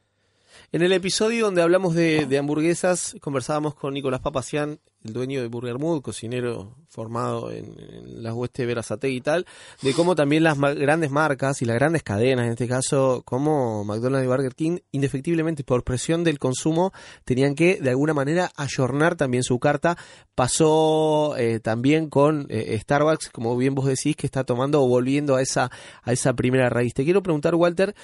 En 0.72 0.83
el 0.83 0.92
episodio 0.92 1.44
donde 1.44 1.62
hablamos 1.62 1.94
de, 1.94 2.38
hamburguesas, 2.38 3.16
conversábamos 3.20 3.74
con 3.74 3.94
Nicolás 3.94 4.20
Papacián, 4.20 4.81
el 5.05 5.12
dueño 5.12 5.40
de 5.40 5.48
Burger 5.48 5.79
Mood, 5.79 6.03
cocinero 6.03 6.77
formado 6.88 7.53
en, 7.53 7.77
las 8.22 8.33
huestes 8.33 8.62
de 8.62 8.66
Verazate 8.66 9.11
y 9.11 9.20
tal, 9.20 9.46
de 9.83 9.92
cómo 9.92 10.14
también 10.14 10.42
las 10.42 10.59
grandes 10.59 11.11
marcas 11.11 11.61
y 11.62 11.64
las 11.64 11.77
grandes 11.77 12.03
cadenas, 12.03 12.46
en 12.46 12.53
este 12.53 12.66
caso 12.66 13.22
como 13.24 13.85
McDonald's 13.85 14.24
y 14.24 14.29
Burger 14.29 14.55
King, 14.55 14.79
indefectiblemente 14.90 15.62
por 15.62 15.85
presión 15.85 16.24
del 16.24 16.38
consumo, 16.38 16.92
tenían 17.24 17.55
que 17.55 17.79
de 17.81 17.90
alguna 17.90 18.14
manera 18.14 18.50
ayornar 18.57 19.16
también 19.16 19.42
su 19.42 19.59
carta. 19.59 19.96
Pasó 20.35 21.37
eh, 21.37 21.61
también 21.61 22.09
con 22.09 22.46
eh, 22.48 22.77
Starbucks, 22.81 23.29
como 23.31 23.57
bien 23.57 23.74
vos 23.74 23.87
decís, 23.87 24.16
que 24.16 24.27
está 24.27 24.44
tomando 24.44 24.83
o 24.83 24.88
volviendo 24.88 25.37
a 25.37 25.42
esa, 25.42 25.70
a 26.03 26.12
esa 26.12 26.33
primera 26.33 26.68
raíz. 26.70 26.94
Te 26.94 27.05
quiero 27.05 27.22
preguntar, 27.22 27.55
Walter, 27.55 27.94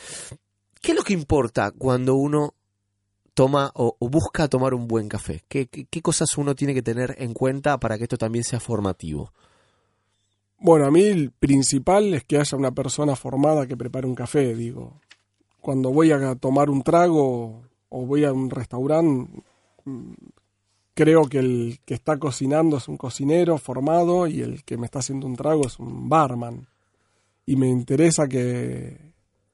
¿qué 0.80 0.92
es 0.92 0.96
lo 0.96 1.04
que 1.04 1.12
importa 1.12 1.70
cuando 1.70 2.14
uno 2.14 2.54
toma 3.34 3.70
o, 3.74 3.96
busca 4.00 4.48
tomar 4.48 4.74
un 4.74 4.88
buen 4.88 5.08
café? 5.08 5.42
¿Qué, 5.48 5.68
cosas 6.02 6.36
uno 6.36 6.54
tiene 6.54 6.74
que 6.74 6.82
tener 6.82 7.14
en 7.18 7.32
cuenta 7.32 7.78
para 7.78 7.96
que 7.96 8.04
esto 8.04 8.18
también 8.18 8.44
sea 8.44 8.60
formativo? 8.60 9.32
Bueno, 10.58 10.86
a 10.86 10.90
mí 10.90 11.02
el 11.02 11.30
principal 11.30 12.12
es 12.14 12.24
que 12.24 12.38
haya 12.38 12.56
una 12.56 12.72
persona 12.72 13.16
formada 13.16 13.66
que 13.66 13.76
prepare 13.76 14.06
un 14.06 14.14
café, 14.14 14.54
digo. 14.54 15.00
Cuando 15.60 15.90
voy 15.90 16.12
a 16.12 16.34
tomar 16.34 16.70
un 16.70 16.82
trago 16.82 17.62
o 17.88 18.06
voy 18.06 18.24
a 18.24 18.32
un 18.32 18.50
restaurante, 18.50 19.42
mm, 19.84 20.12
creo 20.94 21.24
que 21.24 21.38
el 21.38 21.80
que 21.86 21.94
está 21.94 22.18
cocinando 22.18 22.76
es 22.76 22.88
un 22.88 22.98
cocinero 22.98 23.56
formado 23.56 24.26
y 24.26 24.42
el 24.42 24.64
que 24.64 24.76
me 24.76 24.84
está 24.84 24.98
haciendo 24.98 25.26
un 25.26 25.36
trago 25.36 25.66
es 25.66 25.78
un 25.78 26.08
barman. 26.08 26.68
Y 27.46 27.56
me 27.56 27.68
interesa 27.68 28.28
que, 28.28 29.09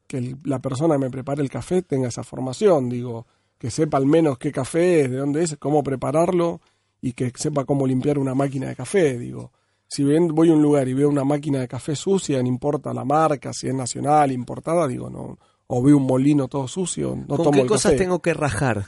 que 0.06 0.36
la 0.44 0.60
persona 0.60 0.94
que 0.94 1.00
me 1.00 1.10
prepare 1.10 1.42
el 1.42 1.50
café 1.50 1.82
tenga 1.82 2.08
esa 2.08 2.22
formación, 2.22 2.88
digo, 2.88 3.26
que 3.58 3.70
sepa 3.70 3.98
al 3.98 4.06
menos 4.06 4.38
qué 4.38 4.52
café 4.52 5.02
es, 5.02 5.10
de 5.10 5.16
dónde 5.16 5.42
es, 5.42 5.56
cómo 5.58 5.82
prepararlo 5.82 6.60
y 7.00 7.12
que 7.12 7.32
sepa 7.34 7.64
cómo 7.64 7.86
limpiar 7.86 8.18
una 8.18 8.34
máquina 8.34 8.68
de 8.68 8.76
café. 8.76 9.18
Digo, 9.18 9.52
si 9.88 10.02
voy 10.04 10.50
a 10.50 10.52
un 10.52 10.62
lugar 10.62 10.88
y 10.88 10.94
veo 10.94 11.08
una 11.08 11.24
máquina 11.24 11.60
de 11.60 11.68
café 11.68 11.96
sucia, 11.96 12.40
no 12.42 12.48
importa 12.48 12.92
la 12.92 13.04
marca, 13.04 13.52
si 13.52 13.68
es 13.68 13.74
nacional, 13.74 14.32
importada, 14.32 14.86
digo, 14.86 15.08
no. 15.08 15.38
O 15.68 15.82
veo 15.82 15.96
un 15.96 16.04
molino 16.06 16.46
todo 16.46 16.68
sucio, 16.68 17.16
no 17.16 17.36
¿Con 17.36 17.52
qué 17.52 17.66
cosas 17.66 17.96
tengo 17.96 18.20
que 18.20 18.34
rajar? 18.34 18.86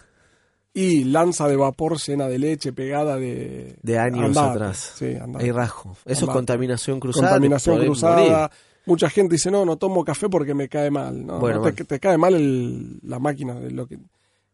Y 0.74 1.04
lanza 1.04 1.48
de 1.48 1.56
vapor 1.56 1.98
llena 1.98 2.28
de 2.28 2.38
leche 2.38 2.72
pegada 2.72 3.16
de... 3.16 3.78
De 3.82 3.98
años 3.98 4.26
Andate, 4.26 4.50
atrás. 4.50 4.92
Sí, 4.96 5.16
andate. 5.16 5.50
Rasgo. 5.50 5.96
Eso 6.04 6.26
es 6.26 6.30
contaminación 6.30 7.00
cruzada. 7.00 7.30
Contaminación 7.30 7.84
cruzada. 7.84 8.16
morir. 8.16 8.50
Mucha 8.88 9.10
gente 9.10 9.34
dice, 9.34 9.50
no, 9.50 9.64
no 9.64 9.76
tomo 9.76 10.02
café 10.04 10.28
porque 10.28 10.54
me 10.54 10.68
cae 10.68 10.90
mal. 10.90 11.26
No, 11.26 11.38
Bueno, 11.38 11.62
no, 11.62 11.72
te, 11.72 12.00
cae 12.00 12.16
mal 12.18 12.34
el- 12.34 12.98
la 13.02 13.18
máquina, 13.18 13.54
de 13.60 13.70
lo 13.70 13.86
que, 13.86 13.98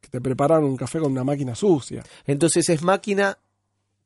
que 0.01 0.09
te 0.11 0.21
preparan 0.21 0.65
un 0.65 0.77
café 0.77 0.99
con 0.99 1.13
una 1.13 1.23
máquina 1.25 1.55
sucia. 1.55 2.03
Entonces 2.27 2.69
es 2.69 2.83
máquina. 2.83 3.39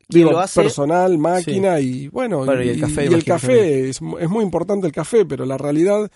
¿Quién 0.07 0.21
Digo, 0.27 0.33
lo 0.33 0.41
hace? 0.41 0.63
personal, 0.63 1.19
máquina 1.19 1.81
y 1.81 2.09
bueno, 2.09 2.45
Bueno, 2.45 2.63
y 2.63 2.69
el 2.71 2.81
café, 2.81 3.03
el 3.05 3.13
imagino 3.13 3.35
café 3.35 3.89
es 3.91 4.01
muy 4.03 4.45
importante 4.45 4.87
el 4.87 4.93
café, 4.93 5.25
pero 5.27 5.45
la 5.45 5.59
realidad 5.59 6.11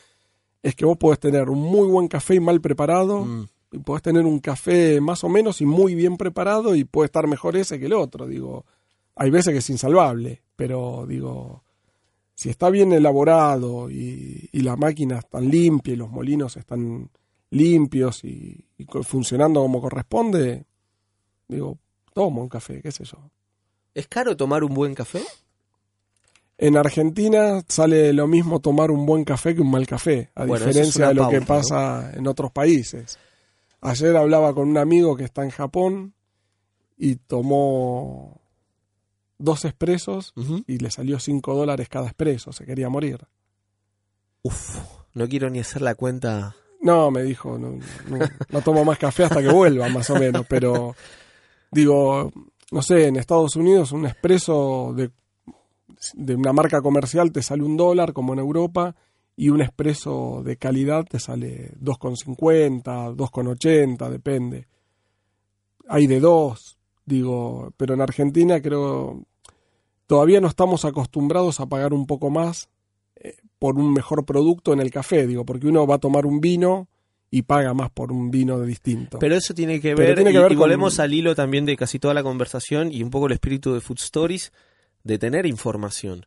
es 0.63 0.75
que 0.75 0.85
vos 0.85 0.97
podés 0.97 1.19
tener 1.19 1.51
un 1.51 1.59
muy 1.59 1.89
buen 1.89 2.09
café 2.09 2.35
y 2.37 2.41
mal 2.41 2.61
preparado, 2.61 3.25
Mm. 3.25 3.47
y 3.73 3.79
podés 3.79 4.03
tener 4.03 4.25
un 4.25 4.39
café 4.41 5.01
más 5.01 5.25
o 5.25 5.29
menos 5.29 5.61
y 5.61 5.67
muy 5.67 5.95
bien 5.95 6.17
preparado 6.17 6.75
y 6.75 6.85
puede 6.85 7.07
estar 7.07 7.27
mejor 7.27 7.57
ese 7.57 7.79
que 7.79 7.87
el 7.87 7.93
otro. 7.95 8.27
Digo, 8.27 8.65
hay 9.17 9.31
veces 9.31 9.53
que 9.53 9.59
es 9.59 9.71
insalvable, 9.71 10.41
pero 10.57 11.05
digo, 11.07 11.62
si 12.35 12.49
está 12.49 12.71
bien 12.71 12.93
elaborado 12.93 13.91
y, 13.91 14.49
y 14.53 14.61
la 14.61 14.77
máquina 14.77 15.19
está 15.19 15.41
limpia 15.41 15.95
y 15.95 15.97
los 15.97 16.11
molinos 16.11 16.57
están 16.57 17.11
limpios 17.53 18.25
y, 18.25 18.67
funcionando 19.03 19.61
como 19.61 19.81
corresponde, 19.81 20.65
digo, 21.47 21.79
tomo 22.13 22.43
un 22.43 22.49
café, 22.49 22.81
qué 22.83 22.91
sé 22.91 23.05
yo. 23.05 23.19
¿Es 23.95 24.09
caro 24.09 24.37
tomar 24.37 24.65
un 24.65 24.75
buen 24.75 24.95
café? 24.95 25.23
En 26.59 26.77
Argentina 26.77 27.63
sale 27.69 28.13
lo 28.13 28.27
mismo 28.27 28.61
tomar 28.61 28.91
un 28.91 29.05
buen 29.05 29.25
café 29.25 29.55
que 29.55 29.61
un 29.61 29.71
mal 29.71 29.87
café, 29.87 30.31
a 30.35 30.47
Bueno, 30.47 30.57
eso 30.57 30.71
es 30.71 30.77
diferencia 30.77 31.09
de 31.09 31.15
lo 31.15 31.29
que 31.29 31.43
pasa 31.43 32.13
en 32.15 32.27
otros 32.27 32.51
países. 32.53 33.19
Ayer 33.81 34.17
hablaba 34.17 34.55
con 34.55 34.69
un 34.69 34.79
amigo 34.79 35.17
que 35.17 35.25
está 35.25 35.43
en 35.43 35.51
Japón 35.51 36.15
y 36.97 37.17
tomó 37.17 38.41
dos 39.39 39.65
expresos 39.65 40.33
y 40.67 40.79
le 40.79 40.91
salió 40.91 41.19
5 41.19 41.55
dólares 41.55 41.89
cada 41.89 42.07
expreso, 42.07 42.53
se 42.53 42.65
quería 42.65 42.89
morir. 42.89 43.19
Uf, 44.43 44.79
no 45.15 45.29
quiero 45.29 45.51
ni 45.51 45.61
hacer 45.61 45.83
la 45.83 45.95
cuenta. 45.95 46.55
No, 46.81 47.11
me 47.11 47.23
dijo, 47.23 47.59
no, 47.59 47.79
no- 48.09 48.27
no 48.51 48.61
tomo 48.63 48.85
más 48.85 48.99
café 48.99 49.25
hasta 49.25 49.41
que 49.41 49.49
vuelva, 49.53 49.89
más 49.89 50.11
o 50.11 50.17
menos, 50.17 50.45
pero 50.49 50.95
digo, 51.71 52.33
no 52.73 52.83
sé, 52.83 53.07
en 53.07 53.17
Estados 53.17 53.55
Unidos 53.57 53.93
un 53.93 54.05
expreso 54.07 54.93
de, 54.97 55.11
de 56.15 56.35
una 56.35 56.53
marca 56.53 56.83
comercial 56.83 57.31
te 57.31 57.43
sale 57.43 57.63
un 57.63 57.77
dólar, 57.77 58.13
como 58.13 58.33
en 58.33 58.41
Europa, 58.41 58.97
y 59.37 59.49
un 59.49 59.63
expreso 59.63 60.43
de 60.45 60.57
calidad 60.57 61.05
te 61.05 61.19
sale 61.21 61.73
2,50, 61.81 63.15
2,80, 63.15 64.09
depende. 64.11 64.67
Hay 65.89 66.07
de 66.07 66.21
dos, 66.21 66.79
digo, 67.05 67.73
pero 67.77 67.95
en 67.95 68.01
Argentina 68.01 68.61
creo 68.61 69.23
todavía 70.07 70.41
no 70.41 70.49
estamos 70.49 70.85
acostumbrados 70.85 71.61
a 71.61 71.67
pagar 71.67 71.93
un 71.95 72.07
poco 72.07 72.31
más 72.31 72.69
eh, 73.17 73.37
por 73.59 73.79
un 73.79 73.93
mejor 73.93 74.25
producto 74.25 74.73
en 74.73 74.81
el 74.81 74.91
café, 74.91 75.27
digo, 75.27 75.45
porque 75.45 75.67
uno 75.67 75.87
va 75.87 75.97
a 75.97 75.99
tomar 75.99 76.27
un 76.27 76.41
vino 76.41 76.89
y 77.31 77.43
paga 77.43 77.73
más 77.73 77.91
por 77.91 78.13
un 78.13 78.31
vino 78.31 78.59
de 78.59 78.67
distinto. 78.67 79.19
Pero 79.19 79.35
eso 79.37 79.55
tiene 79.55 79.81
que 79.81 79.95
ver, 79.95 80.15
tiene 80.17 80.33
que 80.33 80.39
y, 80.39 80.43
ver 80.43 80.53
y 80.53 80.55
con- 80.55 80.65
volvemos 80.65 80.99
al 80.99 81.15
hilo 81.15 81.35
también 81.35 81.65
de 81.65 81.77
casi 81.77 81.99
toda 81.99 82.13
la 82.15 82.23
conversación 82.23 82.93
y 82.93 83.03
un 83.03 83.11
poco 83.11 83.27
el 83.27 83.33
espíritu 83.33 83.73
de 83.73 83.81
Food 83.81 83.99
Stories, 84.01 84.53
de 85.03 85.19
tener 85.19 85.47
información. 85.47 86.27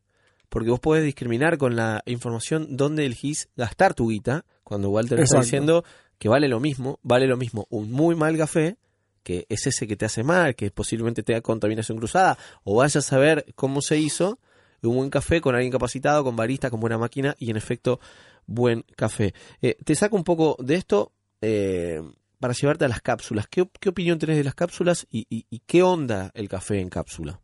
Porque 0.49 0.69
vos 0.69 0.80
podés 0.80 1.03
discriminar 1.03 1.57
con 1.57 1.76
la 1.76 2.01
información 2.05 2.76
dónde 2.78 3.05
elegís 3.05 3.49
gastar 3.55 3.93
tu 3.93 4.09
guita, 4.09 4.45
cuando 4.63 4.89
Walter 4.89 5.19
está 5.19 5.41
diciendo 5.41 5.84
que 6.17 6.30
vale 6.30 6.47
lo 6.47 6.59
mismo, 6.59 6.99
vale 7.03 7.28
lo 7.28 7.38
mismo 7.38 7.67
un 7.69 7.91
muy 7.91 8.15
mal 8.15 8.36
café, 8.38 8.78
que 9.26 9.45
es 9.49 9.67
ese 9.67 9.88
que 9.88 9.97
te 9.97 10.05
hace 10.05 10.23
mal, 10.23 10.55
que 10.55 10.71
posiblemente 10.71 11.23
tenga 11.23 11.41
contaminación 11.41 11.97
cruzada, 11.97 12.38
o 12.63 12.76
vayas 12.78 12.95
a 12.97 13.01
saber 13.01 13.45
cómo 13.55 13.82
se 13.82 13.97
hizo, 13.97 14.39
un 14.84 14.95
buen 14.97 15.09
café 15.09 15.41
con 15.41 15.55
alguien 15.55 15.71
capacitado, 15.71 16.23
con 16.23 16.36
barista, 16.36 16.69
con 16.69 16.80
buena 16.80 16.99
máquina 16.99 17.36
y 17.39 17.49
en 17.49 17.57
efecto 17.57 17.99
buen 18.45 18.86
café. 18.95 19.34
Eh, 19.61 19.76
te 19.84 19.95
saco 19.95 20.15
un 20.15 20.23
poco 20.23 20.55
de 20.59 20.76
esto 20.76 21.11
eh, 21.41 22.01
para 22.39 22.53
llevarte 22.53 22.86
a 22.86 22.88
las 22.88 23.01
cápsulas. 23.01 23.47
¿Qué, 23.47 23.67
qué 23.80 23.89
opinión 23.89 24.19
tenés 24.19 24.38
de 24.38 24.43
las 24.43 24.53
cápsulas 24.53 25.07
y- 25.09 25.26
y 25.30 25.59
qué 25.65 25.82
onda 25.82 26.30
el 26.36 26.47
café 26.47 26.80
en 26.80 26.89
cápsula? 26.89 27.41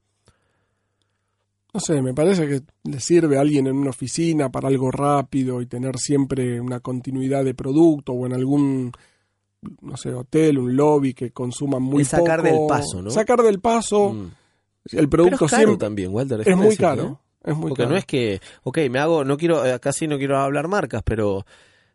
No 1.73 1.79
sé, 1.79 2.01
me 2.01 2.13
parece 2.13 2.47
que 2.47 2.61
le 2.83 2.99
sirve 2.99 3.37
a 3.37 3.41
alguien 3.41 3.65
en 3.65 3.77
una 3.77 3.91
oficina 3.91 4.49
para 4.51 4.67
algo 4.67 4.91
rápido 4.91 5.61
y 5.61 5.65
tener 5.67 5.97
siempre 5.97 6.59
una 6.59 6.81
continuidad 6.81 7.45
de 7.45 7.53
producto 7.53 8.11
o 8.11 8.25
en 8.25 8.33
algún, 8.33 8.91
no 9.81 9.97
sé, 9.97 10.13
hotel, 10.13 10.57
un 10.57 10.75
lobby 10.75 11.13
que 11.13 11.31
consuman 11.31 11.81
muy 11.83 12.03
sacar 12.05 12.41
poco. 12.41 12.49
del 12.51 12.67
paso, 12.67 13.01
¿no? 13.01 13.09
Sacar 13.11 13.41
del 13.43 13.59
paso. 13.59 14.13
Mm. 14.13 14.31
El 14.93 15.07
Pero 15.07 15.09
producto 15.09 15.45
es 15.45 15.51
caro 15.51 15.63
siempre 15.63 15.77
también, 15.85 16.11
Walter. 16.11 16.41
es 16.47 16.57
muy 16.57 16.75
caro. 16.75 17.21
Es 17.43 17.55
muy 17.55 17.69
Porque 17.69 17.83
caro. 17.83 17.91
no 17.93 17.97
es 17.97 18.05
que, 18.05 18.39
ok, 18.63 18.79
me 18.89 18.99
hago, 18.99 19.23
no 19.23 19.37
quiero, 19.37 19.65
eh, 19.65 19.79
casi 19.79 20.07
no 20.07 20.17
quiero 20.17 20.37
hablar 20.39 20.67
marcas, 20.67 21.01
pero 21.03 21.45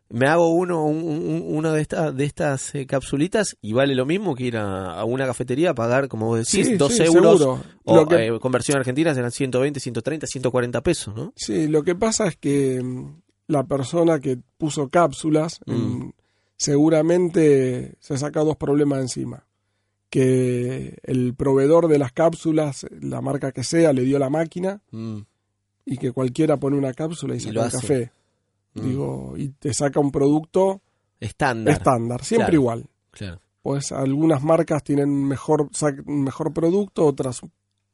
me 0.09 0.25
hago 0.27 0.49
uno, 0.53 0.85
un- 0.85 1.03
un- 1.03 1.43
una 1.47 1.73
de 1.73 1.81
estas, 1.81 2.15
de 2.15 2.23
estas 2.23 2.73
eh, 2.75 2.85
capsulitas 2.85 3.57
y 3.61 3.73
vale 3.73 3.93
lo 3.95 4.05
mismo 4.05 4.35
que 4.35 4.45
ir 4.45 4.55
a, 4.57 4.93
a 4.99 5.03
una 5.03 5.25
cafetería 5.25 5.71
a 5.71 5.75
pagar, 5.75 6.07
como 6.07 6.27
vos 6.27 6.37
decís, 6.39 6.65
Sí, 6.67 6.73
euros. 6.73 6.93
seguro. 6.93 7.59
O 7.83 8.05
que- 8.07 8.27
eh, 8.27 8.39
conversión 8.39 8.77
argentina 8.77 9.13
serán 9.13 9.31
120, 9.31 9.79
130, 9.81 10.25
140 10.27 10.81
pesos, 10.81 11.13
¿no? 11.13 11.33
Sí, 11.35 11.67
lo 11.67 11.83
que 11.83 11.95
pasa 11.95 12.27
es 12.27 12.37
que 12.37 12.81
mm, 12.81 13.21
la 13.47 13.65
persona 13.65 14.19
que 14.21 14.37
puso 14.57 14.87
cápsulas 14.89 15.59
Mm. 15.65 15.73
mm, 15.73 16.11
seguramente 16.57 17.95
se 17.99 18.17
saca 18.17 18.41
dos 18.41 18.57
problemas 18.57 18.99
encima. 19.01 19.43
Que 20.09 20.97
el 21.03 21.33
proveedor 21.35 21.87
de 21.89 21.97
las 21.99 22.11
cápsulas, 22.13 22.85
la 23.01 23.21
marca 23.21 23.51
que 23.51 23.63
sea, 23.63 23.91
le 23.93 24.03
dio 24.03 24.19
la 24.19 24.29
máquina 24.29 24.81
Mm, 24.91 25.19
y 25.85 25.97
que 25.97 26.11
cualquiera 26.11 26.57
pone 26.57 26.77
una 26.77 26.93
cápsula 26.93 27.33
y 27.35 27.37
Y 27.37 27.41
saca 27.41 27.53
lo 27.53 27.63
un 27.63 27.69
café. 27.69 28.11
mm. 28.73 28.81
Digo, 28.81 29.33
y 29.37 29.49
te 29.49 29.73
saca 29.73 29.99
un 29.99 30.11
producto 30.11 30.81
estándar. 31.19 31.75
estándar, 31.75 32.23
siempre 32.23 32.45
Claro. 32.51 32.55
igual. 32.61 32.85
Claro. 33.11 33.39
Pues 33.61 33.91
algunas 33.91 34.41
marcas 34.43 34.81
tienen 34.83 35.09
mejor, 35.27 35.69
mejor 36.05 36.53
producto, 36.53 37.05
otras 37.05 37.41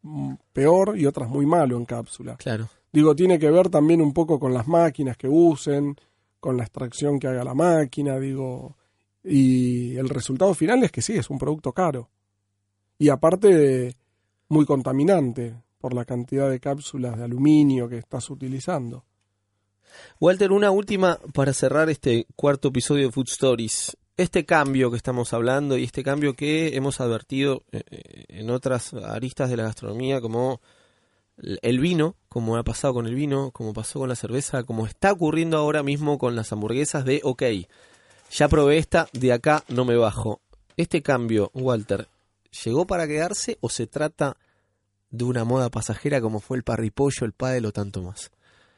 mm, 0.03 0.33
peor 0.53 0.97
y 0.97 1.05
otras 1.07 1.29
muy 1.29 1.45
malo 1.47 1.77
en 1.77 1.85
cápsula. 1.85 2.35
Claro. 2.35 2.69
Digo, 2.91 3.15
tiene 3.15 3.39
que 3.39 3.49
ver 3.49 3.69
también 3.69 4.01
un 4.01 4.13
poco 4.13 4.39
con 4.39 4.53
las 4.53 4.67
máquinas 4.67 5.17
que 5.17 5.27
usen, 5.27 5.95
con 6.43 6.57
la 6.57 6.63
extracción 6.63 7.19
que 7.19 7.27
haga 7.27 7.45
la 7.45 7.53
máquina, 7.53 8.19
digo. 8.19 8.75
Y 9.23 9.95
el 9.95 10.09
resultado 10.09 10.53
final 10.53 10.83
es 10.83 10.91
que 10.91 11.01
sí, 11.01 11.13
es 11.13 11.29
un 11.29 11.37
producto 11.37 11.71
caro. 11.71 12.09
Y 12.97 13.07
aparte, 13.07 13.95
muy 14.49 14.65
contaminante 14.65 15.55
por 15.77 15.93
la 15.93 16.03
cantidad 16.03 16.49
de 16.49 16.59
cápsulas 16.59 17.17
de 17.17 17.23
aluminio 17.23 17.87
que 17.87 17.97
estás 17.97 18.29
utilizando. 18.29 19.05
Walter, 20.19 20.51
una 20.51 20.69
última 20.69 21.17
para 21.33 21.53
cerrar 21.53 21.89
este 21.89 22.27
cuarto 22.35 22.67
episodio 22.67 23.05
de 23.05 23.13
Food 23.13 23.29
Stories. 23.29 23.97
Este 24.17 24.43
cambio 24.43 24.91
que 24.91 24.97
estamos 24.97 25.31
hablando 25.31 25.77
y 25.77 25.85
este 25.85 26.03
cambio 26.03 26.33
que 26.33 26.75
hemos 26.75 26.99
advertido 26.99 27.63
eh, 27.71 27.83
eh, 27.89 28.25
en 28.27 28.49
otras 28.49 28.93
aristas 28.93 29.49
de 29.49 29.55
la 29.55 29.63
gastronomía, 29.63 30.19
como 30.19 30.59
el 31.61 31.79
vino, 31.79 32.15
como 32.29 32.57
ha 32.57 32.63
pasado 32.63 32.93
con 32.93 33.07
el 33.07 33.15
vino, 33.15 33.51
como 33.51 33.73
pasó 33.73 33.99
con 33.99 34.09
la 34.09 34.15
cerveza, 34.15 34.63
como 34.63 34.85
está 34.85 35.11
ocurriendo 35.11 35.57
ahora 35.57 35.83
mismo 35.83 36.17
con 36.17 36.35
las 36.35 36.51
hamburguesas 36.51 37.05
de, 37.05 37.21
ok, 37.23 37.43
ya 38.31 38.47
probé 38.47 38.77
esta, 38.77 39.07
de 39.13 39.33
acá 39.33 39.63
no 39.67 39.85
me 39.85 39.95
bajo. 39.95 40.41
Este 40.77 41.01
cambio, 41.01 41.51
Walter, 41.53 42.07
¿llegó 42.63 42.87
para 42.87 43.07
quedarse 43.07 43.57
o 43.61 43.69
se 43.69 43.87
trata 43.87 44.37
de 45.11 45.23
una 45.23 45.43
moda 45.43 45.69
pasajera 45.69 46.21
como 46.21 46.39
fue 46.39 46.57
el 46.57 46.63
parripollo, 46.63 47.25
el 47.25 47.33
pádel 47.33 47.67
o 47.67 47.71
tanto 47.71 48.01
más? 48.01 48.31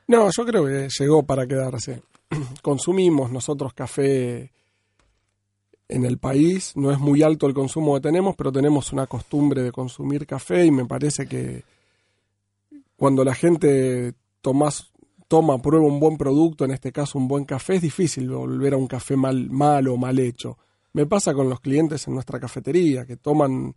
No, 0.08 0.30
yo 0.30 0.46
creo 0.46 0.66
que 0.66 0.90
llegó 1.00 1.24
para 1.24 1.48
quedarse. 1.48 2.02
Consumimos 2.62 3.32
nosotros 3.32 3.74
café 3.74 4.52
en 5.88 6.04
el 6.04 6.18
país, 6.18 6.74
no 6.76 6.92
es 6.92 7.00
muy 7.00 7.22
alto 7.22 7.48
el 7.48 7.54
consumo 7.54 7.94
que 7.96 8.02
tenemos, 8.02 8.36
pero 8.36 8.52
tenemos 8.52 8.92
una 8.92 9.08
costumbre 9.08 9.62
de 9.62 9.72
consumir 9.72 10.26
café 10.26 10.66
y 10.66 10.72
me 10.72 10.86
parece 10.86 11.28
que 11.28 11.64
cuando 12.96 13.24
la 13.24 13.36
gente 13.36 14.14
toma, 15.28 15.58
prueba 15.62 15.86
un 15.86 16.00
buen 16.00 16.18
producto, 16.18 16.66
en 16.66 16.72
este 16.72 16.92
caso 16.92 17.18
un 17.18 17.28
buen 17.28 17.46
café, 17.46 17.76
es 17.76 17.82
difícil 17.82 18.30
volver 18.30 18.74
a 18.74 18.78
un 18.78 18.88
café 18.88 19.16
mal, 19.16 19.50
malo 19.50 19.94
o 19.94 19.98
mal 19.98 20.18
hecho. 20.20 20.58
Me 20.94 21.06
pasa 21.06 21.34
con 21.34 21.50
los 21.50 21.60
clientes 21.60 22.08
en 22.08 22.14
nuestra 22.14 22.40
cafetería 22.40 23.06
que 23.06 23.18
toman 23.18 23.74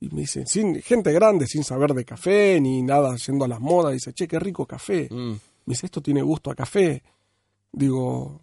y 0.00 0.08
me 0.08 0.22
dicen, 0.22 0.46
sin, 0.46 0.80
gente 0.82 1.12
grande, 1.12 1.46
sin 1.46 1.62
saber 1.64 1.92
de 1.94 2.04
café 2.04 2.58
ni 2.60 2.82
nada, 2.82 3.14
yendo 3.16 3.44
a 3.44 3.48
las 3.48 3.60
modas, 3.60 3.92
dice, 3.92 4.12
che, 4.12 4.26
qué 4.26 4.38
rico 4.38 4.66
café. 4.66 5.08
Mm. 5.10 5.30
Me 5.32 5.38
dice, 5.66 5.86
esto 5.86 6.00
tiene 6.00 6.22
gusto 6.22 6.50
a 6.50 6.54
café. 6.56 7.02
Digo, 7.70 8.40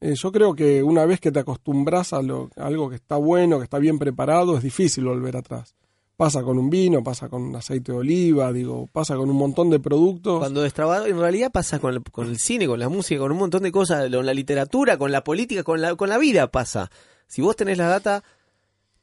eh, 0.00 0.14
yo 0.14 0.30
creo 0.32 0.54
que 0.54 0.82
una 0.82 1.06
vez 1.06 1.18
que 1.20 1.32
te 1.32 1.38
acostumbras 1.40 2.12
a, 2.12 2.20
lo- 2.20 2.50
a 2.56 2.66
algo 2.66 2.90
que 2.90 2.96
está 2.96 3.16
bueno, 3.16 3.58
que 3.58 3.64
está 3.64 3.78
bien 3.78 3.98
preparado, 3.98 4.56
es 4.56 4.62
difícil 4.62 5.04
volver 5.04 5.36
atrás. 5.36 5.74
Pasa 6.18 6.42
con 6.42 6.58
un 6.58 6.68
vino, 6.68 7.00
pasa 7.04 7.28
con 7.28 7.54
aceite 7.54 7.92
de 7.92 7.98
oliva, 7.98 8.52
digo, 8.52 8.88
pasa 8.88 9.14
con 9.14 9.30
un 9.30 9.36
montón 9.36 9.70
de 9.70 9.78
productos. 9.78 10.40
Cuando 10.40 10.62
destrabado, 10.62 11.06
en 11.06 11.16
realidad 11.16 11.52
pasa 11.52 11.78
con 11.78 11.94
el, 11.94 12.02
con 12.02 12.26
el 12.26 12.40
cine, 12.40 12.66
con 12.66 12.80
la 12.80 12.88
música, 12.88 13.20
con 13.20 13.30
un 13.30 13.38
montón 13.38 13.62
de 13.62 13.70
cosas, 13.70 14.10
con 14.10 14.26
la 14.26 14.34
literatura, 14.34 14.98
con 14.98 15.12
la 15.12 15.22
política, 15.22 15.62
con 15.62 15.80
la, 15.80 15.94
con 15.94 16.08
la 16.08 16.18
vida 16.18 16.50
pasa. 16.50 16.90
Si 17.28 17.40
vos 17.40 17.54
tenés 17.54 17.78
la 17.78 17.86
data, 17.86 18.24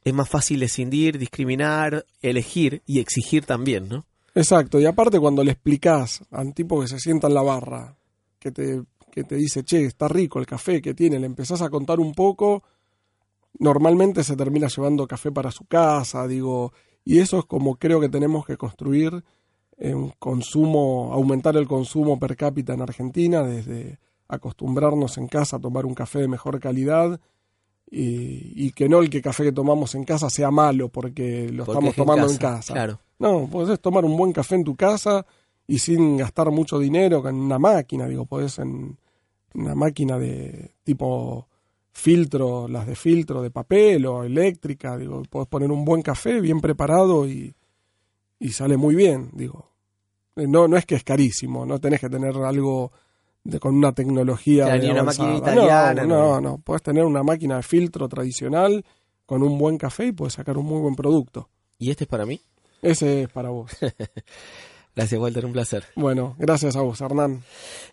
es 0.04 0.14
más 0.14 0.28
fácil 0.28 0.62
escindir, 0.62 1.18
discriminar, 1.18 2.06
elegir 2.22 2.82
y 2.86 3.00
exigir 3.00 3.46
también, 3.46 3.88
¿no? 3.88 4.06
Exacto, 4.34 4.82
y 4.82 4.86
aparte 4.86 5.18
cuando 5.18 5.42
le 5.42 5.52
explicás 5.52 6.22
a 6.32 6.42
un 6.42 6.52
tipo 6.52 6.82
que 6.82 6.90
se 6.90 7.00
sienta 7.00 7.28
en 7.28 7.34
la 7.34 7.44
barra, 7.44 7.96
que 8.40 8.52
te, 8.52 8.84
que 9.10 9.24
te 9.24 9.36
dice, 9.36 9.64
che, 9.64 9.86
está 9.86 10.10
rico 10.10 10.40
el 10.40 10.46
café 10.46 10.82
que 10.82 10.94
tiene, 10.94 11.18
le 11.18 11.28
empezás 11.28 11.62
a 11.62 11.70
contar 11.70 12.02
un 12.02 12.14
poco, 12.14 12.62
normalmente 13.58 14.22
se 14.22 14.36
termina 14.36 14.68
llevando 14.68 15.08
café 15.08 15.32
para 15.32 15.52
su 15.52 15.64
casa, 15.64 16.28
digo, 16.28 16.74
y 17.06 17.20
eso 17.20 17.40
es 17.40 17.46
como 17.46 17.76
creo 17.78 18.02
que 18.02 18.10
tenemos 18.10 18.46
que 18.46 18.58
construir 18.58 19.24
en 19.78 20.10
consumo, 20.20 21.12
aumentar 21.14 21.56
el 21.56 21.68
consumo 21.68 22.20
per 22.20 22.36
cápita 22.36 22.74
en 22.74 22.82
Argentina, 22.82 23.44
desde 23.44 24.00
acostumbrarnos 24.28 25.18
en 25.18 25.28
casa 25.28 25.58
a 25.58 25.60
tomar 25.60 25.86
un 25.86 25.94
café 25.94 26.20
de 26.20 26.28
mejor 26.28 26.60
calidad 26.60 27.20
y, 27.90 28.66
y 28.66 28.72
que 28.72 28.90
no 28.90 29.00
el 29.00 29.10
que 29.10 29.22
café 29.22 29.44
que 29.44 29.52
tomamos 29.52 29.94
en 29.96 30.04
casa 30.04 30.30
sea 30.30 30.50
malo 30.50 30.90
porque 30.90 31.50
lo 31.52 31.66
Porque 31.66 31.88
estamos 31.88 31.94
es 31.94 31.98
en 32.00 32.04
tomando 32.06 32.32
en 32.32 32.38
casa, 32.38 32.58
casa. 32.58 32.74
claro. 32.74 33.00
No, 33.20 33.48
podés 33.48 33.80
tomar 33.80 34.04
un 34.04 34.18
buen 34.18 34.34
café 34.34 34.56
en 34.56 34.64
tu 34.64 34.76
casa 34.76 35.26
y 35.68 35.80
sin 35.80 36.18
gastar 36.18 36.52
mucho 36.52 36.80
dinero 36.80 37.28
en 37.30 37.36
una 37.36 37.60
máquina, 37.60 38.08
digo, 38.08 38.26
podés 38.26 38.60
en 38.60 38.98
una 39.54 39.76
máquina 39.76 40.18
de 40.18 40.74
tipo 40.84 41.48
filtro, 41.98 42.68
las 42.68 42.86
de 42.86 42.96
filtro 42.96 43.42
de 43.42 43.50
papel 43.50 44.06
o 44.06 44.24
eléctrica, 44.26 44.98
digo, 44.98 45.24
podés 45.30 45.48
poner 45.48 45.72
un 45.72 45.86
buen 45.86 46.02
café 46.02 46.42
bien 46.42 46.60
preparado 46.60 47.26
y, 47.28 47.56
y 48.38 48.50
sale 48.50 48.76
muy 48.76 48.96
bien, 48.96 49.30
digo. 49.34 49.72
Eh, 50.36 50.46
No, 50.46 50.68
no 50.68 50.76
es 50.78 50.86
que 50.86 50.96
es 50.96 51.04
carísimo, 51.06 51.66
no 51.66 51.80
tenés 51.80 52.02
que 52.02 52.10
tener 52.10 52.36
algo 52.36 52.92
de, 53.46 53.60
con 53.60 53.76
una 53.76 53.94
tecnología. 53.94 54.66
Claro, 54.66 54.82
de 54.82 54.86
ni 54.88 54.92
una 54.92 55.04
máquina 55.04 55.36
italiana, 55.38 56.04
No, 56.04 56.08
no. 56.08 56.18
no, 56.18 56.42
no, 56.42 56.58
podés 56.58 56.84
tener 56.84 57.06
una 57.06 57.24
máquina 57.24 57.56
de 57.56 57.64
filtro 57.64 58.10
tradicional 58.10 58.84
con 59.26 59.42
un 59.42 59.58
buen 59.58 59.78
café 59.78 60.08
y 60.08 60.12
podés 60.12 60.34
sacar 60.34 60.58
un 60.58 60.66
muy 60.66 60.82
buen 60.82 60.96
producto. 60.96 61.50
¿Y 61.80 61.92
este 61.92 62.04
es 62.04 62.10
para 62.10 62.26
mí? 62.26 62.40
Ese 62.82 63.24
es 63.24 63.30
para 63.30 63.50
vos. 63.50 63.72
Gracias, 64.96 65.20
Walter, 65.20 65.46
un 65.46 65.52
placer. 65.52 65.84
Bueno, 65.96 66.36
gracias 66.40 66.78
a 66.78 66.82
vos, 66.82 67.02
Hernán. 67.02 67.44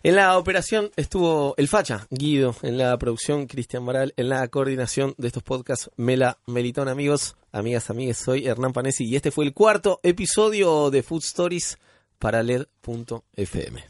En 0.03 0.15
la 0.15 0.37
operación 0.37 0.89
estuvo 0.95 1.53
el 1.57 1.67
Facha, 1.67 2.07
Guido, 2.09 2.55
en 2.61 2.77
la 2.77 2.97
producción 2.97 3.45
Cristian 3.47 3.83
Maral, 3.83 4.13
en 4.15 4.29
la 4.29 4.47
coordinación 4.47 5.13
de 5.17 5.27
estos 5.27 5.43
podcasts 5.43 5.91
Mela 5.97 6.37
Melitón, 6.47 6.87
amigos, 6.87 7.35
amigas, 7.51 7.89
amigues, 7.89 8.17
soy 8.17 8.47
Hernán 8.47 8.71
Panesi 8.71 9.03
y 9.03 9.17
este 9.17 9.31
fue 9.31 9.43
el 9.43 9.53
cuarto 9.53 9.99
episodio 10.01 10.89
de 10.91 11.03
Food 11.03 11.23
Stories 11.23 11.77
para 12.19 12.41
LED.fm. 12.41 13.83